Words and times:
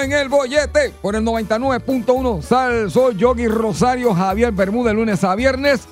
en 0.00 0.12
el 0.12 0.28
bollete 0.28 0.92
por 1.02 1.16
el 1.16 1.24
99.1 1.24 2.42
Sal, 2.42 2.90
soy 2.90 3.16
Yogi 3.16 3.48
Rosario 3.48 4.14
Javier 4.14 4.52
Bermúdez, 4.52 4.94
lunes 4.94 5.24
a 5.24 5.34
viernes. 5.34 5.86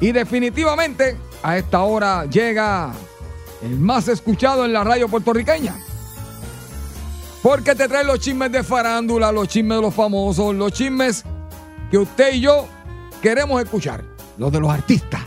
Y 0.00 0.12
definitivamente 0.12 1.16
a 1.42 1.56
esta 1.56 1.82
hora 1.82 2.24
llega 2.26 2.92
el 3.62 3.78
más 3.78 4.08
escuchado 4.08 4.64
en 4.64 4.72
la 4.72 4.84
radio 4.84 5.08
puertorriqueña. 5.08 5.76
Porque 7.42 7.74
te 7.74 7.88
trae 7.88 8.04
los 8.04 8.18
chismes 8.18 8.50
de 8.52 8.62
farándula, 8.62 9.30
los 9.32 9.48
chismes 9.48 9.78
de 9.78 9.82
los 9.82 9.94
famosos, 9.94 10.54
los 10.54 10.72
chismes 10.72 11.24
que 11.90 11.98
usted 11.98 12.34
y 12.34 12.40
yo 12.40 12.66
queremos 13.22 13.62
escuchar, 13.62 14.04
los 14.36 14.52
de 14.52 14.60
los 14.60 14.70
artistas. 14.70 15.22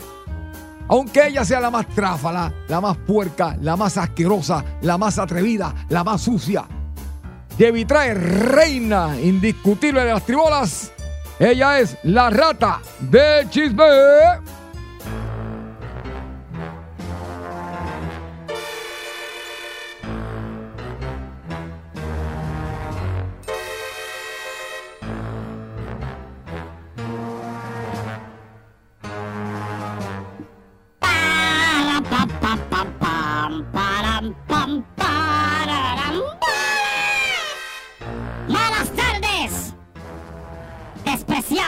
Aunque 0.88 1.28
ella 1.28 1.44
sea 1.44 1.60
la 1.60 1.70
más 1.70 1.88
tráfala, 1.88 2.52
la 2.68 2.80
más 2.80 2.96
puerca, 2.98 3.56
la 3.60 3.76
más 3.76 3.96
asquerosa, 3.96 4.64
la 4.82 4.98
más 4.98 5.18
atrevida, 5.18 5.74
la 5.88 6.04
más 6.04 6.20
sucia. 6.20 6.66
Debbie 7.58 7.84
trae 7.84 8.14
reina 8.14 9.16
indiscutible 9.20 10.00
de 10.00 10.12
las 10.12 10.24
tribolas. 10.24 10.92
Ella 11.38 11.80
es 11.80 11.96
la 12.04 12.30
rata 12.30 12.80
del 13.00 13.48
chisme. 13.50 13.84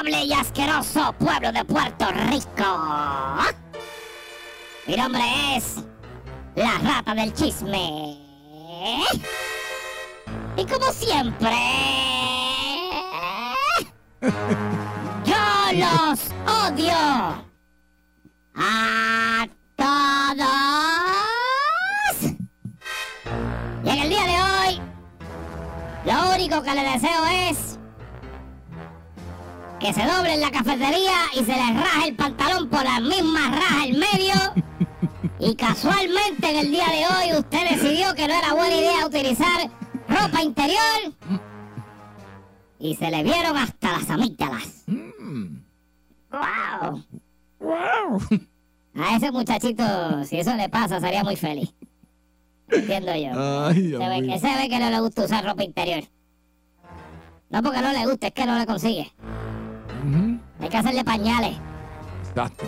Y 0.07 0.33
asqueroso 0.35 1.15
pueblo 1.19 1.51
de 1.51 1.65
Puerto 1.65 2.07
Rico. 2.29 2.79
Mi 4.87 4.97
nombre 4.97 5.23
es 5.57 5.77
la 6.55 6.77
rata 6.79 7.15
del 7.15 7.33
chisme. 7.33 8.19
Y 10.57 10.67
como 10.67 10.93
siempre, 10.93 11.57
yo 15.25 15.35
los 15.73 16.21
odio 16.67 16.95
a 18.57 19.47
todos. 19.77 20.47
Y 23.85 23.89
en 23.89 23.99
el 23.99 24.09
día 24.11 24.25
de 24.25 24.43
hoy, 24.43 24.81
lo 26.05 26.35
único 26.35 26.63
que 26.63 26.75
le 26.75 26.83
deseo 26.83 27.25
es 27.51 27.74
que 29.85 29.93
se 29.93 30.03
doble 30.07 30.33
en 30.33 30.41
la 30.41 30.51
cafetería 30.51 31.13
y 31.35 31.45
se 31.45 31.53
le 31.53 31.75
raje 31.75 32.09
el 32.09 32.17
pantalón 32.17 32.71
por 32.71 32.83
la 32.85 33.01
misma 33.01 33.51
raja 33.51 33.85
en 33.85 33.99
medio. 33.99 34.35
Y 35.39 35.55
casualmente 35.57 36.49
en 36.51 36.57
el 36.57 36.71
día 36.71 36.87
de 36.87 37.05
hoy 37.35 37.39
usted 37.39 37.69
decidió 37.69 38.15
que 38.15 38.27
no 38.27 38.33
era 38.33 38.55
buena 38.55 38.75
idea 38.75 39.07
utilizar 39.07 39.71
ropa 40.09 40.43
interior. 40.43 41.13
Y 42.79 42.95
se 42.95 43.11
le 43.11 43.23
vieron 43.25 43.59
hasta 43.59 43.93
las 43.93 44.09
amígdalas. 44.09 44.85
¡Wow! 46.31 47.05
A 48.97 49.17
ese 49.17 49.31
muchachito, 49.33 50.25
si 50.25 50.39
eso 50.39 50.55
le 50.55 50.71
pasa, 50.71 50.99
sería 50.99 51.23
muy 51.25 51.37
feliz. 51.37 51.75
Entiendo 52.71 53.15
yo. 53.15 53.67
Ay, 53.67 53.75
Se 53.75 53.81
Dios 53.83 54.01
ve, 54.01 54.21
mío. 54.23 54.33
que 54.33 54.41
se 54.41 54.57
ve 54.57 54.69
que 54.71 54.79
no 54.79 54.89
le 54.89 55.01
gusta 55.01 55.25
usar 55.25 55.45
ropa 55.45 55.63
interior. 55.63 56.05
No 57.51 57.63
porque 57.63 57.83
no 57.83 57.93
le 57.93 58.07
guste, 58.07 58.29
es 58.29 58.33
que 58.33 58.47
no 58.47 58.59
le 58.59 58.65
consigue. 58.65 59.13
Hay 60.61 60.69
que 60.69 60.77
hacerle 60.77 61.05
pañales. 61.05 61.57
Exacto. 62.29 62.65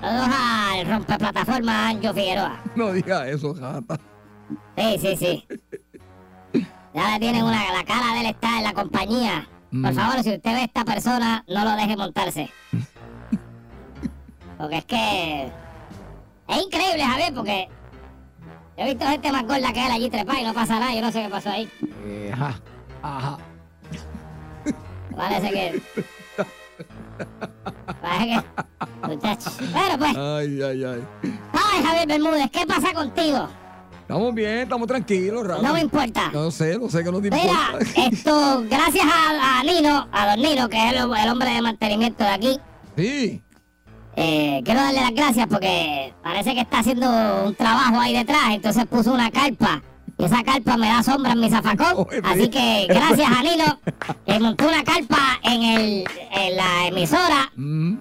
Saludos 0.00 0.28
al 0.36 0.86
rompeplataforma 0.86 1.88
Anjo 1.88 2.12
Figueroa. 2.14 2.60
No 2.76 2.92
diga 2.92 3.28
eso, 3.28 3.54
rata. 3.54 3.98
Sí, 4.76 4.96
sí, 5.00 5.16
sí. 5.16 5.48
Ya 6.94 7.10
le 7.12 7.18
tienen 7.20 7.44
una, 7.44 7.72
la 7.72 7.84
cara 7.84 8.14
de 8.14 8.20
él 8.20 8.26
está 8.26 8.58
en 8.58 8.64
la 8.64 8.72
compañía. 8.72 9.46
Por 9.70 9.92
Mm. 9.92 9.94
favor, 9.94 10.22
si 10.22 10.30
usted 10.34 10.50
ve 10.54 10.60
a 10.60 10.64
esta 10.64 10.84
persona, 10.84 11.44
no 11.46 11.64
lo 11.64 11.72
deje 11.72 11.96
montarse. 11.96 12.50
Porque 14.56 14.78
es 14.78 14.84
que... 14.86 15.52
Es 16.48 16.62
increíble, 16.64 17.04
Javier, 17.04 17.34
porque... 17.34 17.68
Yo 18.78 18.84
he 18.84 18.88
visto 18.94 19.06
gente 19.06 19.30
más 19.32 19.42
gorda 19.42 19.72
que 19.72 19.84
él 19.84 19.92
allí 19.92 20.08
trepa 20.08 20.40
y 20.40 20.44
no 20.44 20.54
pasa 20.54 20.78
nada. 20.78 20.94
Yo 20.94 21.00
no 21.02 21.10
sé 21.12 21.22
qué 21.22 21.28
pasó 21.28 21.50
ahí. 21.50 21.68
Eh, 22.04 22.30
ajá, 22.32 22.54
ajá. 23.02 23.38
Parece 25.18 25.50
que... 25.50 25.82
Parece 28.00 28.26
que... 28.28 29.06
Muchacho. 29.08 29.50
Bueno, 29.72 29.98
pues... 29.98 30.16
Ay, 30.16 30.62
ay, 30.62 30.84
ay. 30.84 31.04
Ay, 31.52 31.82
Javier 31.84 32.06
Bermúdez, 32.08 32.50
¿qué 32.50 32.66
pasa 32.66 32.92
contigo? 32.92 33.48
Estamos 34.02 34.34
bien, 34.34 34.58
estamos 34.60 34.88
tranquilos, 34.88 35.46
rata. 35.46 35.60
No 35.62 35.74
me 35.74 35.80
importa. 35.80 36.30
No 36.32 36.50
sé, 36.50 36.78
no 36.78 36.88
sé 36.88 37.04
que 37.04 37.12
no 37.12 37.20
te 37.20 37.30
Mira, 37.30 37.42
importa. 37.72 37.86
esto, 38.10 38.64
gracias 38.70 39.04
a, 39.04 39.58
a 39.60 39.62
Nino, 39.64 40.08
a 40.12 40.30
don 40.30 40.40
Nino, 40.42 40.68
que 40.68 40.76
es 40.78 40.92
el, 40.94 40.98
el 40.98 41.28
hombre 41.28 41.50
de 41.50 41.60
mantenimiento 41.62 42.24
de 42.24 42.30
aquí, 42.30 42.60
Sí. 42.96 43.42
eh, 44.16 44.62
quiero 44.64 44.80
darle 44.80 45.00
las 45.02 45.12
gracias 45.14 45.46
porque 45.46 46.14
parece 46.22 46.54
que 46.54 46.60
está 46.62 46.78
haciendo 46.78 47.44
un 47.44 47.54
trabajo 47.54 48.00
ahí 48.00 48.14
detrás, 48.14 48.50
entonces 48.50 48.86
puso 48.86 49.12
una 49.12 49.30
carpa. 49.30 49.82
Y 50.18 50.24
esa 50.24 50.42
carpa 50.42 50.76
me 50.76 50.88
da 50.88 51.02
sombra 51.02 51.32
en 51.32 51.40
mi 51.40 51.48
zafacón. 51.48 52.06
Así 52.24 52.48
que 52.50 52.86
gracias 52.88 53.30
a 53.30 53.42
Nino, 53.42 53.80
que 54.26 54.40
montó 54.40 54.66
una 54.68 54.82
carpa 54.82 55.38
en, 55.42 55.62
el, 55.62 56.04
en 56.32 56.56
la 56.56 56.86
emisora. 56.88 57.50
Mm, 57.54 57.94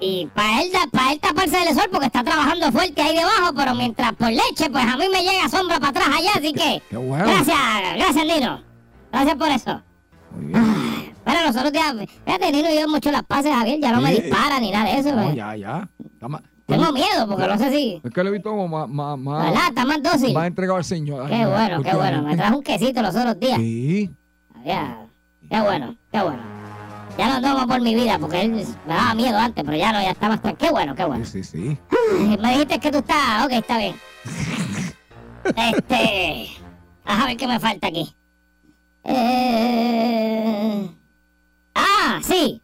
Y 0.00 0.26
para 0.34 0.62
él, 0.62 0.70
para 0.90 1.12
él 1.12 1.20
taparse 1.20 1.56
del 1.56 1.74
sol 1.74 1.88
porque 1.92 2.06
está 2.06 2.24
trabajando 2.24 2.70
fuerte 2.72 3.00
ahí 3.00 3.16
debajo, 3.16 3.54
pero 3.56 3.74
mientras 3.74 4.12
por 4.14 4.30
leche, 4.30 4.68
pues 4.70 4.84
a 4.84 4.96
mí 4.96 5.04
me 5.12 5.22
llega 5.22 5.48
sombra 5.48 5.78
para 5.78 5.90
atrás 5.90 6.08
allá, 6.18 6.30
así 6.34 6.52
que... 6.52 6.82
Bueno. 6.96 7.24
Gracias, 7.24 7.56
gracias 7.96 8.26
Nino. 8.26 8.60
Gracias 9.12 9.36
por 9.36 9.48
eso. 9.48 9.82
Muy 10.34 10.46
bien. 10.46 11.14
Pero 11.24 11.40
nosotros 11.46 11.72
ya, 11.72 11.94
fíjate, 12.26 12.50
Nino 12.52 12.68
y 12.70 12.80
yo 12.80 12.88
mucho 12.88 13.10
las 13.12 13.22
pases, 13.22 13.54
Javier, 13.54 13.78
ya 13.80 13.92
no 13.92 14.00
me 14.00 14.10
dispara 14.12 14.58
ni 14.58 14.72
nada 14.72 14.90
de 14.92 14.98
eso. 14.98 15.14
No, 15.14 15.22
pues. 15.22 15.36
ya, 15.36 15.54
ya. 15.56 15.88
Más- 16.28 16.42
tengo 16.66 16.92
miedo 16.92 17.28
porque 17.28 17.46
no 17.46 17.58
sé 17.58 17.70
si. 17.70 18.00
Es 18.02 18.10
que 18.10 18.22
lo 18.22 18.30
he 18.30 18.32
visto 18.32 18.50
como 18.50 18.68
más. 18.68 18.88
más, 18.88 19.18
más 19.18 19.52
la 19.52 19.60
lata, 19.64 19.84
más 19.84 20.02
dócil. 20.02 20.32
Más 20.32 20.46
entregado 20.46 20.78
al 20.78 20.84
Señor. 20.84 21.28
Qué 21.28 21.44
bueno, 21.44 21.82
qué 21.82 21.94
bueno. 21.94 22.22
Me 22.22 22.36
trajo 22.36 22.56
un 22.56 22.62
quesito 22.62 23.02
los 23.02 23.14
otros 23.14 23.38
días. 23.38 23.58
Sí. 23.58 24.10
Ya, 24.64 25.06
qué 25.48 25.60
bueno, 25.60 25.94
qué 26.10 26.22
bueno. 26.22 26.42
Ya 27.18 27.38
no 27.38 27.48
tomo 27.48 27.66
por 27.68 27.80
mi 27.80 27.94
vida 27.94 28.18
porque 28.18 28.42
él 28.42 28.50
me 28.52 28.64
daba 28.94 29.14
miedo 29.14 29.38
antes, 29.38 29.62
pero 29.62 29.76
ya 29.76 29.92
no, 29.92 30.00
ya 30.00 30.10
está 30.10 30.28
más 30.28 30.40
Qué 30.58 30.70
bueno, 30.70 30.94
qué 30.94 31.04
bueno. 31.04 31.24
Sí, 31.24 31.44
sí. 31.44 31.78
Me 32.40 32.50
dijiste 32.52 32.80
que 32.80 32.90
tú 32.90 32.98
estás. 32.98 33.44
Ok, 33.44 33.52
está 33.52 33.78
bien. 33.78 33.94
este. 35.56 36.48
A 37.04 37.26
ver 37.26 37.36
qué 37.36 37.46
me 37.46 37.60
falta 37.60 37.88
aquí. 37.88 38.16
Eh... 39.04 40.90
Ah, 41.74 42.20
sí. 42.22 42.62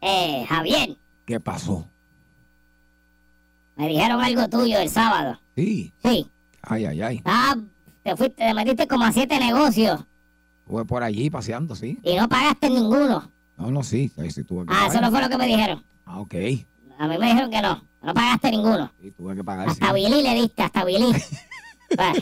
Eh, 0.00 0.44
Javier. 0.48 0.96
¿Qué 1.32 1.40
pasó? 1.40 1.88
me 3.76 3.88
dijeron 3.88 4.20
algo 4.20 4.46
tuyo 4.50 4.78
el 4.78 4.90
sábado. 4.90 5.40
Sí. 5.56 5.90
Sí. 6.04 6.30
Ay, 6.60 6.84
ay, 6.84 7.00
ay. 7.00 7.22
Ah, 7.24 7.56
te 8.02 8.14
fuiste, 8.16 8.44
te 8.44 8.52
metiste 8.52 8.86
como 8.86 9.06
a 9.06 9.12
siete 9.12 9.38
negocios 9.38 10.04
Estuve 10.60 10.84
por 10.84 11.02
allí 11.02 11.30
paseando, 11.30 11.74
sí. 11.74 11.98
y 12.02 12.16
no 12.16 12.28
pagaste 12.28 12.68
ninguno. 12.68 13.30
No, 13.56 13.70
no, 13.70 13.82
sí. 13.82 14.12
Ahí 14.18 14.30
sí 14.30 14.44
tuve 14.44 14.66
que 14.66 14.74
Ah, 14.76 14.88
eso 14.90 15.00
no 15.00 15.10
fue 15.10 15.22
lo 15.22 15.30
que 15.30 15.38
me 15.38 15.46
dijeron. 15.46 15.82
Ah, 16.04 16.20
ok. 16.20 16.34
A 16.98 17.08
mí 17.08 17.16
me 17.16 17.26
dijeron 17.28 17.50
que 17.50 17.62
no, 17.62 17.82
no 18.02 18.12
pagaste 18.12 18.50
ninguno. 18.50 18.92
Sí, 19.00 19.10
tuve 19.12 19.34
que 19.34 19.42
pagar, 19.42 19.70
sí. 19.70 19.78
Hasta 19.80 19.94
Billy 19.94 20.22
le 20.22 20.34
diste, 20.34 20.62
hasta 20.62 20.84
Billy. 20.84 21.06
Bueno, 21.96 22.12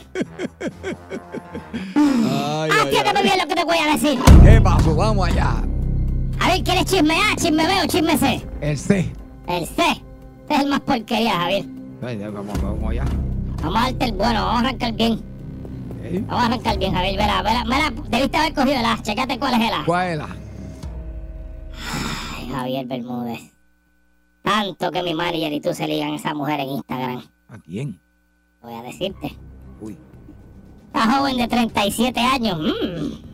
Ay, 1.97 2.71
ay, 2.73 2.81
atiéndeme 2.89 3.23
bien 3.25 3.39
lo 3.39 3.47
que 3.49 3.55
te 3.57 3.65
voy 3.65 3.77
a 3.79 3.93
decir. 3.93 4.21
ay. 4.25 4.39
¿Qué 4.45 4.61
pasó? 4.61 4.95
Vamos 4.95 5.29
allá. 5.29 5.63
A 6.41 6.49
ver, 6.49 6.63
¿quieres 6.65 6.85
chisme 6.87 7.15
A, 7.15 7.37
chisme 7.37 7.67
B 7.67 7.73
o 7.85 7.87
chisme 7.87 8.17
C? 8.17 8.47
El 8.61 8.79
C. 8.79 9.13
El 9.47 9.67
C. 9.67 9.83
Este 10.43 10.55
es 10.55 10.61
el 10.61 10.69
más 10.69 10.81
porquería, 10.81 11.33
Javier. 11.39 11.65
Ay, 12.03 12.19
ya, 12.19 12.31
Vamos, 12.31 12.61
vamos 12.63 12.91
allá. 12.91 13.05
Vamos 13.63 13.77
a 13.79 13.83
darte 13.85 14.05
el 14.07 14.13
bueno, 14.13 14.45
vamos 14.47 14.63
a 14.63 14.67
arrancar 14.69 14.93
bien. 14.95 15.23
Vamos 16.27 16.43
a 16.43 16.47
arrancar 16.47 16.79
bien, 16.79 16.93
Javier. 16.95 17.17
Verá, 17.17 17.43
verá, 17.43 17.65
verá. 17.65 17.91
Debiste 18.09 18.37
haber 18.39 18.55
cogido 18.55 18.77
el 18.81 18.85
A. 18.85 18.99
Checate 19.03 19.39
cuál 19.39 19.55
es 19.55 19.69
el 19.69 19.75
A. 19.75 19.85
¿Cuál 19.85 20.09
es 20.09 20.19
la? 20.19 20.29
Ay, 22.39 22.49
Javier 22.49 22.87
Bermúdez. 22.87 23.41
Tanto 24.43 24.91
que 24.91 25.03
mi 25.03 25.15
manager 25.15 25.53
y 25.53 25.61
tú 25.61 25.75
se 25.75 25.87
ligan 25.87 26.13
a 26.13 26.17
esa 26.17 26.35
mujer 26.35 26.61
en 26.61 26.71
Instagram. 26.71 27.23
¿A 27.49 27.59
quién? 27.59 28.01
Voy 28.63 28.75
a 28.75 28.83
decirte. 28.83 29.37
Uy. 29.81 29.97
Esta 30.87 31.13
joven 31.19 31.37
de 31.37 31.47
37 31.49 32.19
años. 32.21 32.59
mm, 32.59 33.30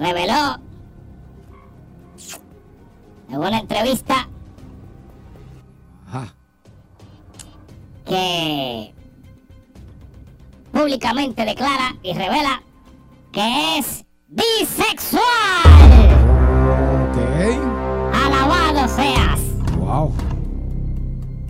reveló 0.00 0.58
en 3.28 3.36
una 3.38 3.58
entrevista 3.58 4.28
Ajá. 6.08 6.34
que 8.06 8.94
públicamente 10.72 11.44
declara 11.44 11.94
y 12.02 12.14
revela 12.14 12.62
que 13.30 13.78
es 13.78 14.04
bisexual. 14.26 15.20
Ok. 17.04 17.18
Alabado 18.24 18.88
seas. 18.88 19.40
Wow. 19.78 20.12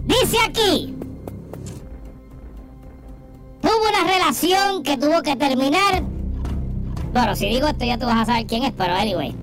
Dice 0.04 0.36
aquí. 0.46 0.94
Tuvo 3.62 3.88
una 3.88 4.12
relación 4.12 4.82
que 4.82 4.96
tuvo 4.98 5.22
que 5.22 5.36
terminar. 5.36 6.02
Bueno, 7.12 7.34
si 7.34 7.48
digo 7.48 7.66
esto 7.66 7.84
ya 7.84 7.98
tú 7.98 8.06
vas 8.06 8.18
a 8.18 8.26
saber 8.26 8.46
quién 8.46 8.64
es, 8.64 8.72
pero 8.72 8.94
anyway. 8.94 9.34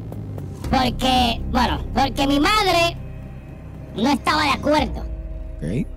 Porque, 0.70 1.42
bueno, 1.52 1.80
porque 1.94 2.28
mi 2.28 2.40
madre 2.40 2.98
no 3.96 4.10
estaba 4.10 4.44
de 4.44 4.52
acuerdo. 4.52 5.02
Ok. 5.58 5.88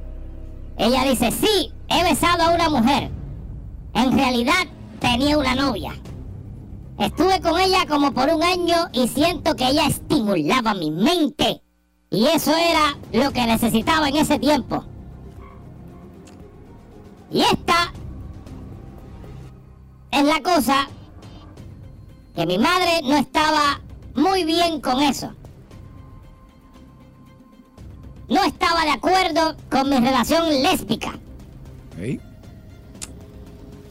Ella 0.78 1.04
dice, 1.04 1.30
sí, 1.30 1.72
he 1.88 2.02
besado 2.02 2.42
a 2.44 2.54
una 2.54 2.70
mujer. 2.70 3.10
En 3.94 4.12
realidad 4.16 4.66
tenía 4.98 5.38
una 5.38 5.54
novia. 5.54 5.92
Estuve 6.98 7.40
con 7.40 7.58
ella 7.58 7.86
como 7.88 8.12
por 8.12 8.28
un 8.28 8.42
año 8.42 8.88
y 8.92 9.08
siento 9.08 9.56
que 9.56 9.68
ella 9.68 9.86
estimulaba 9.86 10.74
mi 10.74 10.90
mente. 10.90 11.62
Y 12.10 12.26
eso 12.26 12.52
era 12.56 12.98
lo 13.12 13.32
que 13.32 13.46
necesitaba 13.46 14.08
en 14.08 14.16
ese 14.16 14.38
tiempo. 14.38 14.84
Y 17.30 17.42
esta 17.42 17.92
es 20.10 20.24
la 20.24 20.42
cosa 20.42 20.88
que 22.34 22.46
mi 22.46 22.58
madre 22.58 23.00
no 23.02 23.16
estaba 23.16 23.80
muy 24.14 24.44
bien 24.44 24.80
con 24.80 25.00
eso. 25.00 25.32
No 28.28 28.44
estaba 28.44 28.84
de 28.84 28.90
acuerdo 28.90 29.56
con 29.70 29.88
mi 29.90 29.96
relación 29.96 30.48
lésbica. 30.62 31.18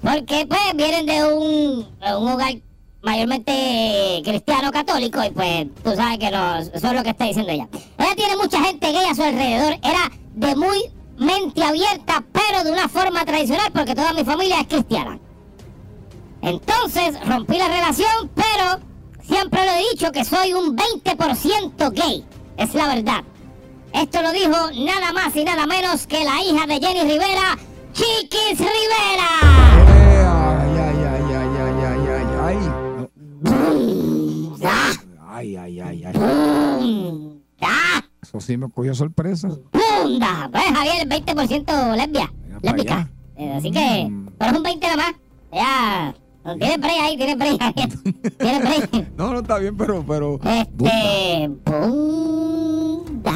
Porque 0.02 0.46
pues 0.48 0.62
vienen 0.76 1.06
de 1.06 1.34
un, 1.34 1.88
un 2.22 2.28
hogar 2.30 2.54
mayormente 3.02 4.22
cristiano 4.24 4.72
católico 4.72 5.24
y 5.24 5.30
pues 5.32 5.68
tú 5.84 5.92
sabes 5.96 6.18
que 6.20 6.32
no, 6.32 6.58
eso 6.58 6.72
es 6.74 6.94
lo 6.94 7.04
que 7.04 7.10
está 7.10 7.26
diciendo 7.26 7.52
ella. 7.52 7.68
Ella 7.98 8.16
tiene 8.16 8.38
mucha 8.38 8.62
gente 8.64 8.92
gay 8.92 9.06
a 9.10 9.16
su 9.16 9.24
alrededor, 9.24 9.74
era 9.84 10.12
de 10.36 10.56
muy 10.56 10.90
mente 11.18 11.62
abierta, 11.64 12.24
pero 12.32 12.64
de 12.64 12.72
una 12.72 12.88
forma 12.88 13.26
tradicional 13.26 13.72
porque 13.74 13.94
toda 13.94 14.14
mi 14.14 14.24
familia 14.24 14.62
es 14.62 14.68
cristiana. 14.68 15.20
Entonces 16.42 17.16
rompí 17.28 17.58
la 17.58 17.68
relación, 17.68 18.30
pero 18.36 18.80
siempre 19.22 19.66
lo 19.66 19.72
he 19.74 19.90
dicho 19.92 20.12
que 20.12 20.24
soy 20.24 20.54
un 20.54 20.76
20% 20.78 21.92
gay, 21.94 22.26
es 22.58 22.74
la 22.74 22.88
verdad. 22.88 23.24
Esto 23.94 24.22
lo 24.22 24.32
dijo 24.32 24.52
nada 24.86 25.12
más 25.14 25.36
y 25.36 25.44
nada 25.44 25.66
menos 25.66 26.06
que 26.08 26.24
la 26.24 26.42
hija 26.44 26.66
de 26.68 26.80
Jenny 26.80 27.02
Rivera, 27.12 27.58
Chiquis 27.94 28.60
Rivera. 28.60 29.30
Ay, 29.42 30.78
ay, 30.78 31.04
ay, 31.06 31.24
ay, 31.36 31.54
ay, 31.58 31.84
ay, 31.84 32.08
ay, 32.08 32.26
ay. 32.46 32.58
Ay, 35.32 35.56
ay, 35.56 35.80
ay, 35.82 36.04
ay. 36.06 37.42
¡Ah! 37.62 38.02
Eso 38.22 38.40
sí 38.42 38.58
me 38.58 38.70
cogió 38.70 38.94
sorpresa. 38.94 39.50
¡Punda! 39.72 40.50
Pues 40.52 40.64
Javier, 40.66 41.08
20% 41.08 41.96
lesbia. 41.96 42.32
Allá. 42.68 43.10
Eh, 43.38 43.54
así 43.58 43.72
que, 43.72 44.08
Mm. 44.10 44.28
pero 44.38 44.52
es 44.52 44.58
un 44.58 44.64
20 44.64 44.88
nada 44.88 44.98
más. 44.98 45.14
Ya. 45.52 46.14
Tiene 46.58 46.78
break 46.78 47.00
ahí, 47.02 47.18
tiene 47.18 47.36
break, 47.36 47.60
Javier. 47.62 47.90
Tiene 48.38 48.60
break. 48.60 49.12
No, 49.18 49.34
no 49.34 49.40
está 49.40 49.58
bien, 49.60 49.76
pero, 49.78 50.04
pero. 50.08 50.40
Este. 50.44 51.50
¡Punda! 51.64 53.34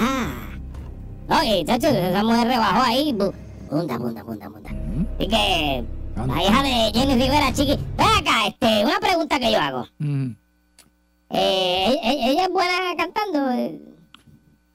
Oye, 1.30 1.64
chacho, 1.66 1.88
esa 1.88 2.24
mujer 2.24 2.48
rebajó 2.48 2.82
ahí. 2.84 3.14
bu- 3.14 3.34
Punda, 3.70 3.98
punda, 3.98 4.24
punda, 4.24 4.50
punda. 4.50 4.70
Mm, 4.72 5.06
Así 5.18 5.28
que. 5.28 5.84
Anda. 6.16 6.36
La 6.36 6.44
hija 6.44 6.64
de 6.64 6.92
Jenny 6.94 7.14
Rivera, 7.16 7.52
chiqui. 7.54 7.76
Ven 7.98 8.08
acá, 8.20 8.48
este, 8.48 8.86
una 8.86 9.00
pregunta 9.00 9.40
que 9.40 9.52
yo 9.52 9.60
hago. 9.60 9.86
mm. 10.00 10.30
Eh, 11.36 12.00
¿e- 12.04 12.30
¿Ella 12.32 12.44
es 12.44 12.50
buena 12.52 12.72
cantando? 12.96 13.50
Eh, 13.52 13.82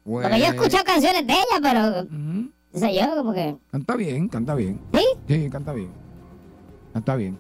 Porque 0.05 0.29
yo 0.31 0.35
he 0.35 0.39
Pues, 0.41 0.55
escuchado 0.55 0.85
canciones 0.85 1.25
de 1.27 1.33
ella, 1.35 1.61
pero. 1.63 2.07
mm, 2.11 2.49
No 2.73 2.79
sé 2.81 2.95
yo, 2.95 3.17
como 3.17 3.33
que. 3.33 3.57
Canta 3.71 3.95
bien, 3.97 4.29
canta 4.29 4.55
bien. 4.57 4.81
¿Sí? 4.93 5.05
Sí, 5.29 5.49
canta 5.51 5.73
bien. 5.73 5.91
Canta 6.93 7.15
bien. 7.15 7.39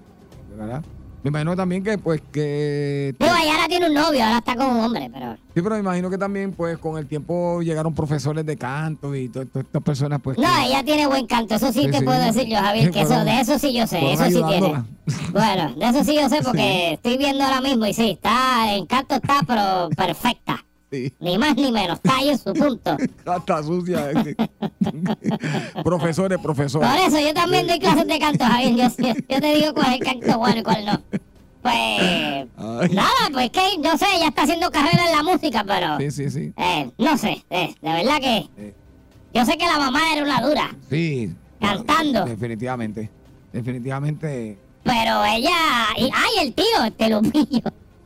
Verdad. 0.57 0.83
Me 1.21 1.31
imagino 1.31 1.57
también 1.57 1.83
que, 1.83 1.99
pues, 1.99 2.23
que. 2.33 3.13
Ella 3.19 3.33
ahora 3.55 3.67
tiene 3.69 3.89
un 3.89 3.95
novio, 3.95 4.23
ahora 4.25 4.39
está 4.39 4.55
con 4.55 4.67
un 4.69 4.85
hombre, 4.85 5.11
pero. 5.13 5.35
Sí, 5.53 5.61
pero 5.63 5.71
me 5.71 5.81
imagino 5.81 6.09
que 6.11 6.17
también, 6.17 6.53
pues, 6.53 6.79
con 6.79 6.97
el 6.97 7.09
tiempo 7.09 7.61
llegaron 7.61 7.93
profesores 7.93 8.47
de 8.47 8.57
canto 8.57 9.15
y 9.17 9.29
to- 9.29 9.45
todas 9.47 9.67
estas 9.67 9.83
personas, 9.83 10.21
pues. 10.23 10.39
No, 10.39 10.45
que- 10.45 10.67
ella 10.69 10.85
tiene 10.85 11.09
buen 11.09 11.27
canto, 11.27 11.57
eso 11.57 11.73
sí, 11.73 11.83
Sí, 11.83 11.91
te 11.91 11.99
sí. 11.99 12.05
puedo 12.05 12.21
decir 12.21 12.47
yo, 12.47 12.59
Javier, 12.59 12.87
Sí, 12.87 12.91
que 12.93 13.01
eso, 13.01 13.25
de 13.25 13.41
eso 13.41 13.59
sí 13.59 13.73
yo 13.75 13.87
sé, 13.89 14.13
eso 14.13 14.25
sí 14.27 14.43
tiene. 14.49 14.85
Bueno, 15.33 15.75
de 15.75 15.87
eso 15.89 16.05
sí 16.05 16.15
yo 16.15 16.29
sé 16.29 16.41
porque 16.43 16.93
estoy 16.95 17.17
viendo 17.19 17.43
ahora 17.43 17.61
mismo 17.63 17.85
y 17.87 17.95
sí, 17.95 18.11
está, 18.11 18.73
en 18.75 18.87
canto 18.87 19.17
está, 19.17 19.41
pero 19.47 19.89
perfecta. 19.97 20.65
Sí. 20.91 21.13
Ni 21.21 21.37
más 21.37 21.55
ni 21.57 21.71
menos, 21.71 21.97
está 21.97 22.17
ahí 22.17 22.31
en 22.31 22.39
su 22.39 22.53
punto. 22.55 22.97
Está 22.99 23.63
sucia. 23.63 24.11
eh, 24.11 24.35
profesores, 25.85 26.39
profesores. 26.39 26.89
Por 26.89 26.99
eso 26.99 27.21
yo 27.21 27.35
también 27.35 27.67
doy 27.67 27.79
clases 27.79 28.07
de 28.07 28.19
canto, 28.19 28.45
Javier. 28.45 28.91
Yo, 29.29 29.41
te 29.41 29.55
digo 29.55 29.75
cuál 29.75 29.87
es 29.95 30.01
el 30.01 30.07
canto 30.07 30.39
bueno 30.39 30.61
y 30.61 30.63
cuál 30.63 30.87
no. 30.87 31.03
Pues. 31.61 31.75
Ay. 32.57 32.95
Nada, 32.95 33.29
pues 33.33 33.51
que 33.51 33.61
no 33.83 33.99
sé, 33.99 34.07
ella 34.17 34.29
está 34.29 34.43
haciendo 34.43 34.71
carrera 34.71 35.05
en 35.11 35.13
la 35.17 35.23
música, 35.23 35.65
pero. 35.67 35.99
Sí, 35.99 36.11
sí, 36.11 36.31
sí. 36.31 36.53
Eh, 36.57 36.91
no 36.97 37.19
sé, 37.19 37.45
eh, 37.51 37.75
de 37.83 37.93
verdad 37.93 38.19
que. 38.21 38.49
Eh. 38.57 38.75
Yo 39.35 39.45
sé 39.45 39.59
que 39.59 39.67
la 39.67 39.79
mamá 39.79 40.01
era 40.15 40.23
una 40.25 40.41
dura, 40.41 40.75
Sí. 40.89 41.35
Cantando. 41.61 42.25
Definitivamente. 42.25 43.11
Definitivamente. 43.53 44.57
pero 44.85 45.25
ella. 45.25 45.57
Y, 45.97 46.05
¡Ay, 46.15 46.47
el 46.47 46.55
tío! 46.55 46.85
Este 46.87 47.11
Lupillo. 47.11 47.61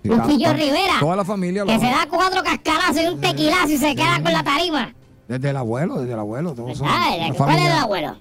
Ta- 0.09 0.27
ta- 0.27 0.53
Rivera. 0.53 0.95
Toda 1.01 1.17
la 1.17 1.25
familia. 1.25 1.65
Que 1.65 1.75
lo- 1.75 1.81
se 1.81 1.87
da 1.87 2.07
cuatro 2.11 2.43
cascarazos 2.43 3.03
y 3.03 3.07
un 3.07 3.21
tequilazo 3.21 3.69
y 3.71 3.79
se 3.79 3.95
queda 3.95 4.23
con 4.23 4.33
la 4.33 4.43
tarima. 4.43 4.95
Desde 5.29 5.51
el 5.51 5.57
abuelo, 5.57 6.01
desde 6.01 6.13
el 6.15 6.19
abuelo. 6.19 6.53
Todos 6.55 6.77
son 6.79 6.89
¿Cuál 6.89 7.21
es 7.21 7.27
el 7.29 7.35
familia. 7.35 7.83
abuelo? 7.83 8.17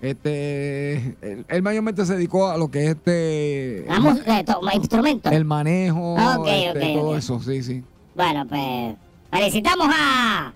Este, 0.00 0.96
él, 1.22 1.46
él 1.48 1.62
mayormente 1.62 2.04
se 2.04 2.14
dedicó 2.16 2.48
a 2.48 2.56
lo 2.56 2.68
que 2.70 2.84
es 2.84 2.90
este, 2.96 3.84
La 3.88 4.00
música, 4.00 4.40
eh, 4.40 4.44
to- 4.44 4.60
instrumento. 4.74 5.30
el 5.30 5.44
manejo, 5.44 6.14
Ok, 6.14 6.48
este, 6.48 6.94
todo 6.94 7.16
eso, 7.16 7.40
sí, 7.40 7.62
sí. 7.62 7.84
Bueno, 8.16 8.44
pues 8.48 8.96
felicitamos 9.30 9.86
a 9.90 10.52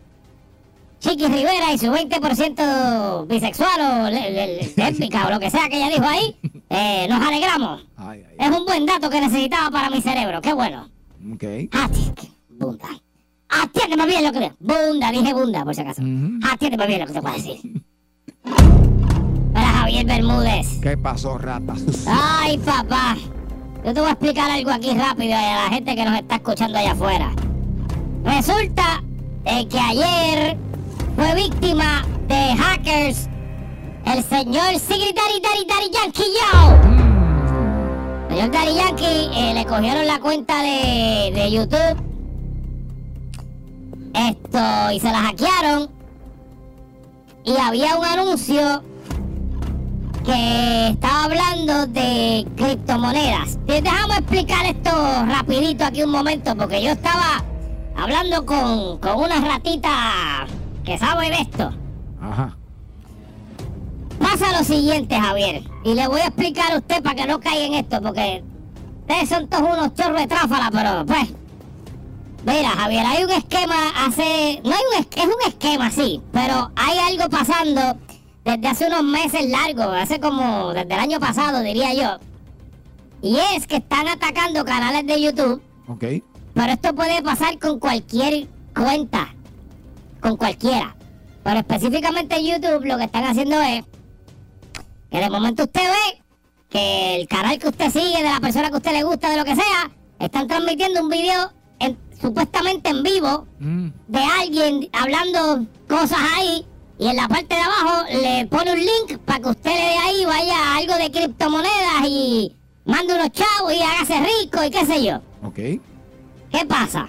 Chiqui 0.99 1.27
Rivera 1.29 1.73
y 1.73 1.79
su 1.79 1.87
20% 1.93 3.27
bisexual 3.29 3.81
o 3.81 4.11
lésbica 4.11 5.27
o 5.29 5.31
lo 5.31 5.39
que 5.39 5.49
sea 5.51 5.69
que 5.69 5.77
ella 5.77 5.91
dijo 5.91 6.05
ahí. 6.09 6.37
Eh, 6.69 7.07
nos 7.09 7.21
alegramos. 7.27 7.87
Ay, 7.97 8.25
ay, 8.29 8.37
Es 8.39 8.59
un 8.59 8.67
buen 8.67 8.87
dato 8.87 9.09
que 9.09 9.21
necesitaba 9.21 9.71
para 9.71 9.89
mi 9.91 10.01
cerebro. 10.01 10.41
Qué 10.41 10.53
bueno. 10.53 10.89
ok. 11.35 11.43
Ati- 11.71 12.33
Bunda. 12.49 12.89
Atiéndeme 13.49 14.07
bien 14.07 14.25
lo 14.25 14.33
que. 14.33 14.53
Bunda, 14.59 15.13
dije 15.13 15.33
bunda 15.33 15.65
por 15.65 15.75
si 15.75 15.81
acaso. 15.83 16.03
Ujú. 16.03 16.39
Atiéndeme 16.51 16.87
bien 16.87 17.01
lo 17.01 17.07
que 17.07 17.13
te 17.13 17.21
voy 17.21 17.31
a 17.31 17.35
decir. 17.35 17.83
Para 19.53 19.67
Javier 19.69 20.07
Bermúdez. 20.07 20.81
¿Qué 20.83 20.97
pasó, 20.97 21.39
rata? 21.39 21.75
Ay, 22.09 22.59
papá. 22.59 23.17
Yo 23.85 23.95
te 23.95 24.01
voy 24.01 24.09
a 24.09 24.13
explicar 24.13 24.51
algo 24.51 24.71
aquí 24.71 24.93
rápido 24.95 25.35
a 25.37 25.65
la 25.65 25.69
gente 25.71 25.95
que 25.95 26.05
nos 26.05 26.15
está 26.19 26.37
escuchando 26.37 26.79
allá 26.79 26.93
afuera. 26.93 27.33
Resulta 28.25 29.03
eh, 29.45 29.67
que 29.69 29.79
ayer 29.79 30.57
fue 31.15 31.35
víctima 31.37 32.05
de 32.27 32.57
hackers 32.57 33.29
el 34.07 34.23
señor 34.23 34.79
Sigrid 34.79 35.15
Daddy 35.15 35.41
Daddy 35.43 35.67
Daddy 35.67 35.91
Yankee 35.93 36.33
Yo. 36.33 36.51
Señor 38.29 38.51
Daddy 38.51 38.75
Yankee 38.75 39.31
eh, 39.35 39.53
le 39.55 39.65
cogieron 39.65 40.07
la 40.07 40.21
cuenta 40.21 40.63
de, 40.63 41.33
de 41.35 41.51
YouTube. 41.51 42.03
Esto, 44.15 44.93
y 44.93 45.01
se 45.01 45.11
la 45.11 45.23
hackearon. 45.23 45.91
Y 47.45 47.57
había 47.57 47.97
un 47.97 48.05
anuncio 48.05 48.83
que 50.25 50.89
estaba 50.89 51.25
hablando 51.25 51.87
de 51.87 52.47
criptomonedas. 52.57 53.59
Déjame 53.67 54.15
explicar 54.15 54.67
esto 54.67 54.91
rapidito 55.27 55.85
aquí 55.85 56.03
un 56.03 56.11
momento, 56.11 56.57
porque 56.57 56.83
yo 56.83 56.91
estaba 56.91 57.45
hablando 57.97 58.45
con, 58.45 58.99
con 58.99 59.17
una 59.17 59.41
ratita 59.41 60.47
que 60.85 60.99
sabe 60.99 61.31
de 61.31 61.41
esto. 61.41 61.86
Pasa 64.39 64.59
lo 64.59 64.65
siguiente, 64.65 65.19
Javier, 65.19 65.63
y 65.83 65.95
le 65.95 66.07
voy 66.09 66.21
a 66.21 66.27
explicar 66.27 66.71
a 66.73 66.77
usted 66.77 67.03
para 67.03 67.15
que 67.15 67.27
no 67.27 67.41
caiga 67.41 67.65
en 67.65 67.73
esto, 67.73 68.03
porque 68.03 68.45
ustedes 69.01 69.31
son 69.31 69.49
todos 69.49 69.63
unos 69.63 69.95
chorros 69.95 70.21
de 70.21 70.27
tráfala, 70.27 70.69
pero 70.71 71.07
pues... 71.07 71.33
Mira, 72.45 72.69
Javier, 72.69 73.07
hay 73.07 73.25
un 73.25 73.31
esquema 73.31 73.75
hace... 74.05 74.61
No 74.63 74.73
hay 74.73 74.83
un 74.93 75.01
es, 75.01 75.07
es 75.17 75.25
un 75.25 75.49
esquema, 75.49 75.91
sí, 75.91 76.21
pero 76.33 76.71
hay 76.77 76.99
algo 76.99 77.31
pasando 77.31 77.97
desde 78.45 78.69
hace 78.69 78.87
unos 78.89 79.05
meses 79.05 79.49
largos, 79.49 79.87
hace 79.97 80.21
como 80.21 80.75
desde 80.75 80.93
el 80.93 81.01
año 81.01 81.19
pasado, 81.19 81.61
diría 81.63 81.95
yo. 81.95 82.19
Y 83.23 83.39
es 83.57 83.67
que 83.67 83.77
están 83.77 84.07
atacando 84.07 84.67
canales 84.67 85.07
de 85.07 85.19
YouTube, 85.19 85.63
Ok. 85.89 86.05
pero 86.53 86.73
esto 86.75 86.95
puede 86.95 87.23
pasar 87.23 87.59
con 87.59 87.79
cualquier 87.81 88.49
cuenta, 88.75 89.35
con 90.21 90.37
cualquiera. 90.37 90.95
Pero 91.43 91.61
específicamente 91.61 92.37
en 92.37 92.45
YouTube 92.45 92.85
lo 92.85 92.99
que 92.99 93.05
están 93.05 93.25
haciendo 93.25 93.59
es 93.63 93.83
que 95.11 95.19
de 95.19 95.31
momento 95.31 95.65
usted 95.65 95.81
ve 95.83 96.23
que 96.69 97.17
el 97.21 97.29
canal 97.29 97.59
que 97.59 97.69
usted 97.69 97.91
sigue, 97.91 98.19
de 98.23 98.31
la 98.31 98.41
persona 98.41 98.69
que 98.69 98.75
a 98.75 98.79
usted 98.79 98.93
le 98.93 99.03
gusta, 99.05 99.31
de 99.31 99.37
lo 99.37 99.45
que 99.45 99.55
sea, 99.55 99.91
están 100.19 100.49
transmitiendo 100.49 101.01
un 101.03 101.09
video 101.09 101.53
en- 101.79 101.97
supuestamente 102.21 102.91
en 102.91 103.03
vivo 103.03 103.47
Mm. 103.61 103.89
de 104.09 104.19
alguien 104.41 104.89
hablando 104.93 105.67
cosas 105.89 106.19
ahí 106.37 106.67
y 106.99 107.07
en 107.09 107.17
la 107.17 107.29
parte 107.29 107.55
de 107.55 107.61
abajo 107.61 108.05
le 108.11 108.47
pone 108.47 108.73
un 108.73 108.79
link 108.81 109.19
para 109.25 109.41
que 109.41 109.49
usted 109.51 109.71
le 109.71 109.77
dé 109.77 109.99
ahí, 109.99 110.25
vaya 110.25 110.57
a 110.57 110.77
algo 110.79 110.95
de 110.97 111.11
criptomonedas 111.11 112.07
y 112.09 112.57
mande 112.85 113.15
unos 113.15 113.31
chavos 113.33 113.73
y 113.73 113.83
hágase 113.83 114.21
rico 114.43 114.65
y 114.65 114.71
qué 114.71 114.87
sé 114.87 115.05
yo. 115.05 115.17
Ok. 115.45 115.55
¿Qué 116.51 116.65
pasa? 116.67 117.09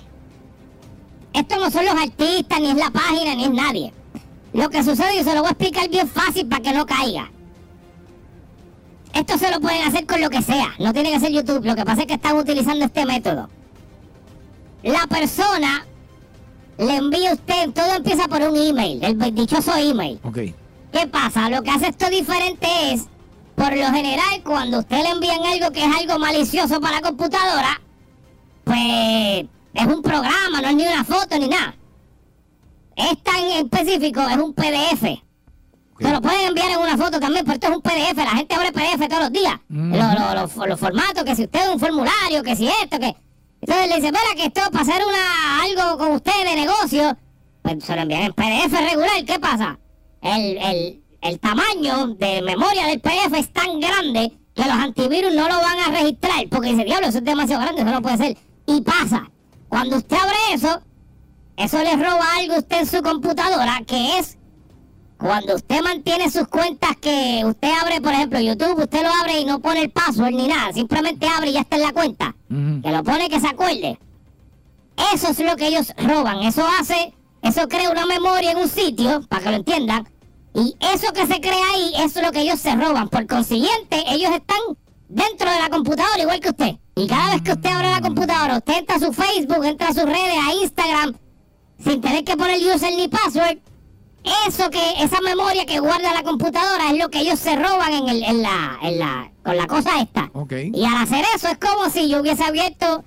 Esto 1.33 1.55
no 1.57 1.69
son 1.71 1.85
los 1.85 1.95
artistas, 1.95 2.59
ni 2.59 2.69
es 2.71 2.75
la 2.75 2.89
página, 2.91 3.35
ni 3.35 3.43
es 3.45 3.51
nadie. 3.51 3.93
Lo 4.53 4.69
que 4.69 4.83
sucede, 4.83 5.19
y 5.19 5.23
se 5.23 5.33
lo 5.35 5.41
voy 5.41 5.49
a 5.49 5.51
explicar 5.51 5.87
bien 5.89 6.07
fácil 6.07 6.47
para 6.47 6.61
que 6.61 6.73
no 6.73 6.85
caiga. 6.85 7.31
Esto 9.17 9.35
se 9.39 9.49
lo 9.49 9.59
pueden 9.59 9.81
hacer 9.81 10.05
con 10.05 10.21
lo 10.21 10.29
que 10.29 10.43
sea, 10.43 10.75
no 10.77 10.93
tiene 10.93 11.11
que 11.11 11.19
ser 11.19 11.31
YouTube. 11.31 11.65
Lo 11.65 11.75
que 11.75 11.83
pasa 11.83 12.01
es 12.01 12.07
que 12.07 12.13
están 12.13 12.37
utilizando 12.37 12.85
este 12.85 13.03
método. 13.03 13.49
La 14.83 15.07
persona 15.07 15.87
le 16.77 16.97
envía 16.97 17.31
a 17.31 17.33
usted, 17.33 17.71
todo 17.71 17.95
empieza 17.95 18.27
por 18.27 18.43
un 18.43 18.55
email, 18.55 19.03
el 19.03 19.33
dichoso 19.33 19.75
email. 19.75 20.19
Ok. 20.21 20.37
¿Qué 20.91 21.07
pasa? 21.11 21.49
Lo 21.49 21.63
que 21.63 21.71
hace 21.71 21.87
esto 21.87 22.07
diferente 22.11 22.67
es, 22.91 23.05
por 23.55 23.75
lo 23.75 23.87
general, 23.87 24.43
cuando 24.43 24.79
usted 24.79 25.01
le 25.01 25.09
envían 25.09 25.43
algo 25.43 25.71
que 25.71 25.83
es 25.83 25.95
algo 25.95 26.19
malicioso 26.19 26.79
para 26.79 26.97
la 26.97 27.01
computadora, 27.01 27.81
pues 28.65 29.47
es 29.73 29.87
un 29.87 30.03
programa, 30.03 30.61
no 30.61 30.67
es 30.67 30.75
ni 30.75 30.85
una 30.85 31.03
foto 31.03 31.39
ni 31.39 31.47
nada. 31.47 31.75
Es 32.95 33.23
tan 33.23 33.43
específico, 33.45 34.21
es 34.21 34.37
un 34.37 34.53
PDF. 34.53 35.26
Se 35.99 36.11
lo 36.11 36.21
pueden 36.21 36.47
enviar 36.47 36.69
en 36.71 36.77
una 36.77 36.97
foto 36.97 37.19
también, 37.19 37.43
pero 37.45 37.55
esto 37.55 37.67
es 37.67 37.75
un 37.75 37.81
PDF. 37.81 38.17
La 38.17 38.29
gente 38.37 38.53
abre 38.55 38.71
PDF 38.71 39.07
todos 39.07 39.23
los 39.23 39.31
días. 39.31 39.55
Ujú. 39.69 39.79
Lo- 39.97 40.13
lo- 40.13 40.33
lo- 40.35 40.67
los 40.67 40.79
formatos, 40.79 41.23
que 41.23 41.35
si 41.35 41.43
usted 41.43 41.59
es 41.61 41.69
un 41.73 41.79
formulario, 41.79 42.43
que 42.43 42.55
si 42.55 42.67
esto, 42.67 42.99
que... 42.99 43.15
Entonces 43.61 43.87
le 43.89 43.95
dice, 43.95 44.11
mira, 44.11 44.35
que 44.35 44.45
esto 44.45 44.61
para 44.71 44.83
hacer 44.83 45.01
una, 45.07 45.63
algo 45.63 45.97
con 45.97 46.11
usted 46.11 46.31
de 46.45 46.55
negocio, 46.55 47.17
pues 47.63 47.83
se 47.83 47.95
lo 47.95 48.01
envían 48.03 48.21
en 48.23 48.33
PDF 48.33 48.71
regular. 48.71 49.25
¿Qué 49.25 49.39
pasa? 49.39 49.79
El, 50.21 50.57
el, 50.57 51.03
el 51.21 51.39
tamaño 51.39 52.07
de 52.15 52.41
memoria 52.43 52.85
del 52.85 52.99
PDF 53.01 53.33
es 53.35 53.51
tan 53.51 53.79
grande 53.79 54.37
que 54.55 54.61
los 54.63 54.73
antivirus 54.73 55.33
no 55.33 55.47
lo 55.49 55.55
van 55.59 55.79
a 55.79 55.87
registrar. 55.99 56.47
Porque 56.51 56.69
dice, 56.69 56.83
diablo, 56.83 57.07
eso 57.07 57.17
es 57.17 57.23
demasiado 57.23 57.63
grande, 57.63 57.81
eso 57.81 57.91
no 57.91 58.01
puede 58.03 58.17
ser. 58.17 58.37
Y 58.67 58.81
pasa, 58.81 59.29
cuando 59.69 59.97
usted 59.97 60.15
abre 60.17 60.35
eso, 60.53 60.81
eso 61.57 61.79
le 61.83 61.95
roba 61.95 62.25
algo 62.37 62.53
a 62.53 62.59
usted 62.59 62.79
en 62.81 62.85
su 62.85 63.01
computadora, 63.01 63.81
que 63.87 64.19
es 64.19 64.36
cuando 65.17 65.55
usted 65.55 65.81
mantiene 65.81 66.29
sus 66.29 66.47
cuentas 66.47 66.95
que 67.01 67.43
usted 67.45 67.69
abre, 67.81 68.01
por 68.01 68.13
ejemplo, 68.13 68.39
YouTube, 68.39 68.83
usted 68.83 69.01
lo 69.03 69.09
abre 69.09 69.39
y 69.39 69.45
no 69.45 69.59
pone 69.59 69.81
el 69.81 69.89
password 69.89 70.31
ni 70.31 70.47
nada, 70.47 70.71
simplemente 70.73 71.27
abre 71.27 71.49
y 71.49 71.53
ya 71.53 71.61
está 71.61 71.75
en 71.75 71.81
la 71.83 71.91
cuenta. 71.91 72.35
Que 72.47 72.91
lo 72.91 73.03
pone 73.03 73.29
que 73.29 73.39
se 73.39 73.47
acuerde. 73.47 73.99
Eso 75.13 75.29
es 75.29 75.39
lo 75.39 75.55
que 75.55 75.67
ellos 75.67 75.93
roban. 75.97 76.43
Eso 76.43 76.65
hace, 76.79 77.13
eso 77.41 77.67
crea 77.67 77.89
una 77.89 78.05
memoria 78.05 78.51
en 78.51 78.57
un 78.57 78.69
sitio, 78.69 79.21
para 79.27 79.43
que 79.43 79.49
lo 79.49 79.55
entiendan. 79.57 80.07
Y 80.53 80.75
eso 80.79 81.13
que 81.13 81.27
se 81.27 81.39
crea 81.39 81.65
ahí 81.73 81.93
es 81.99 82.15
lo 82.21 82.31
que 82.31 82.41
ellos 82.41 82.59
se 82.59 82.75
roban. 82.75 83.09
Por 83.09 83.27
consiguiente, 83.27 84.03
ellos 84.07 84.31
están 84.31 84.59
dentro 85.07 85.49
de 85.49 85.59
la 85.59 85.69
computadora 85.69 86.21
igual 86.21 86.39
que 86.39 86.49
usted. 86.49 86.75
Y 86.95 87.07
cada 87.07 87.33
vez 87.33 87.41
que 87.43 87.51
usted 87.51 87.69
abre 87.69 87.91
la 87.91 88.01
computadora, 88.01 88.57
usted 88.57 88.79
entra 88.79 88.95
a 88.95 88.99
su 88.99 89.13
Facebook, 89.13 89.63
entra 89.65 89.89
a 89.89 89.93
sus 89.93 90.03
redes, 90.03 90.35
a 90.43 90.53
Instagram, 90.53 91.15
sin 91.83 92.01
tener 92.01 92.23
que 92.23 92.35
poner 92.35 92.57
user 92.57 92.93
ni 92.95 93.07
password. 93.07 93.59
Eso 94.47 94.69
que, 94.69 95.03
esa 95.03 95.21
memoria 95.21 95.65
que 95.65 95.79
guarda 95.79 96.13
la 96.13 96.23
computadora 96.23 96.89
es 96.91 96.97
lo 96.97 97.09
que 97.09 97.19
ellos 97.19 97.39
se 97.39 97.55
roban 97.55 97.93
en, 97.93 98.09
el, 98.09 98.23
en 98.23 98.41
la, 98.41 98.77
en 98.81 98.99
la, 98.99 99.31
con 99.43 99.55
la 99.55 99.67
cosa 99.67 100.01
esta. 100.01 100.29
Y 100.51 100.85
al 100.85 100.97
hacer 100.97 101.25
eso 101.35 101.47
es 101.47 101.57
como 101.57 101.89
si 101.89 102.09
yo 102.09 102.21
hubiese 102.21 102.43
abierto 102.43 103.03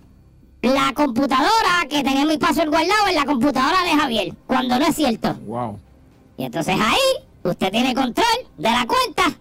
la 0.63 0.93
computadora 0.95 1.87
que 1.89 2.03
tenía 2.03 2.25
mi 2.25 2.39
password 2.39 2.69
guardado 2.69 3.09
en 3.09 3.15
la 3.15 3.25
computadora 3.25 3.83
de 3.85 3.91
Javier, 3.91 4.35
cuando 4.47 4.79
no 4.79 4.87
es 4.87 4.95
cierto. 4.95 5.35
Wow. 5.47 5.79
Y 6.37 6.45
entonces 6.45 6.77
ahí 6.79 7.25
usted 7.43 7.71
tiene 7.71 7.95
control 7.95 8.27
de 8.57 8.71
la 8.71 8.87
cuenta. 8.87 9.39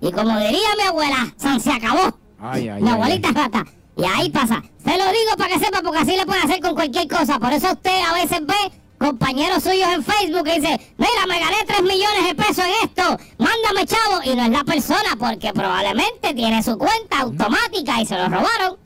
Y 0.00 0.12
como 0.12 0.38
diría 0.38 0.68
mi 0.78 0.84
abuela, 0.84 1.34
San 1.36 1.60
se 1.60 1.72
acabó. 1.72 2.16
Ay, 2.40 2.68
ay, 2.68 2.82
mi 2.82 2.88
ay, 2.88 2.94
abuelita 2.94 3.32
rata. 3.32 3.64
Y 3.96 4.04
ahí 4.04 4.30
pasa. 4.30 4.62
Se 4.82 4.96
lo 4.96 5.04
digo 5.04 5.36
para 5.36 5.52
que 5.52 5.58
sepa, 5.58 5.82
porque 5.82 5.98
así 5.98 6.16
le 6.16 6.24
pueden 6.24 6.42
hacer 6.44 6.60
con 6.60 6.74
cualquier 6.74 7.06
cosa. 7.06 7.38
Por 7.38 7.52
eso 7.52 7.72
usted 7.72 8.02
a 8.08 8.14
veces 8.14 8.40
ve 8.46 8.54
compañeros 9.00 9.62
suyos 9.62 9.88
en 9.94 10.04
Facebook 10.04 10.44
que 10.44 10.60
dice, 10.60 10.78
mira, 10.98 11.26
me 11.26 11.40
gané 11.40 11.56
3 11.66 11.82
millones 11.82 12.24
de 12.28 12.34
pesos 12.34 12.64
en 12.66 12.88
esto, 12.88 13.02
mándame 13.38 13.86
chavo. 13.86 14.20
Y 14.24 14.36
no 14.36 14.44
es 14.44 14.50
la 14.50 14.62
persona, 14.62 15.16
porque 15.18 15.52
probablemente 15.54 16.34
tiene 16.34 16.62
su 16.62 16.76
cuenta 16.76 17.20
automática 17.20 18.00
y 18.02 18.06
se 18.06 18.16
lo 18.16 18.24
robaron. 18.28 18.76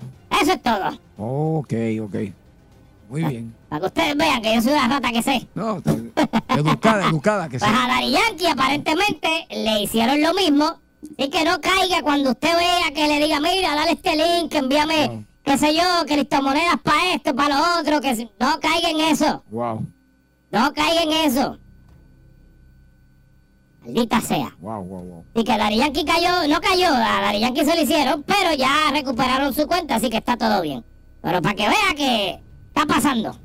Eso 0.41 0.53
es 0.53 0.63
todo. 0.63 0.99
Ok, 1.19 1.73
ok. 2.03 2.15
Muy 3.09 3.25
bien. 3.25 3.55
Para 3.69 3.81
que 3.81 3.87
ustedes 3.87 4.17
vean 4.17 4.41
que 4.41 4.55
yo 4.55 4.63
soy 4.63 4.73
una 4.73 4.89
rata 4.89 5.11
que 5.13 5.23
sé. 5.23 5.47
No, 5.55 5.83
educada, 6.49 7.07
educada, 7.11 7.49
que 7.49 7.59
sí. 7.59 7.65
Pues 7.67 7.77
a 7.79 7.89
Daddy 7.89 8.11
Yankee 8.13 8.47
aparentemente 8.47 9.47
le 9.51 9.81
hicieron 9.83 10.23
lo 10.23 10.33
mismo. 10.33 10.77
Y 11.19 11.29
que 11.29 11.45
no 11.45 11.61
caiga 11.61 12.03
cuando 12.03 12.31
usted 12.31 12.57
vea 12.57 12.91
que 12.95 13.07
le 13.09 13.19
diga, 13.21 13.39
mira, 13.41 13.75
dale 13.75 13.93
este 13.93 14.17
link, 14.17 14.55
envíame, 14.55 15.09
No. 15.09 15.25
qué 15.45 15.59
sé 15.59 15.75
yo, 15.75 15.83
criptomonedas 16.07 16.81
para 16.83 17.15
esto, 17.15 17.35
para 17.37 17.57
lo 17.57 17.81
otro, 17.81 18.01
que 18.01 18.15
no 18.41 18.59
caiga 18.61 18.89
en 18.89 19.01
eso. 19.01 19.45
Wow, 19.51 19.87
No 20.55 20.73
caiga 20.73 21.03
en 21.03 21.13
eso. 21.13 21.59
Maldita 23.83 24.21
sea. 24.21 24.57
wow, 24.61 24.83
wow, 24.83 25.03
wow. 25.03 25.25
Y 25.35 25.43
que 25.43 25.59
Daddy 25.59 25.79
Yankee 25.79 26.05
cayó, 26.05 26.49
no 26.49 26.61
cayó, 26.61 26.89
a 26.95 27.21
Daddy 27.21 27.41
Yankee 27.41 27.65
se 27.65 27.75
lo 27.75 27.83
hicieron, 27.83 28.23
pero 28.23 28.55
ya 28.55 28.91
recuperaron 28.93 29.53
su 29.53 29.67
cuenta, 29.67 29.97
así 29.97 30.09
que 30.09 30.19
está 30.19 30.37
todo 30.37 30.63
bien. 30.63 30.85
Pero 31.21 31.43
para 31.43 31.55
que 31.57 31.69
vea 31.69 31.95
que 31.97 32.41
está 32.69 32.87
pasando. 32.87 33.37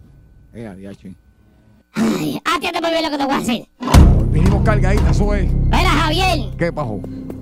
Eh, 0.54 0.68
adiache. 0.68 1.16
Ay, 1.94 2.40
atiéndeme 2.46 2.92
bien 2.92 3.04
lo 3.04 3.10
que 3.10 3.18
te 3.18 3.26
voy 3.26 3.34
a 3.36 3.40
decir. 3.40 3.68
Vinimos 4.30 4.64
cargaditas, 4.64 5.16
eso 5.16 5.34
es. 5.34 5.52
Mira, 5.52 5.90
Javier, 5.90 6.56
¿Qué 6.58 6.72
pasó? 6.72 7.00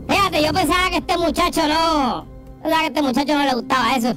Fíjate, 0.08 0.44
yo 0.44 0.54
pensaba 0.54 0.90
que 0.90 0.98
este 0.98 1.18
muchacho 1.18 1.68
no. 1.68 2.26
Pensaba 2.64 2.82
que 2.82 2.88
este 2.88 3.02
muchacho 3.02 3.34
no 3.34 3.44
le 3.44 3.54
gustaba 3.54 3.96
eso. 3.96 4.16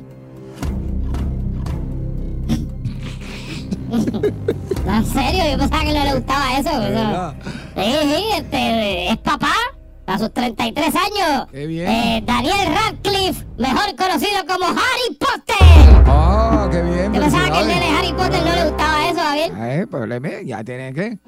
en 4.87 5.07
serio, 5.07 5.43
yo 5.53 5.59
pensaba 5.59 5.85
que 5.85 5.93
no 5.95 6.05
le 6.05 6.15
gustaba 6.15 6.59
eso. 6.59 6.71
Sí, 7.77 7.93
sí, 8.03 8.25
este, 8.37 9.11
es 9.11 9.17
papá 9.19 9.53
a 10.07 10.19
sus 10.19 10.33
33 10.33 10.95
años. 10.95 11.47
Qué 11.53 11.67
bien. 11.67 11.89
Eh, 11.91 12.23
Daniel 12.27 12.57
Radcliffe, 12.75 13.45
mejor 13.59 13.95
conocido 13.97 14.45
como 14.49 14.67
Harry 14.67 15.15
Potter. 15.19 16.05
Ah, 16.07 16.69
qué 16.71 16.83
bien. 16.83 17.13
Yo 17.13 17.21
pensaba 17.21 17.51
que 17.51 17.61
el 17.61 17.67
nene 17.69 17.81
felicidades. 17.81 17.99
Harry 17.99 18.13
Potter 18.15 18.45
no 18.45 18.55
le 18.55 18.65
gustaba 18.71 19.09
eso, 19.09 19.21
Javier. 19.21 19.53
Eh, 19.57 19.87
le- 20.07 20.47
ya 20.47 20.65
tiene 20.65 20.93
que. 20.93 21.19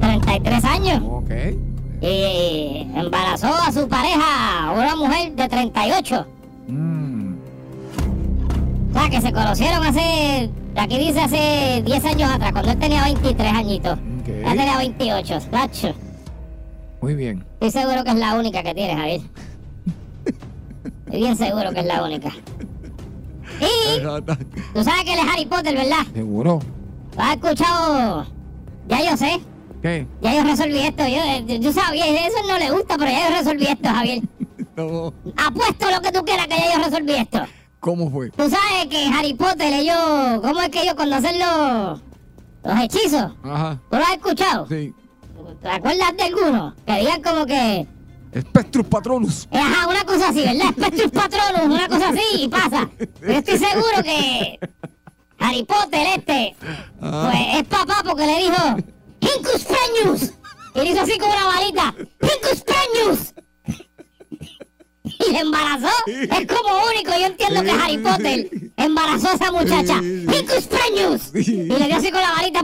33 0.00 0.64
años. 0.64 1.02
Ok. 1.08 1.30
Y 2.00 2.88
embarazó 2.96 3.46
a 3.54 3.70
su 3.70 3.86
pareja, 3.88 4.72
una 4.74 4.96
mujer 4.96 5.32
de 5.36 5.48
38. 5.48 6.26
Mm, 6.66 7.34
O 8.90 8.92
sea, 8.98 9.08
que 9.08 9.20
se 9.20 9.32
conocieron 9.32 9.86
hace 9.86 10.50
Aquí 10.76 10.98
dice 10.98 11.20
hace 11.20 11.82
10 11.84 12.04
años 12.04 12.30
atrás, 12.30 12.52
cuando 12.52 12.72
él 12.72 12.78
tenía 12.78 13.04
23 13.04 13.52
añitos. 13.52 13.92
Ok. 13.92 14.28
Él 14.28 14.44
tenía 14.44 14.78
28. 14.78 15.38
Tacho. 15.50 15.94
Muy 17.00 17.14
bien. 17.14 17.44
Estoy 17.60 17.82
seguro 17.82 18.04
que 18.04 18.10
es 18.10 18.16
la 18.16 18.34
única 18.34 18.62
que 18.62 18.74
tiene, 18.74 18.96
Javier. 18.96 19.20
Estoy 21.06 21.20
bien 21.20 21.36
seguro 21.36 21.70
que 21.72 21.80
es 21.80 21.86
la 21.86 22.02
única. 22.04 22.30
Y 23.60 24.00
tú 24.74 24.84
sabes 24.84 25.04
que 25.04 25.12
él 25.12 25.18
es 25.18 25.32
Harry 25.32 25.46
Potter, 25.46 25.74
¿verdad? 25.74 26.06
Seguro. 26.14 26.60
¿Lo 27.16 27.22
has 27.22 27.36
escuchado? 27.36 28.26
Ya 28.88 29.10
yo 29.10 29.16
sé. 29.16 29.40
¿Qué? 29.82 30.06
Ya 30.22 30.34
yo 30.34 30.44
resolví 30.44 30.78
esto. 30.78 31.04
Yo, 31.06 31.56
yo 31.58 31.72
sabía, 31.72 32.06
eso 32.26 32.38
no 32.46 32.58
le 32.58 32.70
gusta, 32.70 32.96
pero 32.96 33.10
ya 33.10 33.28
yo 33.28 33.36
resolví 33.36 33.66
esto, 33.66 33.88
Javier. 33.88 34.22
No. 34.74 35.12
Apuesto 35.36 35.90
lo 35.90 36.00
que 36.00 36.10
tú 36.12 36.24
quieras 36.24 36.46
que 36.46 36.56
ya 36.56 36.78
yo 36.78 36.82
resolví 36.82 37.12
esto. 37.12 37.42
¿Cómo 37.82 38.08
fue? 38.12 38.30
Tú 38.30 38.48
sabes 38.48 38.86
que 38.88 39.06
Harry 39.06 39.34
Potter, 39.34 39.72
ellos. 39.72 40.40
¿Cómo 40.40 40.60
es 40.60 40.68
que 40.68 40.82
ellos 40.82 40.94
cuando 40.94 41.16
hacen 41.16 41.36
los. 41.36 42.00
los 42.62 42.80
hechizos? 42.80 43.32
Ajá. 43.42 43.80
¿Tú 43.90 43.96
lo 43.96 44.04
has 44.04 44.12
escuchado? 44.12 44.68
Sí. 44.68 44.94
¿Te 45.60 45.68
acuerdas 45.68 46.16
de 46.16 46.22
alguno? 46.22 46.76
Que 46.86 47.00
digan 47.00 47.22
como 47.22 47.44
que. 47.44 47.88
Spectrus 48.38 48.86
Patronus. 48.86 49.48
Ajá, 49.50 49.88
una 49.88 50.04
cosa 50.04 50.28
así, 50.28 50.42
¿verdad? 50.42 50.70
Spectrus 50.70 51.10
Patronus, 51.10 51.74
una 51.74 51.88
cosa 51.88 52.10
así, 52.10 52.22
y 52.44 52.48
pasa. 52.48 52.88
Yo 53.20 53.32
estoy 53.32 53.58
seguro 53.58 54.02
que 54.04 54.60
Harry 55.40 55.64
Potter 55.64 56.06
este, 56.18 56.54
pues 57.00 57.36
es 57.56 57.64
papá 57.64 58.04
porque 58.04 58.26
le 58.26 58.36
dijo 58.38 58.76
Hincus 59.20 59.64
Preñus. 59.64 60.34
Y 60.76 60.78
le 60.78 60.90
hizo 60.92 61.00
así 61.00 61.18
con 61.18 61.30
una 61.30 61.46
varita, 61.46 61.94
Hincus 61.98 62.62
Preñus. 62.62 63.34
Y 65.04 65.36
embarazó. 65.40 65.88
Es 66.06 66.46
como 66.46 66.84
único, 66.94 67.10
yo 67.18 67.26
entiendo 67.26 67.62
que 67.62 67.70
Harry 67.70 67.98
Potter 67.98 68.50
embarazó 68.76 69.28
a 69.30 69.34
esa 69.34 69.50
muchacha. 69.52 69.98
Hincus 70.02 70.68
Preñus. 70.68 71.30
Y 71.34 71.66
le 71.66 71.86
dio 71.86 71.96
así 71.96 72.10
con 72.10 72.20
la 72.20 72.32
varita. 72.32 72.60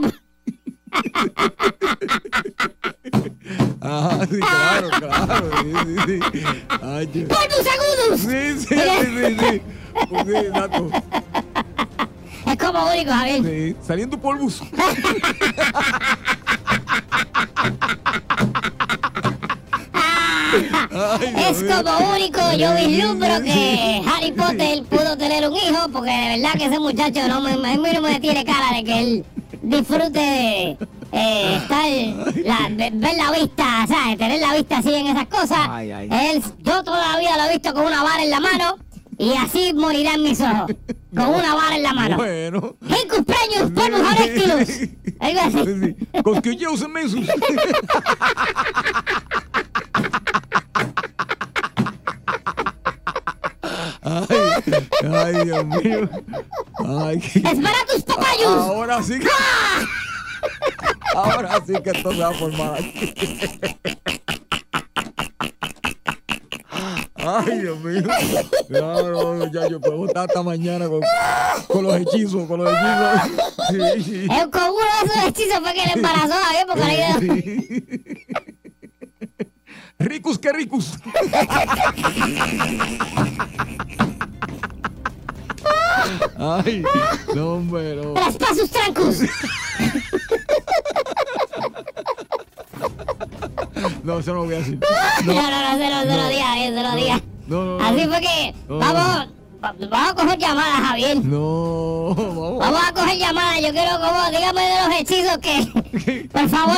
Ajá, 3.81 4.25
sí, 4.29 4.39
claro, 4.39 4.89
claro. 4.99 5.51
Sí, 5.61 5.95
sí, 6.05 6.19
sí. 6.31 6.39
Ay, 6.81 7.09
yo- 7.13 7.27
¡Polvus 7.27 7.67
agudus! 7.67 8.21
Sí, 8.21 8.59
sí, 8.59 8.75
sí, 8.75 8.75
sí, 9.05 9.37
sí. 9.39 9.61
Sí, 10.25 10.35
exacto. 10.35 10.91
Es 12.47 12.57
como 12.57 12.91
único, 12.91 13.11
Javier. 13.11 13.43
Sí, 13.43 13.75
saliendo 13.85 14.17
polvos. 14.19 14.61
Ay, 20.91 21.33
Es 21.49 21.63
como 21.63 22.11
único, 22.13 22.39
yo 22.57 22.73
vislumbro 22.75 23.41
que 23.43 24.01
Harry 24.05 24.31
Potter 24.31 24.83
pudo 24.89 25.17
tener 25.17 25.47
un 25.49 25.55
hijo, 25.55 25.87
porque 25.91 26.11
de 26.11 26.37
verdad 26.37 26.53
que 26.57 26.65
ese 26.65 26.79
muchacho 26.79 27.27
no 27.27 27.41
me, 27.41 27.51
a 27.53 27.57
mí 27.77 27.89
no 27.93 28.01
me 28.01 28.19
tiene 28.19 28.43
cara 28.45 28.75
de 28.75 28.83
que 28.83 28.99
él 28.99 29.25
disfrute 29.61 30.19
de 30.19 30.77
eh, 31.11 31.55
estar, 31.61 31.85
la- 32.45 32.69
de- 32.69 32.91
ver 32.93 33.15
la 33.17 33.31
vista, 33.31 33.85
¿sabes? 33.87 34.17
Tener 34.17 34.39
la 34.39 34.53
vista 34.55 34.77
así 34.77 34.93
en 34.93 35.07
esas 35.07 35.25
cosas. 35.27 35.59
Ay, 35.69 35.91
ay. 35.91 36.09
Él, 36.11 36.43
yo 36.59 36.83
toda 36.83 37.13
la 37.13 37.19
vida 37.19 37.37
lo 37.37 37.43
he 37.45 37.53
visto 37.53 37.73
con 37.73 37.85
una 37.85 38.03
vara 38.03 38.23
en 38.23 38.29
la 38.29 38.39
mano 38.39 38.77
y 39.17 39.33
así 39.33 39.73
morirá 39.73 40.13
en 40.13 40.23
mis 40.23 40.39
ojos, 40.39 40.71
con 41.15 41.29
una 41.29 41.53
vara 41.55 41.75
en 41.75 41.83
la 41.83 41.93
mano. 41.93 42.15
Bueno. 42.17 42.75
Hincus 42.83 43.25
preñus, 43.25 43.71
polvus 43.71 43.99
horrectilus. 44.01 44.89
Algo 45.19 45.41
así. 45.41 45.57
Sí, 45.65 45.95
sí. 46.13 46.21
Cosquilleos 46.23 46.81
inmensos. 46.81 47.19
ay, 55.39 55.45
Dios 55.45 55.65
mío. 55.65 56.09
Ay, 57.05 57.19
qué- 57.19 57.39
Espera 57.39 57.85
tus 57.91 58.03
papayus. 58.03 58.45
Ahora 58.47 59.03
sí 59.03 59.19
que. 59.19 59.27
Ahora 61.15 61.59
sí 61.65 61.73
que 61.83 61.89
esto 61.91 62.11
se 62.11 62.17
va 62.19 62.29
a 62.29 62.33
formar 62.33 62.73
aquí. 62.75 63.13
Ay, 67.15 67.59
Dios 67.59 67.79
mío. 67.81 68.01
No, 68.69 69.37
no, 69.43 69.67
yo 69.69 69.81
puedo 69.81 70.05
estar 70.07 70.27
hasta 70.29 70.41
mañana 70.41 70.87
con, 70.87 71.01
con 71.67 71.83
los 71.83 71.95
hechizos, 71.97 72.47
con 72.47 72.63
los 72.63 72.71
hechizos. 72.73 74.05
Sí. 74.05 74.25
Es 74.31 74.47
con 74.47 74.63
uno 74.63 74.85
de 75.03 75.05
esos 75.05 75.23
hechizos 75.27 75.59
fue 75.59 75.73
que 75.73 75.85
le 75.85 75.91
embarazó 75.93 76.33
a 76.33 76.45
Javier 76.45 76.65
porque 76.67 76.85
le 76.85 76.95
dio- 76.95 78.09
Ricus 79.99 80.39
que 80.39 80.53
ricus. 80.53 80.93
Ay, 86.37 86.83
no, 87.35 87.53
hombre, 87.53 87.95
no. 87.95 88.13
Traspasus 88.13 88.69
trancus. 88.69 89.19
No, 94.03 94.19
eso 94.19 94.33
no 94.33 94.39
lo 94.39 94.45
voy 94.45 94.55
a 94.55 94.57
decir. 94.59 94.79
No, 95.25 95.33
no, 95.33 95.41
no, 95.41 95.77
se 95.77 95.89
lo, 95.89 96.01
se 96.11 96.17
lo 96.17 96.27
diga, 96.29 96.45
Javier, 96.47 96.73
se 96.73 96.83
lo 96.83 96.95
diga. 96.95 97.21
No, 97.47 97.65
no. 97.77 97.83
Así 97.85 98.05
fue 98.07 98.21
que 98.21 98.53
vamos, 98.67 99.27
va- 99.63 99.75
vamos 99.89 100.09
a 100.11 100.15
coger 100.15 100.37
llamadas, 100.39 100.87
Javier. 100.87 101.17
No, 101.25 102.13
vamos. 102.15 102.59
Vamos 102.59 102.81
a 102.87 102.93
coger 102.93 103.17
llamadas. 103.17 103.61
Yo 103.61 103.71
quiero 103.71 103.91
como, 103.99 104.29
dígame 104.31 104.61
de 104.61 104.75
los 104.87 104.99
hechizos 104.99 105.37
que, 105.39 106.27
por 106.31 106.49
favor, 106.49 106.77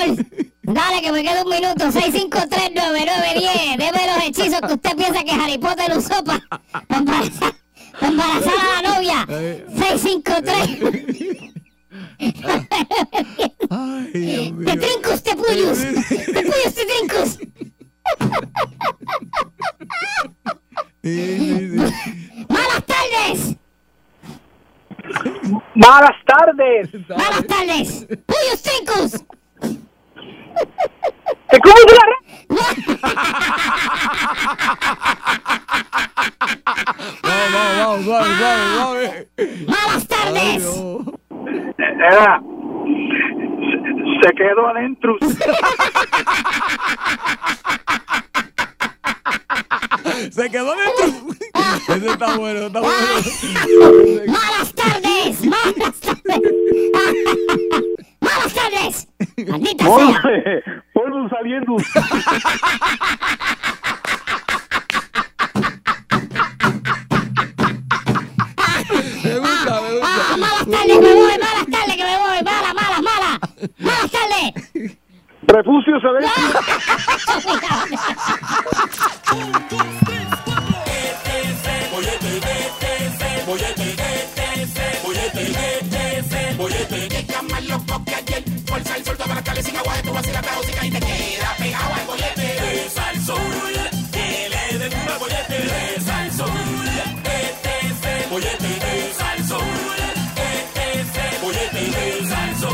dale 0.63 1.01
que 1.01 1.11
me 1.11 1.23
queda 1.23 1.43
un 1.43 1.49
minuto. 1.49 1.85
6539910. 1.85 3.77
Deme 3.77 4.07
los 4.15 4.23
hechizos 4.25 4.61
que 4.61 4.73
usted 4.73 4.95
piensa 4.95 5.23
que 5.23 5.31
Harry 5.31 5.57
Potter 5.57 5.97
usó 5.97 6.23
para 6.23 6.41
embarazar, 8.07 8.53
pa 8.53 8.53
embarazar 8.53 8.53
a 8.59 8.81
la 8.81 8.95
novia. 8.95 9.25
Eh. 9.29 9.65
653. 9.67 11.21
Ay, 13.69 14.11
Dios 14.13 14.51
mío. 14.53 14.65
Te 14.65 14.77
trincus, 14.77 15.23
te 15.23 15.35
puyus. 15.35 15.77
Te 15.79 16.41
puyus, 16.43 16.73
te 16.75 16.85
trincus. 16.85 17.29
Sí, 21.03 21.15
sí, 21.37 21.69
sí. 21.69 22.45
Malas 22.49 22.83
tardes. 22.85 23.37
Malas 25.75 26.17
tardes. 26.25 27.09
Malas 27.09 27.45
tardes. 27.47 28.07
Puyus, 28.25 28.61
trincus. 28.61 29.11
¿Te 31.49 31.59
comes 31.59 31.85
la 31.89 32.05
red? 32.05 32.20
Vamos, 37.23 37.51
vamos, 37.53 37.77
vamos, 37.77 38.03
suave, 38.05 38.29
suave, 38.37 38.65
suave. 38.75 39.27
Malas 39.67 40.01
Ay, 40.01 40.07
tardes. 40.07 40.63
Era. 41.77 42.41
Se, 43.69 44.27
se 44.27 44.29
quedó 44.35 44.67
adentro. 44.67 45.17
Se 50.31 50.49
quedó 50.49 50.73
dentro. 50.75 51.05
Ese 51.95 52.07
está 52.11 52.37
bueno, 52.37 52.67
está 52.67 52.79
bueno. 52.81 52.95
Malas 54.27 54.73
tardes. 54.73 55.45
Malas 55.45 55.99
tardes. 55.99 56.41
Malas 58.21 58.53
tardes. 58.53 59.10
Maldita 59.49 59.85
sea. 59.85 60.21
Polvo 60.93 61.29
saliendo. 61.29 61.77
Me 69.23 69.39
gusta, 69.39 69.81
me 69.81 69.99
Ah, 70.03 70.35
malas 70.37 70.65
tardes, 70.69 70.99
me 70.99 71.13
voy. 71.13 71.31
Malas 71.37 71.67
tardes, 71.71 71.95
que 71.97 72.03
me 72.03 72.17
voy. 72.17 72.43
Mala, 72.43 72.73
mala, 72.73 73.01
mala. 73.01 73.39
Malas 73.79 74.11
tardes. 74.11 74.97
Refugio 75.43 75.99
se 75.99 76.07
ve. 76.07 76.25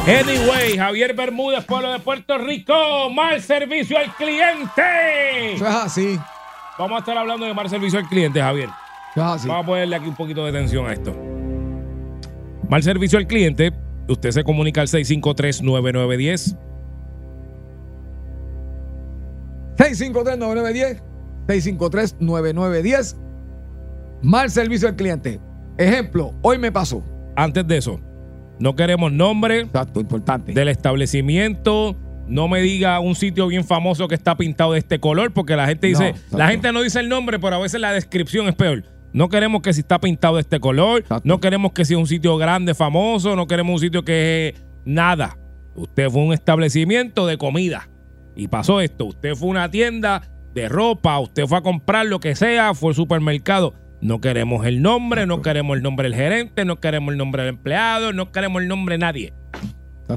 Anyway, 0.07 0.77
Javier 0.77 1.13
Bermúdez, 1.13 1.65
pueblo 1.65 1.91
de 1.91 1.99
Puerto 1.99 2.37
Rico, 2.37 2.73
mal 3.13 3.41
servicio 3.41 3.97
al 3.97 4.15
cliente. 4.15 5.53
Eso 5.55 5.67
es 5.67 5.75
así. 5.75 6.19
Vamos 6.79 6.95
a 6.95 6.99
estar 6.99 7.17
hablando 7.17 7.45
de 7.45 7.53
mal 7.53 7.69
servicio 7.69 7.99
al 7.99 8.07
cliente, 8.07 8.39
Javier. 8.39 8.69
Eso 9.11 9.21
es 9.21 9.27
así. 9.27 9.47
Vamos 9.49 9.65
a 9.65 9.67
ponerle 9.67 9.97
aquí 9.97 10.07
un 10.07 10.15
poquito 10.15 10.43
de 10.45 10.49
atención 10.51 10.87
a 10.87 10.93
esto. 10.93 11.13
Mal 12.69 12.81
servicio 12.83 13.19
al 13.19 13.27
cliente, 13.27 13.73
usted 14.07 14.31
se 14.31 14.45
comunica 14.45 14.79
al 14.79 14.87
653-9910. 14.87 16.57
653-9910. 19.75 21.03
653-9910. 21.47 23.17
Mal 24.21 24.49
servicio 24.49 24.87
al 24.87 24.95
cliente. 24.95 25.41
Ejemplo, 25.77 26.33
hoy 26.41 26.57
me 26.57 26.71
pasó. 26.71 27.03
Antes 27.35 27.67
de 27.67 27.77
eso, 27.77 27.99
No 28.59 28.75
queremos 28.75 29.11
nombre 29.11 29.61
Exacto, 29.61 29.99
importante. 29.99 30.53
del 30.53 30.67
establecimiento. 30.67 31.95
No 32.27 32.47
me 32.49 32.59
diga 32.61 32.99
un 32.99 33.15
sitio 33.15 33.47
bien 33.47 33.63
famoso 33.63 34.07
que 34.07 34.15
está 34.15 34.35
pintado 34.35 34.73
de 34.73 34.79
este 34.79 34.99
color, 34.99 35.31
porque 35.31 35.55
la 35.55 35.65
gente 35.67 35.87
No, 35.91 35.99
dice, 35.99 36.09
exacto. 36.09 36.37
la 36.37 36.49
gente 36.49 36.71
no 36.73 36.81
dice 36.81 36.99
el 36.99 37.07
nombre, 37.07 37.39
pero 37.39 37.55
a 37.55 37.59
veces 37.59 37.79
la 37.79 37.93
descripción 37.93 38.47
es 38.47 38.55
peor. 38.55 38.83
No 39.13 39.29
queremos 39.29 39.61
que 39.61 39.71
si 39.73 39.79
está 39.79 39.99
pintado 39.99 40.35
de 40.35 40.41
este 40.41 40.59
color, 40.59 40.99
Exacto. 40.99 41.21
no 41.25 41.39
queremos 41.39 41.71
que 41.71 41.85
sea 41.85 41.97
un 41.97 42.07
sitio 42.07 42.35
grande, 42.37 42.75
famoso, 42.75 43.35
no 43.37 43.47
queremos 43.47 43.75
un 43.75 43.79
sitio 43.79 44.03
que 44.03 44.55
nada. 44.83 45.37
Usted 45.75 46.09
fue 46.09 46.21
un 46.23 46.33
establecimiento 46.33 47.25
de 47.27 47.37
comida 47.37 47.87
y 48.35 48.49
pasó 48.49 48.81
esto. 48.81 49.05
Usted 49.05 49.35
fue 49.35 49.47
una 49.47 49.71
tienda 49.71 50.21
de 50.53 50.67
ropa, 50.67 51.17
usted 51.19 51.45
fue 51.45 51.59
a 51.59 51.61
comprar 51.61 52.07
lo 52.07 52.19
que 52.19 52.35
sea, 52.35 52.73
fue 52.73 52.89
al 52.89 52.95
supermercado. 52.95 53.73
No 54.01 54.21
queremos 54.21 54.65
el 54.65 54.81
nombre, 54.81 55.25
no 55.25 55.41
queremos 55.41 55.75
el 55.77 55.83
nombre 55.83 56.07
del 56.09 56.15
gerente, 56.17 56.65
no 56.65 56.79
queremos 56.79 57.11
el 57.11 57.17
nombre 57.17 57.43
del 57.43 57.49
empleado, 57.55 58.13
no 58.13 58.31
queremos 58.31 58.61
el 58.61 58.67
nombre 58.67 58.93
de 58.95 58.99
nadie. 58.99 59.33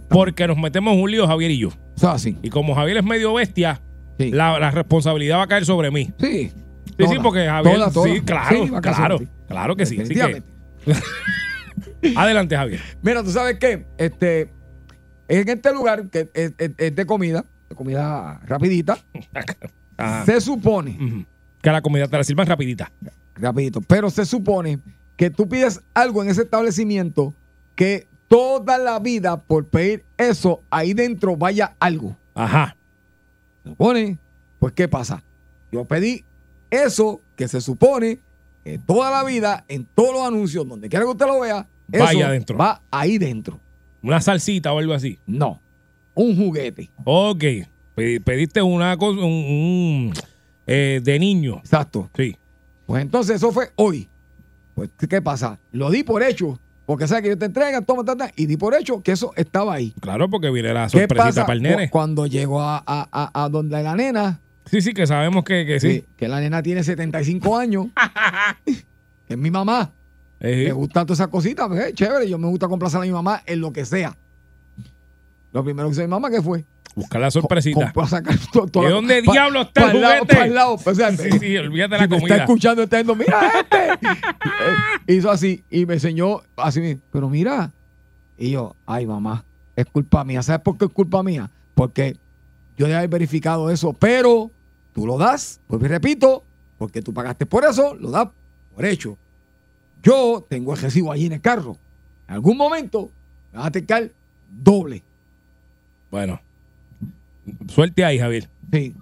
Porque 0.08 0.46
nos 0.46 0.56
metemos 0.58 0.96
un 0.96 1.10
lío, 1.10 1.26
Javier 1.26 1.50
y 1.50 1.58
yo. 1.58 1.70
Así. 2.02 2.36
Y 2.42 2.50
como 2.50 2.74
Javier 2.74 2.98
es 2.98 3.04
medio 3.04 3.34
bestia, 3.34 3.80
Sí. 4.18 4.30
la, 4.30 4.58
la 4.58 4.70
responsabilidad 4.70 5.38
va 5.38 5.44
a 5.44 5.46
caer 5.48 5.64
sobre 5.64 5.90
mí. 5.90 6.12
Sí. 6.18 6.52
Sí, 6.98 7.06
sí, 7.08 7.16
porque 7.22 7.46
Javier. 7.46 7.74
Toda, 7.76 7.90
toda. 7.90 8.06
Sí, 8.12 8.20
claro, 8.20 8.64
Sí, 8.66 8.70
claro. 8.82 9.18
Claro 9.48 9.76
que 9.76 9.86
sí. 9.86 9.98
Así 10.00 10.14
que, 10.14 10.42
adelante, 12.16 12.56
Javier. 12.56 12.80
Mira, 13.02 13.22
tú 13.22 13.30
sabes 13.30 13.58
qué, 13.58 13.86
este, 13.98 14.52
en 15.28 15.48
este 15.48 15.72
lugar 15.72 16.08
que 16.10 16.28
es, 16.34 16.52
es- 16.58 16.72
es 16.76 16.94
de 16.94 17.06
comida, 17.06 17.44
de 17.68 17.74
comida 17.76 18.40
rapidita, 18.46 18.98
Ajá. 19.96 20.24
se 20.26 20.40
supone, 20.40 20.96
Ujú. 21.00 21.24
Que 21.62 21.70
la 21.70 21.82
comida 21.82 22.06
te 22.08 22.16
la 22.16 22.24
sirvan 22.24 22.46
rapidita. 22.46 22.90
Rapidito, 23.40 23.80
pero 23.80 24.10
se 24.10 24.24
supone 24.24 24.78
que 25.16 25.30
tú 25.30 25.48
pides 25.48 25.80
algo 25.94 26.22
en 26.22 26.28
ese 26.30 26.42
establecimiento 26.42 27.34
que 27.74 28.06
toda 28.28 28.78
la 28.78 28.98
vida 28.98 29.36
por 29.38 29.66
pedir 29.66 30.04
eso 30.16 30.62
ahí 30.70 30.94
dentro 30.94 31.36
vaya 31.36 31.74
algo. 31.80 32.16
Ajá. 32.34 32.76
Se 33.64 33.70
supone, 33.70 34.18
pues 34.58 34.72
¿qué 34.72 34.88
pasa? 34.88 35.22
Yo 35.72 35.84
pedí 35.84 36.24
eso 36.70 37.20
que 37.36 37.48
se 37.48 37.60
supone 37.60 38.20
que 38.64 38.78
toda 38.78 39.10
la 39.10 39.24
vida 39.24 39.64
en 39.68 39.84
todos 39.84 40.12
los 40.12 40.22
anuncios, 40.22 40.66
donde 40.68 40.88
quiera 40.88 41.04
que 41.04 41.10
usted 41.10 41.26
lo 41.26 41.40
vea, 41.40 41.66
eso 41.90 42.04
Vaya 42.04 42.28
adentro. 42.28 42.56
va 42.56 42.80
ahí 42.90 43.18
dentro. 43.18 43.58
Una 44.02 44.20
salsita 44.20 44.72
o 44.72 44.78
algo 44.78 44.94
así. 44.94 45.18
No, 45.26 45.60
un 46.14 46.36
juguete. 46.36 46.90
Ok. 47.04 47.44
Pe- 47.94 48.20
Pediste 48.20 48.62
una 48.62 48.96
cosa, 48.96 49.18
un, 49.20 49.26
un, 49.26 50.12
eh, 50.66 51.00
de 51.02 51.18
niño. 51.18 51.56
Exacto. 51.58 52.08
Sí. 52.16 52.36
Pues 52.90 53.02
entonces 53.02 53.36
eso 53.36 53.52
fue 53.52 53.70
hoy. 53.76 54.08
Pues, 54.74 54.90
¿qué 55.08 55.22
pasa? 55.22 55.60
Lo 55.70 55.90
di 55.92 56.02
por 56.02 56.24
hecho. 56.24 56.58
Porque 56.86 57.06
sabes 57.06 57.22
que 57.22 57.28
ellos 57.28 57.38
te 57.38 57.44
entregan, 57.44 57.84
toma, 57.84 58.02
tata, 58.04 58.32
y 58.34 58.46
di 58.46 58.56
por 58.56 58.74
hecho 58.74 59.00
que 59.00 59.12
eso 59.12 59.32
estaba 59.36 59.74
ahí. 59.74 59.94
Claro, 60.00 60.28
porque 60.28 60.50
viene 60.50 60.74
la 60.74 60.86
¿Qué 60.86 60.98
sorpresita 61.02 61.24
pasa 61.24 61.42
para 61.46 61.54
el 61.54 61.62
nene. 61.62 61.84
cu- 61.88 61.92
cuando 61.92 62.26
llegó 62.26 62.60
a, 62.60 62.78
a, 62.84 63.08
a- 63.12 63.44
a 63.44 63.48
donde 63.48 63.80
la 63.80 63.94
nena? 63.94 64.40
Sí, 64.64 64.80
sí, 64.80 64.92
que 64.92 65.06
sabemos 65.06 65.44
que, 65.44 65.64
que 65.66 65.78
sí. 65.78 65.90
Sí, 66.00 66.04
que 66.16 66.26
la 66.26 66.40
nena 66.40 66.64
tiene 66.64 66.82
75 66.82 67.56
años. 67.56 67.86
que 68.66 69.34
es 69.34 69.38
mi 69.38 69.52
mamá. 69.52 69.92
Eh, 70.40 70.64
Me 70.66 70.72
gustan 70.72 71.06
todas 71.06 71.20
esas 71.20 71.28
cositas, 71.28 71.68
pues, 71.68 71.80
eh, 71.90 71.92
chévere. 71.94 72.28
Yo 72.28 72.38
me 72.38 72.48
gusta 72.48 72.66
complacer 72.66 72.98
a 72.98 73.02
mi 73.04 73.12
mamá 73.12 73.40
en 73.46 73.60
lo 73.60 73.72
que 73.72 73.84
sea. 73.84 74.16
Lo 75.52 75.62
primero 75.62 75.86
que 75.88 75.92
hizo 75.92 76.02
mi 76.02 76.08
mamá, 76.08 76.28
¿qué 76.28 76.42
fue? 76.42 76.64
Buscar 76.94 77.20
la 77.20 77.30
sorpresita. 77.30 77.92
Sacar 78.06 78.36
¿De 78.38 78.88
dónde 78.90 79.22
pa- 79.22 79.32
diablo 79.32 79.62
está 79.62 79.82
pa' 79.82 79.90
el 79.90 79.96
juguete? 79.96 80.36
pa' 80.36 80.44
el 80.46 80.54
lado, 80.54 80.74
o 80.84 80.94
sea, 80.94 81.16
Sí, 81.16 81.30
sí, 81.38 81.56
olvídate 81.56 81.96
si 81.96 82.00
la 82.02 82.08
comida. 82.08 82.26
está 82.34 82.36
escuchando, 82.44 82.82
está 82.82 82.96
diciendo, 82.98 83.14
mira 83.16 83.60
este. 83.60 84.06
Eh, 85.06 85.14
hizo 85.16 85.30
así 85.30 85.64
y 85.70 85.86
me 85.86 85.94
enseñó 85.94 86.40
así, 86.56 86.98
pero 87.10 87.28
mira. 87.30 87.72
Y 88.36 88.50
yo, 88.50 88.74
ay 88.86 89.06
mamá, 89.06 89.44
es 89.76 89.86
culpa 89.86 90.24
mía. 90.24 90.42
¿Sabes 90.42 90.62
por 90.62 90.76
qué 90.78 90.84
es 90.86 90.90
culpa 90.92 91.22
mía? 91.22 91.50
Porque 91.74 92.16
yo 92.76 92.86
debe 92.86 92.96
haber 92.98 93.10
verificado 93.10 93.70
eso, 93.70 93.92
pero 93.92 94.50
tú 94.92 95.06
lo 95.06 95.16
das, 95.18 95.60
pues 95.66 95.80
repito, 95.82 96.44
porque 96.78 97.02
tú 97.02 97.12
pagaste 97.14 97.46
por 97.46 97.64
eso, 97.64 97.94
lo 97.94 98.10
das 98.10 98.28
por 98.74 98.84
hecho. 98.84 99.16
Yo 100.02 100.44
tengo 100.48 100.74
el 100.74 100.80
recibo 100.80 101.12
allí 101.12 101.26
en 101.26 101.32
el 101.34 101.40
carro. 101.40 101.76
En 102.28 102.34
algún 102.34 102.56
momento 102.56 103.10
me 103.52 103.58
vas 103.58 103.68
a 103.68 103.70
tener 103.70 104.14
doble. 104.48 105.02
Bueno. 106.10 106.40
Suerte 107.68 108.04
ahí, 108.04 108.18
Javier. 108.18 108.48
Sí. 108.72 108.94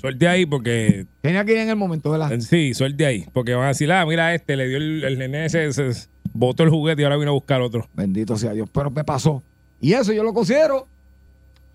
Suerte 0.00 0.28
ahí 0.28 0.44
porque 0.46 1.06
Tenía 1.20 1.44
que 1.44 1.52
ir 1.52 1.58
en 1.58 1.68
el 1.70 1.76
momento, 1.76 2.10
¿verdad? 2.10 2.38
Sí, 2.40 2.74
suerte 2.74 3.06
ahí. 3.06 3.24
Porque 3.32 3.54
van 3.54 3.64
a 3.64 3.68
decir, 3.68 3.90
ah, 3.92 4.04
mira 4.04 4.34
este, 4.34 4.56
le 4.56 4.68
dio 4.68 4.76
el, 4.78 5.04
el 5.04 5.18
nene 5.18 5.46
ese, 5.46 5.72
se 5.72 6.08
botó 6.32 6.64
el 6.64 6.70
juguete 6.70 7.02
y 7.02 7.04
ahora 7.04 7.16
vino 7.16 7.30
a 7.30 7.34
buscar 7.34 7.60
otro. 7.62 7.88
Bendito 7.94 8.36
sea 8.36 8.52
Dios. 8.52 8.68
Pero 8.72 8.90
me 8.90 9.04
pasó. 9.04 9.42
Y 9.80 9.92
eso 9.92 10.12
yo 10.12 10.22
lo 10.22 10.32
considero 10.34 10.86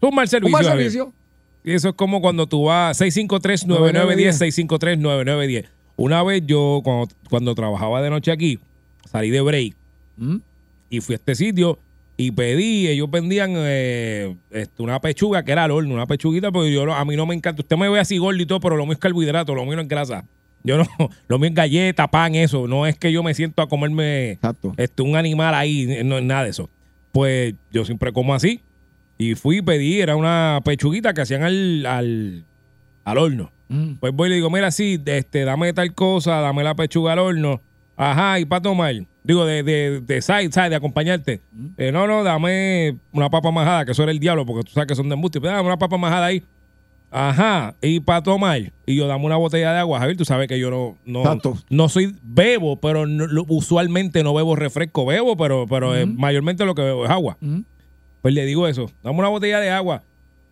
un 0.02 0.16
mal 0.16 0.28
servicio. 0.28 0.48
un 0.48 0.52
mal 0.52 0.66
Javier. 0.66 0.92
servicio. 0.92 1.14
Y 1.64 1.74
eso 1.74 1.90
es 1.90 1.96
como 1.96 2.22
cuando 2.22 2.48
tú 2.48 2.64
vas 2.66 3.00
653-9910, 3.02 4.66
653-9910. 4.68 5.66
Una 5.96 6.24
vez 6.24 6.44
yo, 6.46 6.82
cuando, 6.84 7.14
cuando 7.30 7.54
trabajaba 7.54 8.02
de 8.02 8.10
noche 8.10 8.32
aquí, 8.32 8.60
salí 9.12 9.30
de 9.30 9.42
break 9.42 9.76
¿Mm? 10.18 10.38
y 10.90 11.02
fui 11.02 11.14
a 11.14 11.18
este 11.18 11.36
sitio 11.36 11.78
y 12.22 12.30
pedí, 12.30 12.88
ellos 12.88 13.10
vendían 13.10 13.54
eh, 13.56 14.38
este, 14.52 14.84
una 14.84 15.02
pechuga 15.02 15.44
que 15.44 15.52
era 15.52 15.64
al 15.64 15.72
horno, 15.72 15.96
una 15.96 16.06
pechuguita, 16.06 16.52
porque 16.52 16.72
yo 16.72 16.94
a 16.94 17.04
mí 17.04 17.16
no 17.16 17.26
me 17.26 17.34
encanta. 17.34 17.64
Usted 17.64 17.78
me 17.78 17.90
ve 17.90 18.00
así 18.00 18.20
gordo 18.20 18.40
y 18.40 18.46
todo, 18.46 18.60
pero 18.60 18.78
lo 18.78 18.86
mío 18.86 18.94
es 18.94 19.00
carbohidrato, 19.00 19.56
lo 19.56 19.66
mío 19.66 19.76
no 19.76 19.82
es 19.82 19.88
grasa. 19.88 20.24
Yo 20.64 20.78
no, 20.78 20.86
lo 21.28 21.40
mío 21.40 21.50
es 21.50 21.56
galleta, 21.56 22.08
pan, 22.10 22.36
eso. 22.36 22.68
No 22.68 22.86
es 22.86 22.96
que 22.96 23.12
yo 23.12 23.24
me 23.24 23.34
siento 23.34 23.64
a 23.64 23.68
comerme 23.68 24.38
este, 24.78 25.02
un 25.02 25.16
animal 25.16 25.56
ahí, 25.56 26.04
no 26.06 26.20
es 26.20 26.24
nada 26.24 26.44
de 26.44 26.52
eso. 26.52 26.70
Pues 27.12 27.56
yo 27.72 27.86
siempre 27.86 28.14
como 28.14 28.36
así. 28.36 28.62
Y 29.18 29.34
fui 29.34 29.58
y 29.58 29.62
pedí, 29.64 30.00
era 30.00 30.16
una 30.16 30.62
pechuguita 30.64 31.16
que 31.16 31.22
hacían 31.22 31.42
al, 31.42 31.86
al, 31.88 32.46
al 33.04 33.18
horno. 33.18 33.52
Mm. 33.70 33.94
Pues 33.96 34.14
voy 34.14 34.28
y 34.28 34.30
le 34.30 34.36
digo, 34.36 34.52
mira, 34.52 34.70
sí, 34.70 35.02
este, 35.06 35.44
dame 35.44 35.74
tal 35.74 35.96
cosa, 35.96 36.40
dame 36.40 36.64
la 36.64 36.76
pechuga 36.76 37.14
al 37.14 37.20
horno. 37.20 37.62
Ajá, 37.96 38.40
y 38.40 38.46
para 38.46 38.62
tomar. 38.62 38.94
Digo, 39.24 39.46
de, 39.46 39.62
de, 39.64 40.02
de 40.02 40.22
side, 40.22 40.52
side, 40.52 40.70
de 40.70 40.76
acompañarte. 40.76 41.42
Eh, 41.78 41.92
no, 41.92 42.08
no, 42.08 42.24
dame 42.24 42.98
una 43.12 43.30
papa 43.30 43.52
majada, 43.52 43.86
que 43.86 43.92
eso 43.92 44.02
era 44.04 44.12
el 44.12 44.20
diablo, 44.20 44.46
porque 44.46 44.64
tú 44.64 44.72
sabes 44.74 44.88
que 44.88 44.96
son 44.96 45.10
de 45.10 45.14
embuste. 45.16 45.40
Pero 45.40 45.54
dame 45.54 45.68
una 45.68 45.78
papa 45.78 45.98
majada 45.98 46.26
ahí. 46.26 46.44
Ajá, 47.14 47.76
y 47.82 48.00
para 48.00 48.24
tomar. 48.24 48.72
Y 48.86 48.96
yo 48.96 49.06
dame 49.06 49.26
una 49.26 49.36
botella 49.36 49.74
de 49.74 49.80
agua, 49.80 50.00
Javier. 50.00 50.18
Tú 50.18 50.24
sabes 50.26 50.48
que 50.48 50.58
yo 50.58 50.72
no, 50.72 50.98
no, 51.06 51.24
no 51.70 51.90
soy, 51.90 52.16
bebo, 52.24 52.78
pero 52.78 53.06
no- 53.06 53.46
usualmente 53.50 54.24
no 54.24 54.34
bebo 54.34 54.56
refresco. 54.56 55.06
Bebo, 55.06 55.36
pero, 55.36 55.68
pero 55.68 55.96
eh, 55.96 56.06
mayormente 56.06 56.66
lo 56.66 56.74
que 56.74 56.82
bebo 56.84 57.04
es 57.06 57.12
agua. 57.12 57.38
Mm. 57.42 57.60
Pues 58.22 58.34
le 58.34 58.46
digo 58.46 58.68
eso, 58.68 58.90
dame 59.04 59.20
una 59.20 59.28
botella 59.28 59.60
de 59.60 59.70
agua. 59.72 60.04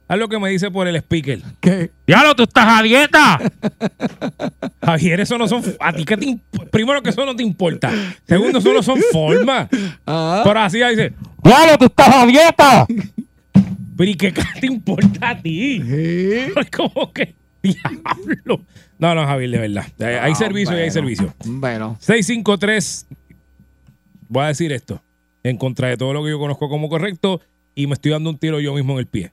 Haz 0.09 0.17
lo 0.17 0.27
que 0.27 0.39
me 0.39 0.49
dice 0.49 0.71
por 0.71 0.87
el 0.87 0.95
speaker. 0.95 1.39
¿Qué? 1.61 1.91
¡Diablo, 2.07 2.35
tú 2.35 2.41
estás 2.43 2.79
a 2.79 2.81
dieta! 2.81 3.39
Javier, 4.83 5.19
eso 5.19 5.37
no 5.37 5.47
son. 5.47 5.63
¿A 5.79 5.93
ti 5.93 6.03
qué 6.03 6.17
te 6.17 6.35
Primero 6.71 7.01
que 7.03 7.11
eso 7.11 7.23
no 7.25 7.35
te 7.35 7.43
importa. 7.43 7.91
Segundo, 8.27 8.57
eso 8.57 8.73
no 8.73 8.81
son 8.81 8.99
formas. 9.11 9.69
Ah. 10.07 10.41
Pero 10.43 10.59
así 10.61 10.81
ahí 10.81 10.95
dice: 10.95 11.13
¡Diablo, 11.43 11.77
tú 11.77 11.85
estás 11.85 12.09
a 12.15 12.25
dieta! 12.25 12.87
Pero 13.95 14.09
¿y 14.11 14.15
qué 14.15 14.33
te 14.59 14.65
importa 14.65 15.29
a 15.29 15.37
ti? 15.39 15.79
Sí. 15.81 16.53
Es 16.59 16.69
como 16.75 17.13
que. 17.13 17.35
¡Diablo! 17.61 18.61
No, 18.97 19.13
no, 19.13 19.25
Javier, 19.27 19.51
de 19.51 19.57
verdad. 19.59 19.85
Hay, 19.99 20.15
hay 20.15 20.31
Ah, 20.31 20.35
servicio 20.35 20.73
y 20.73 20.77
hay 20.81 20.89
bueno. 20.89 20.93
servicio. 20.93 21.33
Bueno. 21.45 21.97
653. 21.99 23.05
Voy 24.27 24.43
a 24.43 24.47
decir 24.47 24.71
esto. 24.71 25.03
En 25.43 25.57
contra 25.57 25.87
de 25.89 25.97
todo 25.97 26.13
lo 26.13 26.23
que 26.23 26.31
yo 26.31 26.39
conozco 26.39 26.67
como 26.67 26.89
correcto. 26.89 27.41
Y 27.75 27.85
me 27.85 27.93
estoy 27.93 28.11
dando 28.11 28.31
un 28.31 28.37
tiro 28.39 28.59
yo 28.59 28.73
mismo 28.73 28.93
en 28.93 28.99
el 28.99 29.05
pie. 29.05 29.31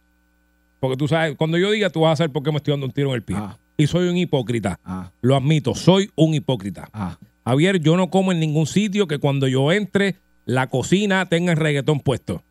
Porque 0.80 0.96
tú 0.96 1.08
sabes, 1.08 1.36
cuando 1.36 1.56
yo 1.58 1.70
diga, 1.70 1.90
tú 1.90 2.00
vas 2.02 2.12
a 2.12 2.16
saber 2.16 2.32
por 2.32 2.42
qué 2.42 2.50
me 2.50 2.58
estoy 2.58 2.72
dando 2.72 2.86
un 2.86 2.92
tiro 2.92 3.08
en 3.10 3.14
el 3.16 3.22
pie. 3.22 3.36
Ah. 3.38 3.56
Y 3.78 3.86
soy 3.86 4.08
un 4.08 4.16
hipócrita. 4.16 4.78
Ah, 4.84 5.10
Lo 5.20 5.36
admito, 5.36 5.74
soy 5.74 6.10
un 6.16 6.34
hipócrita. 6.34 6.88
ah. 6.92 7.18
Javier, 7.44 7.78
yo 7.80 7.96
no 7.96 8.10
como 8.10 8.32
en 8.32 8.40
ningún 8.40 8.66
sitio 8.66 9.06
que 9.06 9.18
cuando 9.18 9.46
yo 9.46 9.70
entre, 9.72 10.16
la 10.46 10.66
cocina 10.68 11.26
tenga 11.28 11.52
el 11.52 11.58
reggaetón 11.58 12.00
puesto. 12.00 12.42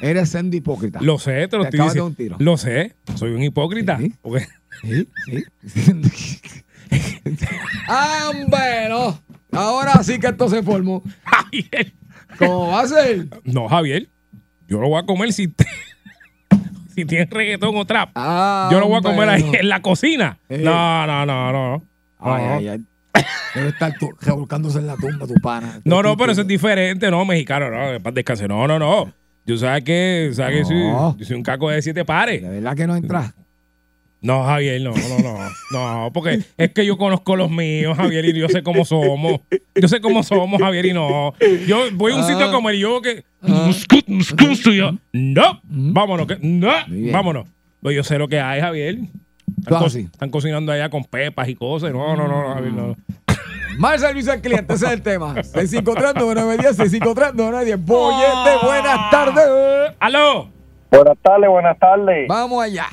Eres 0.00 0.28
sendo 0.28 0.54
hipócrita. 0.56 1.00
Lo 1.02 1.18
sé, 1.18 1.48
te 1.48 1.56
lo 1.56 1.64
Te 1.64 1.70
estoy 1.70 1.80
diciendo. 1.80 2.06
un 2.06 2.14
tiro. 2.14 2.36
Lo 2.38 2.56
sé, 2.56 2.94
soy 3.16 3.32
un 3.32 3.42
hipócrita. 3.42 3.98
Sí. 3.98 4.12
Porque- 4.22 4.46
Sí, 4.82 5.08
sí. 5.66 6.38
ah, 7.88 8.30
bueno. 8.48 9.20
Ahora 9.50 10.02
sí 10.04 10.18
que 10.20 10.28
esto 10.28 10.48
se 10.48 10.62
formó. 10.62 11.02
Javier, 11.24 11.92
¿Cómo 12.38 12.68
va 12.68 12.82
a 12.82 12.86
ser? 12.86 13.26
no, 13.44 13.68
Javier, 13.68 14.08
yo 14.68 14.80
lo 14.80 14.88
voy 14.88 15.00
a 15.02 15.06
comer 15.06 15.32
si, 15.32 15.48
te- 15.48 15.66
si 17.02 17.04
tiene 17.06 17.26
reggaetón 17.30 17.76
o 17.76 17.84
trap. 17.84 18.10
Ah, 18.14 18.68
Yo 18.72 18.80
lo 18.80 18.88
voy 18.88 18.98
a 18.98 19.02
comer 19.02 19.28
ahí 19.28 19.50
en 19.60 19.68
la 19.68 19.80
cocina. 19.82 20.38
Eh. 20.48 20.58
No, 20.64 21.06
no, 21.06 21.24
no, 21.26 21.52
no. 21.52 21.82
Ay, 22.18 22.44
No. 22.44 22.54
ay, 22.54 22.68
ay. 22.68 22.84
Debe 23.54 23.68
estar 23.70 23.92
tú, 23.98 24.10
revolcándose 24.20 24.78
en 24.78 24.86
la 24.86 24.96
tumba 24.96 25.26
tu 25.26 25.34
pana. 25.34 25.80
No, 25.84 26.02
no, 26.02 26.16
pero 26.16 26.32
eso 26.32 26.42
es 26.42 26.46
diferente, 26.46 27.10
no, 27.10 27.24
mexicano, 27.24 27.70
no, 27.70 28.00
para 28.00 28.14
descansar. 28.14 28.48
No, 28.48 28.66
no, 28.68 28.78
no. 28.78 29.12
Yo 29.46 29.56
sabes 29.56 29.82
que, 29.84 30.30
sabes 30.34 30.56
que 30.68 30.74
No. 30.74 31.10
soy, 31.12 31.20
yo 31.20 31.24
soy 31.26 31.36
un 31.36 31.42
caco 31.42 31.70
de 31.70 31.80
siete 31.82 32.04
pares. 32.04 32.42
De 32.42 32.48
verdad 32.48 32.76
que 32.76 32.86
no 32.86 32.96
entras. 32.96 33.32
No, 34.20 34.42
Javier, 34.44 34.80
no, 34.82 34.92
no, 34.94 35.18
no. 35.22 35.38
No, 35.70 36.10
porque 36.12 36.40
es 36.56 36.72
que 36.72 36.84
yo 36.84 36.96
conozco 36.98 37.36
los 37.36 37.50
míos, 37.50 37.96
Javier, 37.96 38.24
y 38.24 38.38
yo 38.38 38.48
sé 38.48 38.62
cómo 38.64 38.84
somos. 38.84 39.40
Yo 39.74 39.86
sé 39.88 40.00
cómo 40.00 40.22
somos, 40.24 40.60
Javier, 40.60 40.86
y 40.86 40.92
no. 40.92 41.34
Yo 41.66 41.84
voy 41.94 42.12
a 42.12 42.16
un 42.16 42.24
sitio 42.24 42.46
Ah. 42.48 42.52
como 42.52 42.68
el 42.70 42.78
yo 42.78 43.00
que. 43.00 43.24
Yo, 43.42 44.92
No, 45.12 45.60
vámonos, 45.64 46.26
que, 46.26 46.38
no, 46.42 46.68
vámonos. 47.12 47.46
Pues 47.80 47.94
yo 47.94 48.02
sé 48.02 48.18
lo 48.18 48.26
que 48.28 48.40
hay, 48.40 48.60
Javier. 48.60 48.98
Están, 49.58 49.78
co- 49.78 50.30
cocinando 50.32 50.72
allá 50.72 50.88
con 50.90 51.04
pepas 51.04 51.48
y 51.48 51.54
cosas. 51.54 51.92
No, 51.92 52.16
no, 52.16 52.26
no, 52.28 52.54
Javier, 52.54 52.72
no. 52.72 52.96
Mal 53.78 53.98
servicio 54.00 54.32
al 54.32 54.40
cliente, 54.40 54.74
ese 54.74 54.86
es 54.86 54.92
el 54.92 55.02
tema. 55.02 55.34
653-9910, 55.36 56.74
653-9910. 56.76 57.76
Bollete, 57.84 58.66
buenas 58.66 59.10
tardes. 59.10 59.94
¡Aló! 60.00 60.50
Buenas 60.90 61.18
tardes, 61.22 61.48
buenas 61.50 61.78
tardes. 61.78 62.26
Vamos 62.28 62.64
allá. 62.64 62.86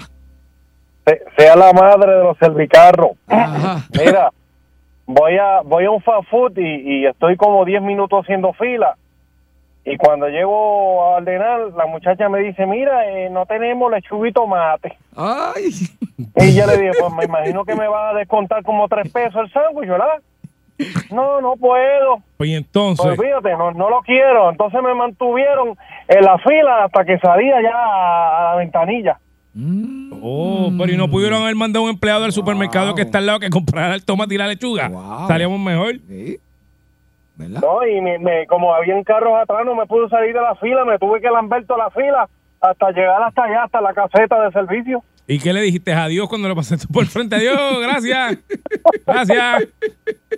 Se- 1.06 1.22
sea 1.38 1.56
la 1.56 1.72
madre 1.74 2.12
de 2.14 2.24
los 2.24 2.38
servicarros. 2.38 3.12
Ajá. 3.28 3.78
Mira, 3.98 4.32
voy 5.06 5.38
a 5.38 5.62
voy 5.64 5.86
a 5.86 5.92
un 5.92 6.02
fast 6.02 6.28
food 6.30 6.58
y, 6.58 7.02
y 7.02 7.06
estoy 7.06 7.38
como 7.38 7.64
10 7.66 7.82
minutos 7.82 8.24
haciendo 8.24 8.54
fila. 8.54 8.96
Y 9.88 9.98
cuando 9.98 10.28
llego 10.30 11.04
a 11.04 11.18
ordenar, 11.18 11.60
la 11.78 11.86
muchacha 11.86 12.28
me 12.28 12.40
dice, 12.40 12.66
mira, 12.66 13.08
eh, 13.08 13.30
no 13.30 13.46
tenemos 13.46 13.92
lechuga 13.92 14.28
y 14.28 14.32
tomate. 14.32 14.98
Ay. 15.16 15.70
Y 16.38 16.56
yo 16.56 16.66
le 16.66 16.78
dije, 16.78 16.92
pues 17.00 17.14
me 17.14 17.26
imagino 17.26 17.64
que 17.66 17.76
me 17.76 17.88
va 17.88 18.10
a 18.10 18.14
descontar 18.16 18.64
como 18.64 18.88
tres 18.88 19.12
pesos 19.12 19.36
el 19.44 19.52
sándwich, 19.54 19.88
¿verdad? 19.90 20.22
No, 21.12 21.40
no 21.40 21.54
puedo. 21.56 22.18
Pues 22.38 22.50
y 22.50 22.56
entonces. 22.56 23.06
Pues 23.06 23.20
fíjate, 23.22 23.56
no, 23.56 23.72
no 23.74 23.90
lo 23.92 24.02
quiero. 24.02 24.50
Entonces 24.50 24.82
me 24.82 24.96
mantuvieron 24.96 25.78
en 26.08 26.22
la 26.26 26.38
fila 26.40 26.86
hasta 26.86 27.06
que 27.06 27.20
salía 27.20 27.62
ya 27.62 27.72
a 27.76 28.44
la 28.52 28.56
ventanilla. 28.56 29.20
Oh, 30.22 30.72
pero 30.78 30.92
y 30.92 30.98
no 30.98 31.10
pudieron 31.10 31.42
haber 31.44 31.56
mandado 31.56 31.84
un 31.86 31.90
empleado 31.92 32.24
del 32.24 32.32
supermercado 32.34 32.94
que 32.94 33.04
está 33.04 33.20
al 33.20 33.26
lado 33.26 33.40
que 33.40 33.50
comprara 33.50 33.96
el 33.96 34.04
tomate 34.04 34.36
y 34.36 34.38
la 34.38 34.48
lechuga. 34.48 34.90
Wow. 34.90 35.28
Salíamos 35.28 35.60
mejor. 35.60 35.96
Sí. 36.10 36.38
¿Verdad? 37.38 37.62
No, 37.62 37.86
y 37.88 38.02
me, 38.02 38.18
me- 38.20 38.48
como 38.48 38.74
habían 38.74 39.04
carros 39.04 39.34
atrás, 39.42 39.62
no 39.66 39.76
me 39.76 39.86
pude 39.86 40.08
salir 40.10 40.34
de 40.34 40.42
la 40.42 40.56
fila, 40.56 40.84
me 40.86 40.98
tuve 41.00 41.22
que 41.22 41.30
lamber 41.30 41.66
toda 41.66 41.86
la 41.86 41.90
fila 41.92 42.28
hasta 42.62 42.92
llegar 42.92 43.22
hasta 43.24 43.44
allá, 43.44 43.64
hasta 43.64 43.82
la 43.82 43.94
caseta 43.94 44.42
de 44.46 44.52
servicio. 44.52 45.04
¿Y 45.28 45.40
qué 45.40 45.54
le 45.54 45.62
dijiste? 45.62 45.92
Adiós 45.94 46.28
cuando 46.30 46.48
lo 46.48 46.56
pasaste 46.56 46.86
por 46.92 47.04
el 47.04 47.10
frente. 47.10 47.36
Adiós, 47.36 47.58
gracias. 47.82 48.38
Gracias. 49.06 49.68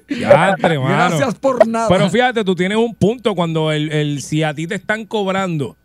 Ya. 0.09 0.55
Gracias 0.57 1.35
por 1.35 1.67
nada. 1.67 1.87
Pero 1.89 2.09
fíjate, 2.09 2.43
tú 2.43 2.55
tienes 2.55 2.77
un 2.77 2.95
punto 2.95 3.35
cuando 3.35 3.71
el, 3.71 3.91
el 3.91 4.21
si 4.21 4.43
a 4.43 4.53
ti 4.53 4.65
te 4.67 4.75
están 4.75 5.05
cobrando 5.05 5.75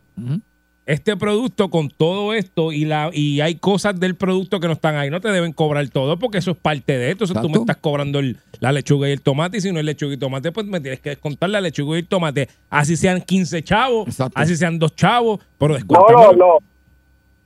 este 0.93 1.17
producto 1.17 1.69
con 1.71 1.89
todo 1.91 2.35
esto 2.35 2.73
y 2.73 2.85
la 2.85 3.11
y 3.13 3.41
hay 3.41 3.57
cosas 3.57 3.99
del 3.99 4.15
producto 4.15 4.61
que 4.61 4.67
no 4.67 4.75
están 4.75 4.97
ahí, 4.97 5.11
no 5.11 5.21
te 5.21 5.29
deben 5.29 5.53
cobrar 5.53 5.89
todo 5.89 6.19
porque 6.19 6.39
eso 6.39 6.51
es 6.53 6.57
parte 6.57 6.97
de 6.99 7.11
esto. 7.13 7.25
O 7.25 7.27
sea, 7.27 7.41
tú 7.43 7.49
me 7.49 7.59
estás 7.59 7.77
cobrando 7.79 8.19
el- 8.19 8.37
la 8.61 8.73
lechuga 8.73 9.09
y 9.09 9.13
el 9.13 9.21
tomate 9.23 9.59
y 9.59 9.61
si 9.61 9.73
no 9.73 9.79
es 9.79 9.85
lechuga 9.85 10.15
y 10.15 10.17
tomate, 10.17 10.53
pues 10.53 10.67
me 10.67 10.81
tienes 10.81 11.01
que 11.01 11.11
descontar 11.11 11.51
la 11.51 11.61
lechuga 11.61 11.97
y 11.97 12.01
el 12.01 12.07
tomate. 12.07 12.49
Así 12.71 12.97
sean 12.97 13.21
15 13.21 13.63
chavos, 13.63 14.07
Exacto. 14.09 14.39
así 14.39 14.57
sean 14.57 14.79
dos 14.79 14.95
chavos, 14.95 15.41
pero 15.59 15.77
No, 15.79 16.33
lo, 16.33 16.59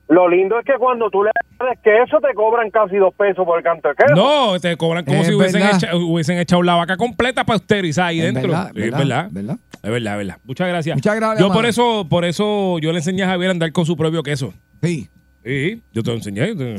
lo, 0.09 0.29
lindo 0.29 0.57
es 0.59 0.65
que 0.65 0.73
cuando 0.79 1.09
tú 1.09 1.23
le 1.23 1.31
das 1.59 1.77
queso 1.83 2.19
te 2.21 2.33
cobran 2.33 2.69
casi 2.71 2.95
dos 2.97 3.13
pesos 3.15 3.45
por 3.45 3.57
el 3.57 3.63
canto 3.63 3.89
de 3.89 3.95
queso. 3.95 4.15
No, 4.15 4.59
te 4.59 4.75
cobran 4.77 5.03
como 5.05 5.19
Es 5.21 5.27
si 5.27 5.33
hubiesen, 5.33 5.61
verdad. 5.61 5.77
echa- 5.77 5.95
hubiesen 5.95 6.37
echado 6.37 6.63
la 6.63 6.75
vaca 6.75 6.95
completa 6.97 7.43
para 7.43 7.59
pasteurizar 7.59 8.07
ahí 8.07 8.19
Es 8.19 8.25
dentro. 8.33 8.43
verdad, 8.43 8.71
Sí, 8.73 8.81
es 8.83 8.91
verdad, 8.91 9.27
verdad. 9.31 9.57
Es 9.83 9.91
verdad, 9.91 10.13
es 10.13 10.17
verdad. 10.17 10.37
Muchas 10.43 10.67
gracias. 10.67 10.95
Muchas 10.95 11.15
gracias, 11.15 11.39
Yo 11.47 11.53
por 11.53 11.65
eso, 11.65 12.07
por 12.09 12.25
eso 12.25 12.79
yo 12.79 12.91
le 12.91 12.97
enseñé 12.99 13.23
a 13.23 13.27
Javier 13.27 13.49
a 13.49 13.51
andar 13.51 13.71
con 13.71 13.85
su 13.85 13.95
propio 13.97 14.23
queso. 14.23 14.53
Sí. 14.81 15.09
Sí, 15.43 15.81
yo 15.93 16.03
te 16.03 16.09
lo 16.09 16.17
enseñé. 16.17 16.47
Yo 16.55 16.75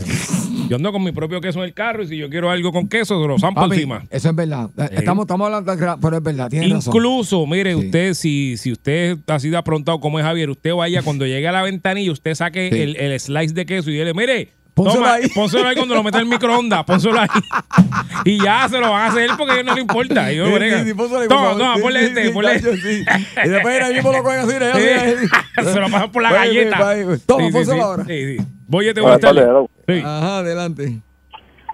ando 0.76 0.92
con 0.92 1.02
mi 1.02 1.12
propio 1.12 1.40
queso 1.40 1.59
en 1.61 1.64
el 1.66 1.74
carro 1.74 2.02
y 2.02 2.09
si 2.09 2.16
yo 2.16 2.28
quiero 2.31 2.50
algo 2.50 2.72
con 2.72 2.88
queso, 2.88 3.20
se 3.20 3.28
lo 3.28 3.38
zampo 3.38 3.61
Papi, 3.62 3.74
encima. 3.74 4.04
Eso 4.11 4.31
es 4.31 4.35
verdad. 4.37 4.70
Eh, 4.78 4.88
Estamos, 4.92 5.24
estamos 5.24 5.46
hablando, 5.46 5.74
de 5.76 5.96
pero 6.00 6.16
es 6.16 6.22
verdad, 6.22 6.48
tiene 6.48 6.68
razón. 6.74 6.94
Incluso, 6.94 7.46
mire, 7.46 7.70
Sí. 7.74 7.76
usted, 7.87 8.14
si, 8.14 8.57
si 8.57 8.72
usted 8.72 9.18
ha 9.26 9.38
sido 9.38 9.59
aprontado 9.59 10.00
como 10.00 10.18
es 10.18 10.24
Javier, 10.24 10.50
usted 10.50 10.74
vaya 10.74 11.02
cuando 11.02 11.26
llegue 11.26 11.46
a 11.48 11.52
la 11.52 11.62
ventanilla, 11.62 12.12
usted 12.12 12.35
saque 12.35 12.70
Sí. 12.72 12.81
el, 12.81 12.96
el 12.96 13.18
slice 13.20 13.54
de 13.54 13.66
queso 13.66 13.90
y 13.90 13.94
dile, 13.94 14.12
mire, 14.14 14.52
Pónselo 14.74 15.07
ahí. 15.09 15.28
pónselo 15.35 15.66
ahí 15.66 15.74
cuando 15.74 15.96
lo 15.96 16.04
meta 16.04 16.18
en 16.18 16.22
el 16.24 16.28
microondas, 16.31 16.85
pónselo 16.85 17.18
ahí. 17.18 17.28
y 18.24 18.40
ya 18.40 18.68
se 18.68 18.78
lo 18.78 18.92
van 18.92 19.02
a 19.02 19.07
hacer 19.07 19.28
porque 19.37 19.50
a 19.52 19.54
ellos 19.57 19.66
no 19.66 19.74
le 19.74 19.81
importa. 19.81 20.31
Ellos 20.31 20.46
Sí, 20.48 20.54
bregan. 20.54 20.85
sí, 20.85 20.88
sí, 20.90 20.94
pónselo 20.94 21.20
ahí, 21.20 21.26
por 21.28 21.37
toma, 21.37 21.48
favor. 21.48 21.59
toma, 21.62 21.74
Sí, 21.76 21.83
ponle 21.83 21.98
sí, 22.00 22.07
este, 22.07 22.24
sí, 22.26 22.31
ponle 22.33 22.54
este. 22.54 22.76
sí. 22.76 23.04
Y 23.44 23.48
después 23.48 23.83
ahí 23.83 23.94
mismo 23.94 24.12
lo 24.12 24.22
cogen 24.22 24.38
así, 24.40 24.52
se 25.72 25.81
lo 25.81 25.90
pasan 25.90 26.12
por 26.12 26.22
la 26.22 26.33
galleta. 26.33 26.76
Toma, 27.26 27.44
Sí, 27.44 27.46
sí, 27.48 27.52
pónselo 27.52 27.74
sí. 27.74 27.81
ahora. 27.81 28.04
Sí, 28.04 28.37
sí. 28.38 28.44
Bóyete, 28.68 29.00
buenas 29.00 29.20
Buenas 29.20 29.44
tardes. 29.46 29.70
Sí. 29.88 30.02
Ajá, 30.07 30.38
adelante. 30.38 30.98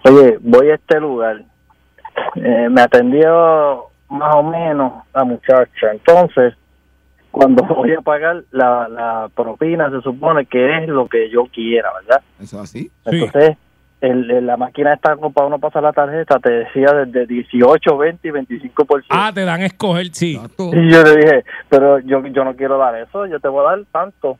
Oye, 0.05 0.39
voy 0.41 0.71
a 0.71 0.75
este 0.77 1.01
lugar. 1.01 1.43
Eh, 2.37 2.69
me 2.71 2.81
atendió 2.83 3.87
más 4.09 4.37
o 4.37 4.43
menos 4.45 4.93
la 5.13 5.25
muchacha. 5.25 5.91
Entonces, 5.93 6.55
cuando 7.33 7.65
voy 7.75 7.93
a 7.95 8.01
pagar 8.01 8.45
la, 8.53 8.89
la 8.89 9.29
propina, 9.35 9.91
se 9.91 10.01
supone 10.03 10.47
que 10.47 10.79
es 10.79 10.89
lo 10.89 11.09
que 11.09 11.29
yo 11.31 11.47
quiera, 11.47 11.91
¿verdad? 12.01 12.23
Eso 12.41 12.59
es 12.59 12.63
así. 12.63 12.83
Sí. 12.85 12.91
Entonces, 13.25 13.57
el, 14.01 14.31
el- 14.31 14.47
la 14.47 14.57
máquina 14.57 14.95
está 14.95 15.17
para 15.17 15.47
uno 15.49 15.59
pasar 15.59 15.83
la 15.83 15.93
tarjeta, 15.93 16.39
te 16.39 16.53
decía 16.53 16.93
desde 16.93 17.27
18, 17.27 17.97
20 17.97 18.29
y 18.29 18.31
25%. 18.31 19.05
Ah, 19.11 19.33
te 19.35 19.45
dan 19.45 19.63
a 19.63 19.67
escoger, 19.67 20.07
sí. 20.13 20.39
Y 20.73 20.91
yo 20.93 21.03
le 21.03 21.17
dije, 21.17 21.45
pero 21.69 21.99
yo, 22.01 22.25
yo 22.27 22.45
no 22.45 22.55
quiero 22.55 22.79
dar 22.79 22.95
eso, 22.97 23.27
yo 23.27 23.41
te 23.41 23.49
voy 23.49 23.67
a 23.67 23.71
dar 23.71 23.81
tanto. 23.91 24.39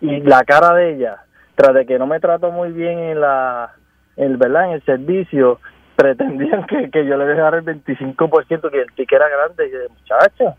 Y 0.00 0.20
la 0.20 0.44
cara 0.44 0.72
de 0.74 0.94
ella, 0.94 1.16
tras 1.60 1.74
de 1.74 1.84
que 1.84 1.98
no 1.98 2.06
me 2.06 2.20
trato 2.20 2.50
muy 2.50 2.72
bien 2.72 2.98
en 2.98 3.20
la, 3.20 3.72
el, 4.16 4.36
¿verdad? 4.38 4.66
En 4.66 4.72
el 4.72 4.84
servicio, 4.84 5.60
pretendían 5.96 6.64
que, 6.66 6.90
que 6.90 7.04
yo 7.06 7.16
le 7.18 7.26
dejara 7.26 7.58
el 7.58 7.64
25% 7.64 8.70
que 8.70 8.80
el 8.80 8.86
ticket 8.94 9.12
era 9.20 9.28
grande. 9.28 9.68
Y 9.68 9.92
muchacha, 9.92 10.56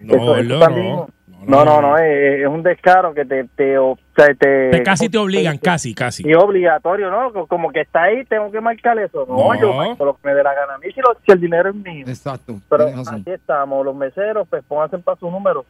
No, 0.00 0.14
eso- 0.16 0.36
eso 0.36 0.48
no, 0.54 0.58
también- 0.60 0.96
no. 0.96 1.08
no, 1.46 1.64
no, 1.66 1.80
no, 1.82 1.98
es, 1.98 2.40
es 2.40 2.46
un 2.46 2.62
descaro 2.62 3.12
que 3.12 3.26
te, 3.26 3.44
te, 3.54 3.76
o 3.76 3.98
sea, 4.16 4.28
te, 4.34 4.70
Te 4.70 4.82
casi 4.82 5.10
te 5.10 5.18
obligan, 5.18 5.58
casi, 5.58 5.94
casi. 5.94 6.26
Y 6.26 6.32
obligatorio, 6.32 7.10
¿no? 7.10 7.30
Co- 7.34 7.46
Como 7.46 7.70
que 7.70 7.82
está 7.82 8.04
ahí, 8.04 8.24
tengo 8.24 8.50
que 8.50 8.62
marcar 8.62 8.98
eso. 8.98 9.26
No, 9.28 9.52
No. 9.52 9.60
yo 9.60 9.74
marco 9.74 10.04
lo 10.06 10.14
que 10.16 10.26
me 10.28 10.34
dé 10.34 10.42
la 10.42 10.54
gana 10.54 10.74
a 10.76 10.78
mí 10.78 10.86
si, 10.94 11.00
lo- 11.02 11.14
si 11.26 11.32
el 11.32 11.40
dinero 11.40 11.68
es 11.68 11.74
mío. 11.74 12.06
Exacto. 12.08 12.54
Pero 12.70 12.86
aquí 12.86 13.30
estamos, 13.30 13.84
los 13.84 13.94
meseros, 13.94 14.48
pues 14.48 14.64
pónganse 14.64 14.96
para 15.00 15.18
su 15.18 15.30
número. 15.30 15.66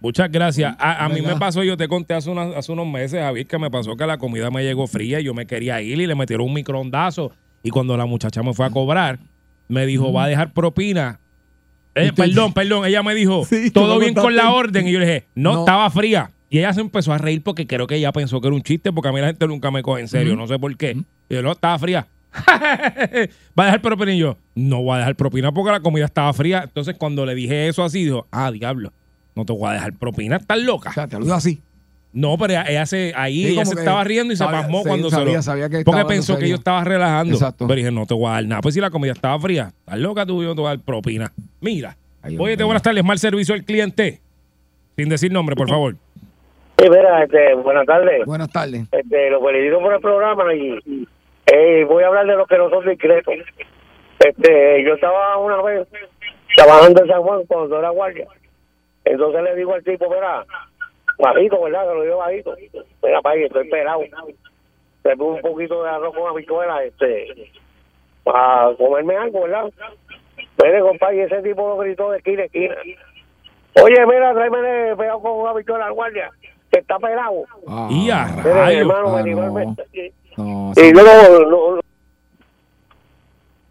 Muchas 0.00 0.30
gracias. 0.30 0.74
A, 0.78 1.04
a 1.04 1.08
mí 1.08 1.22
me 1.22 1.36
pasó, 1.36 1.62
yo 1.64 1.76
te 1.76 1.88
conté 1.88 2.14
hace, 2.14 2.30
unas- 2.30 2.54
hace 2.54 2.70
unos 2.70 2.86
meses, 2.86 3.20
Javier, 3.20 3.46
que 3.46 3.58
me 3.58 3.70
pasó 3.70 3.96
que 3.96 4.06
la 4.06 4.18
comida 4.18 4.50
me 4.50 4.62
llegó 4.62 4.86
fría 4.86 5.20
y 5.20 5.24
yo 5.24 5.34
me 5.34 5.46
quería 5.46 5.80
ir 5.82 6.00
y 6.00 6.06
le 6.06 6.14
metieron 6.14 6.46
un 6.46 6.54
microondazo. 6.54 7.32
Y 7.62 7.70
cuando 7.70 7.96
la 7.96 8.06
muchacha 8.06 8.42
me 8.42 8.52
fue 8.54 8.66
a 8.66 8.70
cobrar, 8.70 9.18
me 9.68 9.86
dijo, 9.86 10.12
va 10.12 10.24
a 10.24 10.28
dejar 10.28 10.52
propina. 10.52 11.18
Eh, 11.94 12.12
perdón, 12.14 12.52
perdón, 12.52 12.84
ella 12.84 13.02
me 13.02 13.14
dijo, 13.14 13.44
Sí, 13.46 13.70
todo 13.70 13.98
bien 13.98 14.14
con 14.14 14.36
la 14.36 14.52
orden. 14.52 14.86
Y 14.86 14.92
yo 14.92 14.98
le 15.00 15.06
dije, 15.06 15.24
no, 15.34 15.54
No. 15.54 15.58
estaba 15.60 15.88
fría. 15.90 16.30
Y 16.50 16.58
ella 16.58 16.72
se 16.74 16.80
empezó 16.82 17.12
a 17.12 17.18
reír 17.18 17.42
porque 17.42 17.66
creo 17.66 17.86
que 17.86 17.96
ella 17.96 18.12
pensó 18.12 18.40
que 18.40 18.46
era 18.48 18.54
un 18.54 18.62
chiste, 18.62 18.92
porque 18.92 19.08
a 19.08 19.12
mí 19.12 19.20
la 19.20 19.26
gente 19.28 19.46
nunca 19.48 19.70
me 19.70 19.82
coge 19.82 20.02
en 20.02 20.08
serio, 20.08 20.36
no 20.36 20.46
sé 20.46 20.58
por 20.58 20.76
qué. 20.76 20.90
Y 21.28 21.34
yo, 21.34 21.42
no, 21.42 21.52
estaba 21.52 21.78
fría. 21.78 22.06
¿Va 23.58 23.62
a 23.62 23.64
dejar 23.66 23.80
propina? 23.80 24.12
Y 24.14 24.18
yo, 24.18 24.36
no 24.54 24.82
voy 24.82 24.94
a 24.96 24.98
dejar 24.98 25.16
propina 25.16 25.52
porque 25.52 25.72
la 25.72 25.80
comida 25.80 26.04
estaba 26.04 26.32
fría. 26.32 26.62
Entonces, 26.64 26.94
cuando 26.98 27.24
le 27.26 27.34
dije 27.34 27.66
eso 27.68 27.82
así, 27.82 28.04
dijo, 28.04 28.26
ah, 28.30 28.50
diablo, 28.52 28.92
no 29.36 29.44
te 29.44 29.52
voy 29.52 29.70
a 29.70 29.74
dejar 29.74 29.92
propina, 29.92 30.36
estás 30.36 30.58
loca. 30.58 30.90
O 30.90 30.92
sea, 30.92 31.06
te 31.06 31.18
lo 31.18 31.24
digo 31.24 31.34
así. 31.34 31.60
No, 32.12 32.38
pero 32.38 32.54
ella, 32.54 32.64
ella 32.66 32.86
se, 32.86 33.12
ahí 33.14 33.44
Sí, 33.44 33.52
ella 33.52 33.66
se 33.66 33.78
estaba 33.78 34.02
riendo 34.02 34.32
y 34.32 34.36
se 34.36 34.44
pasmó 34.44 34.78
sí, 34.82 34.88
cuando 34.88 35.10
sabía, 35.10 35.30
se 35.30 35.36
lo... 35.36 35.42
sabía 35.42 35.68
que 35.68 35.84
porque 35.84 36.04
pensó 36.06 36.38
que 36.38 36.48
yo 36.48 36.54
estaba 36.54 36.82
relajando. 36.82 37.34
Exacto. 37.34 37.66
Pero 37.66 37.76
dije, 37.76 37.90
no 37.90 38.06
te 38.06 38.14
voy 38.14 38.26
a 38.28 38.30
dar 38.30 38.46
nada. 38.46 38.62
Pues 38.62 38.74
si 38.74 38.80
la 38.80 38.88
comida 38.90 39.12
estaba 39.12 39.38
fría, 39.38 39.72
estás 39.80 39.98
loca 39.98 40.24
tú, 40.24 40.42
yo 40.42 40.48
no 40.48 40.54
te 40.54 40.60
voy 40.62 40.68
a 40.68 40.76
dar 40.76 40.80
propina. 40.80 41.30
Mira, 41.60 41.96
Ay, 42.22 42.36
oye, 42.38 42.52
hombre. 42.52 42.64
buenas 42.64 42.82
tardes, 42.82 43.04
mal 43.04 43.18
servicio 43.18 43.54
al 43.54 43.64
cliente. 43.64 44.20
Sin 44.96 45.10
decir 45.10 45.30
nombre, 45.30 45.54
por 45.54 45.68
favor. 45.68 45.94
Sí, 46.78 46.88
mira, 46.88 47.22
este, 47.22 47.54
buenas 47.54 47.84
tardes. 47.84 48.24
Buenas 48.24 48.50
tardes. 48.50 48.86
Este, 48.90 49.30
los 49.30 49.42
felicito 49.42 49.78
por 49.80 49.92
el 49.92 50.00
programa 50.00 50.54
y 50.54 51.06
eh, 51.52 51.84
voy 51.84 52.02
a 52.02 52.06
hablar 52.06 52.26
de 52.26 52.36
los 52.36 52.48
que 52.48 52.56
no 52.56 52.70
son 52.70 52.88
discretos. 52.88 53.34
Este, 54.20 54.84
yo 54.84 54.94
estaba 54.94 55.36
una 55.36 55.60
vez 55.62 55.86
trabajando 56.56 57.02
en 57.02 57.08
San 57.08 57.22
Juan 57.22 57.42
cuando 57.46 57.78
era 57.78 57.90
guardia. 57.90 58.26
Entonces 59.06 59.42
le 59.42 59.54
digo 59.54 59.72
al 59.72 59.84
tipo, 59.84 60.10
mira, 60.10 60.44
bajito, 61.18 61.62
¿verdad? 61.62 61.88
Que 61.88 61.94
lo 61.94 62.02
digo 62.02 62.16
bajito. 62.18 62.54
Mira, 63.02 63.22
país, 63.22 63.46
estoy 63.46 63.68
pelado. 63.70 64.02
Le 65.04 65.16
pongo 65.16 65.34
un 65.36 65.40
poquito 65.40 65.82
de 65.84 65.88
arroz 65.90 66.14
con 66.14 66.28
habichuela, 66.28 66.82
este, 66.84 67.52
para 68.24 68.74
comerme 68.76 69.16
algo, 69.16 69.42
¿verdad? 69.42 69.70
Mire, 70.62 70.80
compadre, 70.80 71.22
ese 71.22 71.40
tipo 71.42 71.68
lo 71.68 71.76
gritó 71.78 72.10
de 72.10 72.18
esquina 72.18 72.42
a 72.42 72.46
esquina. 72.46 72.74
Oye, 73.82 74.06
mira, 74.06 74.34
tráeme 74.34 74.96
pegado 74.96 75.20
con 75.20 75.32
una 75.40 75.50
habichuela 75.50 75.86
al 75.86 75.92
guardia, 75.92 76.30
que 76.72 76.80
está 76.80 76.98
pelado. 76.98 77.44
Ah, 77.68 77.86
Y 77.90 78.10
a 78.10 78.24
Mire, 78.26 78.52
rayos. 78.54 78.80
hermano, 78.80 79.16
Ah, 79.16 79.22
no. 79.22 79.76
no, 80.38 80.72
Y 80.76 80.92
luego, 80.92 81.38
lo- 81.44 81.70
lo- 81.76 81.80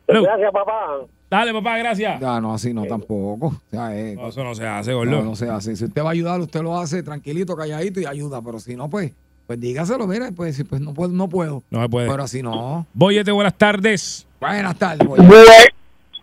Hello. 0.07 0.23
gracias, 0.23 0.51
papá. 0.53 0.99
Dale, 1.29 1.51
papá, 1.53 1.77
gracias. 1.79 2.21
Ah, 2.23 2.39
no, 2.41 2.53
así 2.53 2.73
no 2.73 2.85
tampoco. 2.85 3.47
O 3.47 3.61
sea, 3.71 3.95
eh, 3.97 4.15
No, 4.15 4.27
eso 4.29 4.43
no 4.43 4.53
se 4.55 4.65
hace, 4.67 4.91
no, 4.91 4.97
gordo. 4.97 5.21
no 5.23 5.35
se 5.35 5.49
hace. 5.49 5.75
Si 5.75 5.85
usted 5.85 6.01
va 6.03 6.09
a 6.09 6.11
ayudar, 6.11 6.39
usted 6.39 6.61
lo 6.61 6.77
hace 6.77 7.01
tranquilito, 7.03 7.55
calladito 7.55 7.99
y 7.99 8.05
ayuda. 8.05 8.41
Pero 8.43 8.59
si 8.59 8.75
no, 8.75 8.89
pues, 8.89 9.11
Pues 9.47 9.59
dígaselo, 9.59 10.07
mira, 10.07 10.29
pues, 10.35 10.63
pues 10.67 10.81
no 10.81 10.93
puedo, 10.93 11.11
no 11.13 11.27
puedo. 11.29 11.61
No 11.69 11.81
se 11.83 11.89
puede. 11.89 12.09
Pero 12.09 12.23
así 12.23 12.41
no. 12.41 12.85
Boyete, 12.93 13.31
buenas 13.31 13.55
tardes. 13.55 14.27
Buenas 14.39 14.75
tardes, 14.77 15.07
Boyete. 15.07 15.27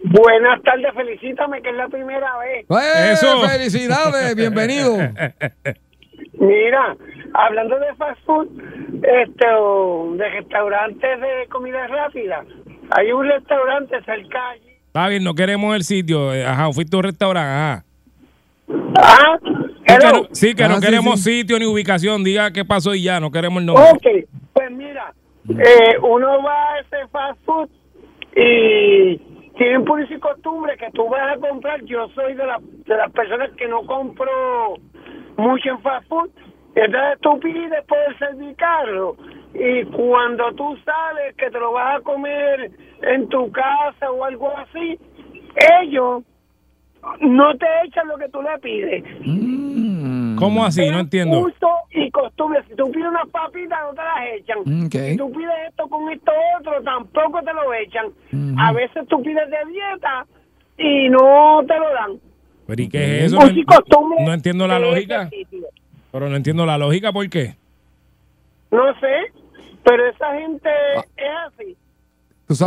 buenas 0.04 0.60
tardes, 0.62 0.92
felicítame 0.94 1.62
que 1.62 1.70
es 1.70 1.76
la 1.76 1.88
primera 1.88 2.36
vez. 2.38 2.66
¡Eh, 2.68 3.12
Eso. 3.12 3.42
¡Felicidades! 3.46 4.34
Bienvenido. 4.42 4.96
Mira, 6.38 6.96
hablando 7.34 7.78
de 7.78 7.94
fast 7.94 8.20
food, 8.24 8.48
este, 9.02 9.46
de 10.16 10.30
restaurantes 10.30 11.20
de 11.20 11.46
comida 11.48 11.86
rápida, 11.86 12.44
hay 12.90 13.12
un 13.12 13.24
restaurante 13.26 13.96
cerca 14.04 14.50
allí. 14.50 14.71
Está 14.92 15.08
bien, 15.08 15.24
no 15.24 15.34
queremos 15.34 15.74
el 15.74 15.84
sitio. 15.84 16.34
Eh, 16.34 16.44
Ajá, 16.44 16.70
fuiste 16.70 16.94
a 16.94 16.98
un 16.98 17.04
restaurante. 17.04 17.50
Ajá. 17.50 17.84
Ah, 18.98 19.38
Sí, 19.42 19.96
que 19.98 20.12
no, 20.12 20.28
sí, 20.32 20.54
que 20.54 20.64
Ah, 20.64 20.68
no 20.68 20.74
sí, 20.76 20.86
queremos 20.86 21.20
sí. 21.22 21.38
sitio 21.38 21.58
ni 21.58 21.64
ubicación. 21.64 22.22
Diga 22.22 22.50
qué 22.52 22.62
pasó 22.64 22.94
y 22.94 23.02
ya, 23.02 23.18
no 23.18 23.30
queremos 23.30 23.60
el 23.60 23.66
nombre. 23.66 23.84
Ok, 23.90 24.28
pues 24.52 24.70
mira, 24.70 25.14
eh, 25.48 25.96
uno 26.02 26.42
va 26.42 26.74
a 26.74 26.78
ese 26.80 27.08
fast 27.10 27.40
food 27.46 27.68
y 28.36 29.16
tienen 29.56 29.84
por 29.86 29.98
y 30.02 30.18
costumbre 30.18 30.76
que 30.76 30.90
tú 30.92 31.08
vas 31.08 31.36
a 31.36 31.40
comprar. 31.40 31.82
Yo 31.84 32.08
soy 32.14 32.34
de, 32.34 32.44
la, 32.46 32.58
de 32.60 32.96
las 32.96 33.10
personas 33.12 33.50
que 33.56 33.66
no 33.68 33.86
compro 33.86 34.74
mucho 35.38 35.70
en 35.70 35.80
fast 35.80 36.06
food. 36.08 36.28
Entonces 36.74 37.18
tú 37.22 37.40
pides 37.40 37.84
por 37.88 37.98
el 38.08 38.18
servicarlo 38.18 39.16
y 39.54 39.84
cuando 39.86 40.52
tú 40.54 40.76
sales 40.84 41.34
que 41.36 41.50
te 41.50 41.58
lo 41.58 41.72
vas 41.72 41.98
a 41.98 42.02
comer 42.02 42.70
en 43.02 43.28
tu 43.28 43.50
casa 43.50 44.10
o 44.10 44.24
algo 44.24 44.50
así, 44.56 44.98
ellos 45.80 46.22
no 47.20 47.56
te 47.56 47.66
echan 47.84 48.08
lo 48.08 48.16
que 48.16 48.28
tú 48.28 48.40
le 48.42 48.58
pides. 48.58 49.04
¿Cómo 50.38 50.64
así? 50.64 50.88
No 50.90 51.00
entiendo. 51.00 51.40
Uso 51.40 51.68
y 51.90 52.10
costumbre. 52.10 52.62
Si 52.68 52.74
tú 52.74 52.90
pides 52.90 53.08
unas 53.08 53.28
papitas, 53.28 53.78
no 53.82 53.94
te 53.94 54.02
las 54.02 54.26
echan. 54.34 54.90
Si 54.90 55.16
tú 55.16 55.30
pides 55.32 55.54
esto 55.68 55.88
con 55.88 56.10
esto 56.10 56.32
otro, 56.58 56.82
tampoco 56.82 57.40
te 57.42 57.52
lo 57.52 57.74
echan. 57.74 58.06
A 58.58 58.72
veces 58.72 59.06
tú 59.08 59.22
pides 59.22 59.48
de 59.50 59.70
dieta 59.70 60.26
y 60.78 61.08
no 61.10 61.62
te 61.66 61.78
lo 61.78 61.92
dan. 61.92 62.20
¿Pero 62.66 62.82
y 62.82 62.88
qué 62.88 63.18
es 63.18 63.24
eso? 63.24 63.36
No, 63.36 63.50
y 63.50 63.64
costumbre 63.64 64.24
no 64.24 64.32
entiendo 64.32 64.66
la 64.66 64.78
lógica. 64.78 65.28
Pero 66.10 66.28
no 66.28 66.36
entiendo 66.36 66.66
la 66.66 66.78
lógica, 66.78 67.12
¿por 67.12 67.28
qué? 67.28 67.54
No 68.70 68.98
sé, 69.00 69.32
pero 69.84 70.06
esa 70.08 70.32
gente 70.38 70.68
Ah. 70.96 71.04
es 71.16 71.54
así. 71.54 71.76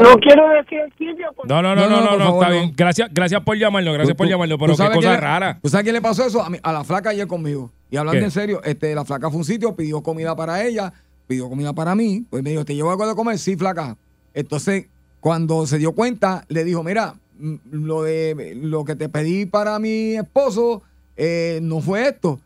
No 0.02 0.16
quiero 0.18 0.50
decir 0.50 0.80
el 0.80 0.92
sitio 0.94 1.28
porque 1.36 1.54
No, 1.54 1.62
no, 1.62 1.76
no, 1.76 1.82
No, 1.88 1.90
no, 1.90 1.96
no, 1.98 2.02
no, 2.04 2.10
por 2.10 2.18
no, 2.20 2.26
favor, 2.26 2.44
está 2.44 2.54
no. 2.56 2.60
bien. 2.62 2.74
Gracias, 2.76 3.10
gracias 3.14 3.42
por 3.44 3.56
llamarlo, 3.58 3.94
gracias 3.94 4.16
Tú- 4.16 4.18
por 4.18 4.28
llamarlo, 4.28 4.56
¿tú 4.56 4.60
pero 4.66 4.74
qué 4.74 4.78
cosa 4.84 4.92
quién 5.00 5.12
le- 5.12 5.18
rara. 5.20 5.60
¿Tú 5.62 5.70
sabes 5.70 5.84
quién 5.84 5.94
le 5.96 6.02
pasó 6.02 6.26
eso? 6.26 6.42
A, 6.42 6.50
mí- 6.50 6.58
a 6.64 6.74
la 6.74 6.84
flaca 6.84 7.12
ayer 7.12 7.28
conmigo. 7.28 7.72
Y 7.92 7.98
hablando 7.98 8.20
¿Qué? 8.20 8.26
en 8.26 8.32
serio, 8.32 8.62
este, 8.64 8.96
la 8.96 9.06
flaca 9.06 9.28
fue 9.30 9.36
a 9.36 9.40
un 9.40 9.46
sitio, 9.46 9.76
pidió 9.76 10.02
comida 10.02 10.36
para 10.36 10.64
ella, 10.66 10.92
pidió 11.28 11.48
comida 11.50 11.74
para 11.74 11.94
mí. 11.94 12.26
Pues 12.30 12.42
me 12.42 12.50
dijo, 12.50 12.66
¿te 12.66 12.74
llevo 12.74 12.90
algo 12.90 13.08
de 13.08 13.14
comer? 13.16 13.38
Sí, 13.38 13.56
flaca. 13.58 13.96
Entonces, 14.34 14.88
cuando 15.20 15.68
se 15.68 15.78
dio 15.78 15.92
cuenta, 15.92 16.46
le 16.48 16.64
dijo, 16.64 16.82
mira, 16.82 17.14
mm, 17.38 17.56
lo 17.72 18.02
de 18.02 18.54
lo 18.56 18.86
que 18.86 18.96
te 18.96 19.08
pedí 19.08 19.46
para 19.46 19.78
mi 19.78 20.16
esposo 20.16 20.82
eh, 21.16 21.60
no 21.62 21.80
fue 21.80 22.08
esto. 22.08 22.40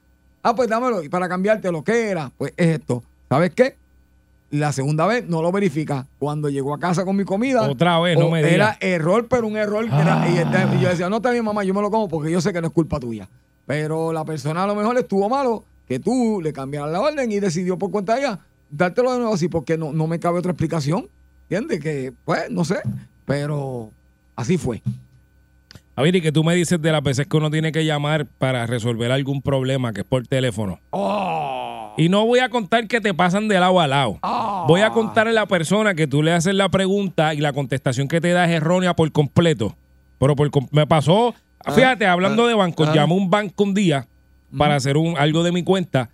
Ah, 0.44 0.54
pues 0.56 0.68
dámelo. 0.70 1.04
Y 1.04 1.10
para 1.10 1.30
cambiarte 1.30 1.72
lo 1.72 1.84
que 1.84 2.10
era, 2.10 2.32
pues 2.38 2.54
es 2.58 2.80
esto. 2.80 3.02
¿Sabes 3.30 3.52
qué? 3.56 3.76
La 4.52 4.72
segunda 4.72 5.06
vez 5.06 5.28
no 5.28 5.42
lo 5.44 5.52
verifica. 5.52 6.08
Cuando 6.18 6.50
llegó 6.50 6.74
a 6.74 6.80
casa 6.80 7.06
con 7.06 7.16
mi 7.16 7.24
comida. 7.24 7.70
Otra 7.70 8.00
vez, 8.00 8.18
no 8.18 8.30
me 8.32 8.40
Era 8.40 8.50
digas. 8.50 8.78
error, 8.82 9.28
pero 9.30 9.46
un 9.48 9.58
error. 9.58 9.86
era- 9.86 10.28
y, 10.30 10.38
este- 10.38 10.76
y 10.78 10.82
yo 10.82 10.90
decía, 10.90 11.10
no 11.10 11.18
está 11.18 11.32
bien, 11.32 11.46
mamá, 11.46 11.64
yo 11.64 11.74
me 11.74 11.82
lo 11.82 11.92
como 11.92 12.08
porque 12.10 12.32
yo 12.32 12.42
sé 12.42 12.52
que 12.52 12.62
no 12.62 12.68
es 12.68 12.74
culpa 12.74 13.00
tuya. 13.00 13.30
Pero 13.68 14.12
la 14.12 14.26
persona 14.26 14.64
a 14.64 14.68
lo 14.68 14.74
mejor 14.76 14.98
estuvo 14.98 15.30
malo 15.30 15.64
que 15.88 16.00
tú 16.00 16.40
le 16.42 16.52
cambiaras 16.54 16.92
la 16.92 17.00
orden 17.02 17.32
y 17.32 17.40
decidió 17.40 17.78
por 17.78 17.92
cuenta 17.92 18.16
de 18.16 18.22
ella 18.22 18.40
dártelo 18.72 19.12
de 19.14 19.20
nuevo 19.20 19.34
así 19.34 19.48
porque 19.48 19.78
no, 19.78 19.92
no 19.94 20.08
me 20.08 20.20
cabe 20.20 20.40
otra 20.40 20.52
explicación. 20.52 21.08
¿Entiendes? 21.44 21.80
Que, 21.80 22.14
pues, 22.26 22.50
no 22.50 22.66
sé. 22.66 22.78
Pero 23.26 23.92
así 24.36 24.58
fue. 24.58 24.82
A 25.96 26.02
ver, 26.02 26.16
y 26.16 26.22
que 26.22 26.32
tú 26.32 26.44
me 26.44 26.56
dices 26.56 26.82
de 26.82 26.92
las 26.92 27.04
veces 27.04 27.28
que 27.28 27.38
uno 27.38 27.52
tiene 27.52 27.72
que 27.72 27.84
llamar 27.86 28.26
para 28.26 28.66
resolver 28.66 29.12
algún 29.12 29.42
problema 29.42 29.92
que 29.94 30.02
es 30.02 30.08
por 30.08 30.26
teléfono. 30.26 30.80
Y 32.00 32.08
no 32.08 32.26
voy 32.26 32.40
a 32.40 32.48
contar 32.48 32.88
que 32.88 33.02
te 33.02 33.14
pasan 33.14 33.50
de 33.50 33.60
lado 33.60 33.78
a 33.82 33.86
lado. 33.86 34.20
Voy 34.70 34.80
a 34.80 34.92
contar 34.92 35.28
a 35.28 35.34
la 35.34 35.46
persona 35.48 35.96
que 35.96 36.08
tú 36.08 36.24
le 36.24 36.32
haces 36.32 36.56
la 36.56 36.70
pregunta 36.70 37.34
y 37.34 37.42
la 37.42 37.52
contestación 37.52 38.08
que 38.08 38.22
te 38.22 38.30
da 38.30 38.46
es 38.46 38.52
errónea 38.52 38.96
por 38.96 39.12
completo. 39.12 39.76
Pero 40.18 40.34
por 40.38 40.50
me 40.72 40.88
pasó, 40.88 41.36
fíjate, 41.76 42.06
hablando 42.06 42.48
de 42.48 42.54
bancos, 42.54 42.88
ah. 42.88 42.94
llamé 42.96 43.14
a 43.14 43.18
un 43.18 43.30
banco 43.30 43.66
un 43.66 43.74
día 43.74 44.08
para 44.58 44.76
hacer 44.76 44.96
un, 44.96 45.18
algo 45.18 45.44
de 45.44 45.52
mi 45.52 45.64
cuenta 45.64 46.10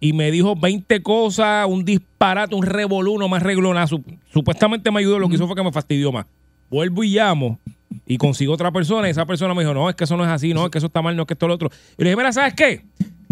y 0.00 0.12
me 0.12 0.32
dijo 0.32 0.56
20 0.56 1.04
cosas, 1.04 1.66
un 1.68 1.84
disparate, 1.84 2.56
un 2.56 2.64
revolú, 2.64 3.16
no 3.16 3.28
más 3.28 3.44
reglonazo. 3.44 4.00
Supuestamente 4.32 4.90
me 4.90 4.98
ayudó, 4.98 5.20
lo 5.20 5.28
que 5.28 5.36
hizo 5.36 5.46
fue 5.46 5.54
que 5.54 5.62
me 5.62 5.70
fastidió 5.70 6.10
más. 6.10 6.26
Vuelvo 6.68 7.04
y 7.04 7.10
llamo 7.10 7.60
y 8.06 8.18
consigo 8.18 8.54
otra 8.54 8.72
persona 8.72 9.06
y 9.06 9.12
esa 9.12 9.24
persona 9.24 9.54
me 9.54 9.62
dijo, 9.62 9.72
no, 9.72 9.88
es 9.88 9.94
que 9.94 10.02
eso 10.02 10.16
no 10.16 10.24
es 10.24 10.30
así, 10.30 10.52
no, 10.52 10.64
es 10.64 10.70
que 10.72 10.78
eso 10.78 10.88
está 10.88 11.00
mal, 11.00 11.14
no, 11.14 11.22
es 11.22 11.26
que 11.28 11.34
esto 11.34 11.46
es 11.46 11.48
lo 11.48 11.54
otro. 11.54 11.70
Y 11.96 12.02
le 12.02 12.10
dije, 12.10 12.16
mira, 12.16 12.32
¿sabes 12.32 12.54
qué? 12.54 12.84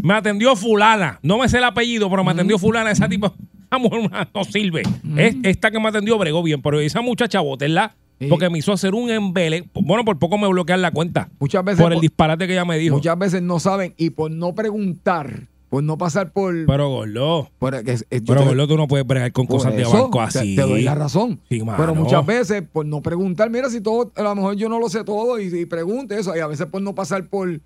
Me 0.06 0.14
atendió 0.14 0.54
fulana, 0.54 1.18
no 1.22 1.38
me 1.38 1.48
sé 1.48 1.58
el 1.58 1.64
apellido, 1.64 2.08
pero 2.08 2.22
me 2.22 2.30
atendió 2.30 2.58
fulana, 2.58 2.90
esa 2.92 3.08
tipo, 3.08 3.26
esa 3.66 3.78
mujer 3.78 4.08
no 4.32 4.44
sirve. 4.44 4.82
Es- 5.16 5.36
esta 5.42 5.70
que 5.72 5.80
me 5.80 5.88
atendió 5.88 6.16
bregó 6.16 6.42
bien, 6.44 6.62
pero 6.62 6.78
esa 6.78 7.00
muchacha 7.00 7.40
Sí. 8.18 8.28
porque 8.28 8.48
me 8.48 8.58
hizo 8.58 8.72
hacer 8.72 8.94
un 8.94 9.10
embele. 9.10 9.68
Bueno, 9.74 10.04
por 10.04 10.18
poco 10.18 10.38
me 10.38 10.46
bloquean 10.48 10.80
la 10.80 10.90
cuenta. 10.92 11.28
Muchas 11.40 11.62
veces 11.64 11.82
Por 11.82 11.92
el 11.92 12.00
disparate 12.00 12.46
que 12.46 12.52
ella 12.54 12.64
me 12.64 12.78
dijo. 12.78 12.94
Muchas 12.94 13.18
veces 13.18 13.42
no 13.42 13.58
saben 13.60 13.92
y 13.98 14.10
por 14.10 14.30
no 14.30 14.54
preguntar, 14.54 15.48
por 15.68 15.82
no 15.82 15.98
pasar 15.98 16.30
por. 16.32 16.54
Pero, 16.66 16.88
gordo, 16.88 17.50
por- 17.58 17.74
es- 17.74 18.06
es- 18.08 18.22
yo 18.22 18.26
pero, 18.32 18.40
te- 18.42 18.46
gordo, 18.46 18.68
tú 18.68 18.76
no 18.76 18.86
puedes 18.88 19.06
bregar 19.06 19.32
con 19.32 19.46
cosas 19.46 19.74
de 19.76 19.84
banco 19.84 20.20
así. 20.22 20.54
Te, 20.56 20.62
doy 20.62 20.82
la 20.82 20.94
razón. 20.94 21.40
Sí. 21.50 21.60
Pero 21.76 21.94
muchas 21.96 22.24
veces 22.24 22.62
por 22.72 22.86
no 22.86 23.02
preguntar, 23.02 23.50
mira 23.50 23.68
si 23.68 23.80
todo, 23.82 24.12
a 24.16 24.22
lo 24.22 24.34
mejor 24.36 24.54
yo 24.56 24.68
no 24.68 24.78
lo 24.78 24.88
sé 24.88 25.02
todo 25.04 25.38
y, 25.40 25.46
y 25.54 25.66
pregunte 25.66 26.18
eso. 26.18 26.34
Y 26.36 26.38
a 26.40 26.46
veces 26.46 26.66
por 26.68 26.80
no 26.80 26.94
pasar 26.94 27.24
por, 27.26 27.60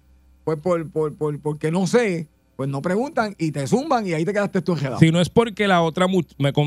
pues 0.44 0.58
por, 0.60 0.88
por, 0.90 1.14
por, 1.14 1.38
porque 1.40 1.70
no 1.70 1.86
sé, 1.86 2.26
pues 2.56 2.68
no 2.68 2.82
preguntan 2.82 3.34
y 3.38 3.52
te 3.52 3.66
zumban 3.66 4.06
y 4.06 4.12
ahí 4.12 4.24
te 4.24 4.32
quedaste 4.32 4.60
tú 4.62 4.72
enredado. 4.72 4.98
Si 4.98 5.10
no 5.10 5.20
es 5.20 5.28
porque 5.30 5.66
la 5.66 5.82
otra, 5.82 6.06
me, 6.08 6.22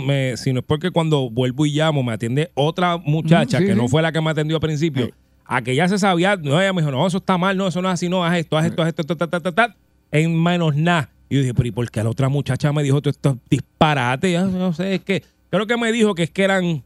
me- 0.06 0.38
si 0.38 0.52
no 0.54 0.60
es 0.60 0.66
porque 0.66 0.92
cuando 0.92 1.30
vuelvo 1.30 1.66
y 1.66 1.72
llamo 1.72 2.02
me 2.04 2.14
atiende 2.14 2.50
otra 2.56 2.98
muchacha 2.98 3.60
Mm, 3.60 3.62
sí, 3.62 3.68
que 3.68 3.76
no 3.76 3.84
sí. 3.84 3.90
fue 3.90 4.02
la 4.02 4.12
que 4.12 4.22
me 4.22 4.30
atendió 4.32 4.58
al 4.58 4.62
principio, 4.62 5.06
Sí. 5.08 5.12
a 5.46 5.62
que 5.62 5.76
ya 5.76 5.88
se 5.88 6.00
sabía, 6.00 6.36
no, 6.36 6.60
ella 6.60 6.74
me 6.74 6.82
dijo, 6.82 6.92
no, 6.92 7.06
eso 7.06 7.18
está 7.18 7.38
mal, 7.38 7.56
no, 7.58 7.68
eso 7.68 7.82
no 7.82 7.90
es 7.90 7.94
así, 7.94 8.10
no, 8.10 8.24
haz 8.26 8.38
esto, 8.38 8.58
haz 8.58 8.66
esto, 8.66 8.82
haz 8.82 8.88
esto, 8.90 9.04
ta, 9.06 9.16
ta, 9.16 9.28
ta, 9.28 9.40
ta, 9.40 9.52
ta, 9.52 9.76
en 10.12 10.42
menos 10.42 10.76
nada. 10.76 11.10
Y 11.30 11.36
yo 11.36 11.42
dije, 11.42 11.54
pero 11.54 11.68
¿y 11.68 11.72
por 11.72 11.90
qué 11.92 12.04
la 12.04 12.10
otra 12.10 12.30
muchacha 12.30 12.72
me 12.74 12.82
dijo 12.84 13.02
todo 13.02 13.10
esto 13.12 13.38
disparate? 13.50 14.32
Ya 14.32 14.44
no 14.46 14.74
sé, 14.74 14.96
es 14.96 15.02
que 15.04 15.24
creo 15.50 15.68
que 15.68 15.78
me 15.78 15.92
dijo 15.92 16.16
que 16.16 16.24
es 16.24 16.30
que 16.32 16.44
eran 16.44 16.84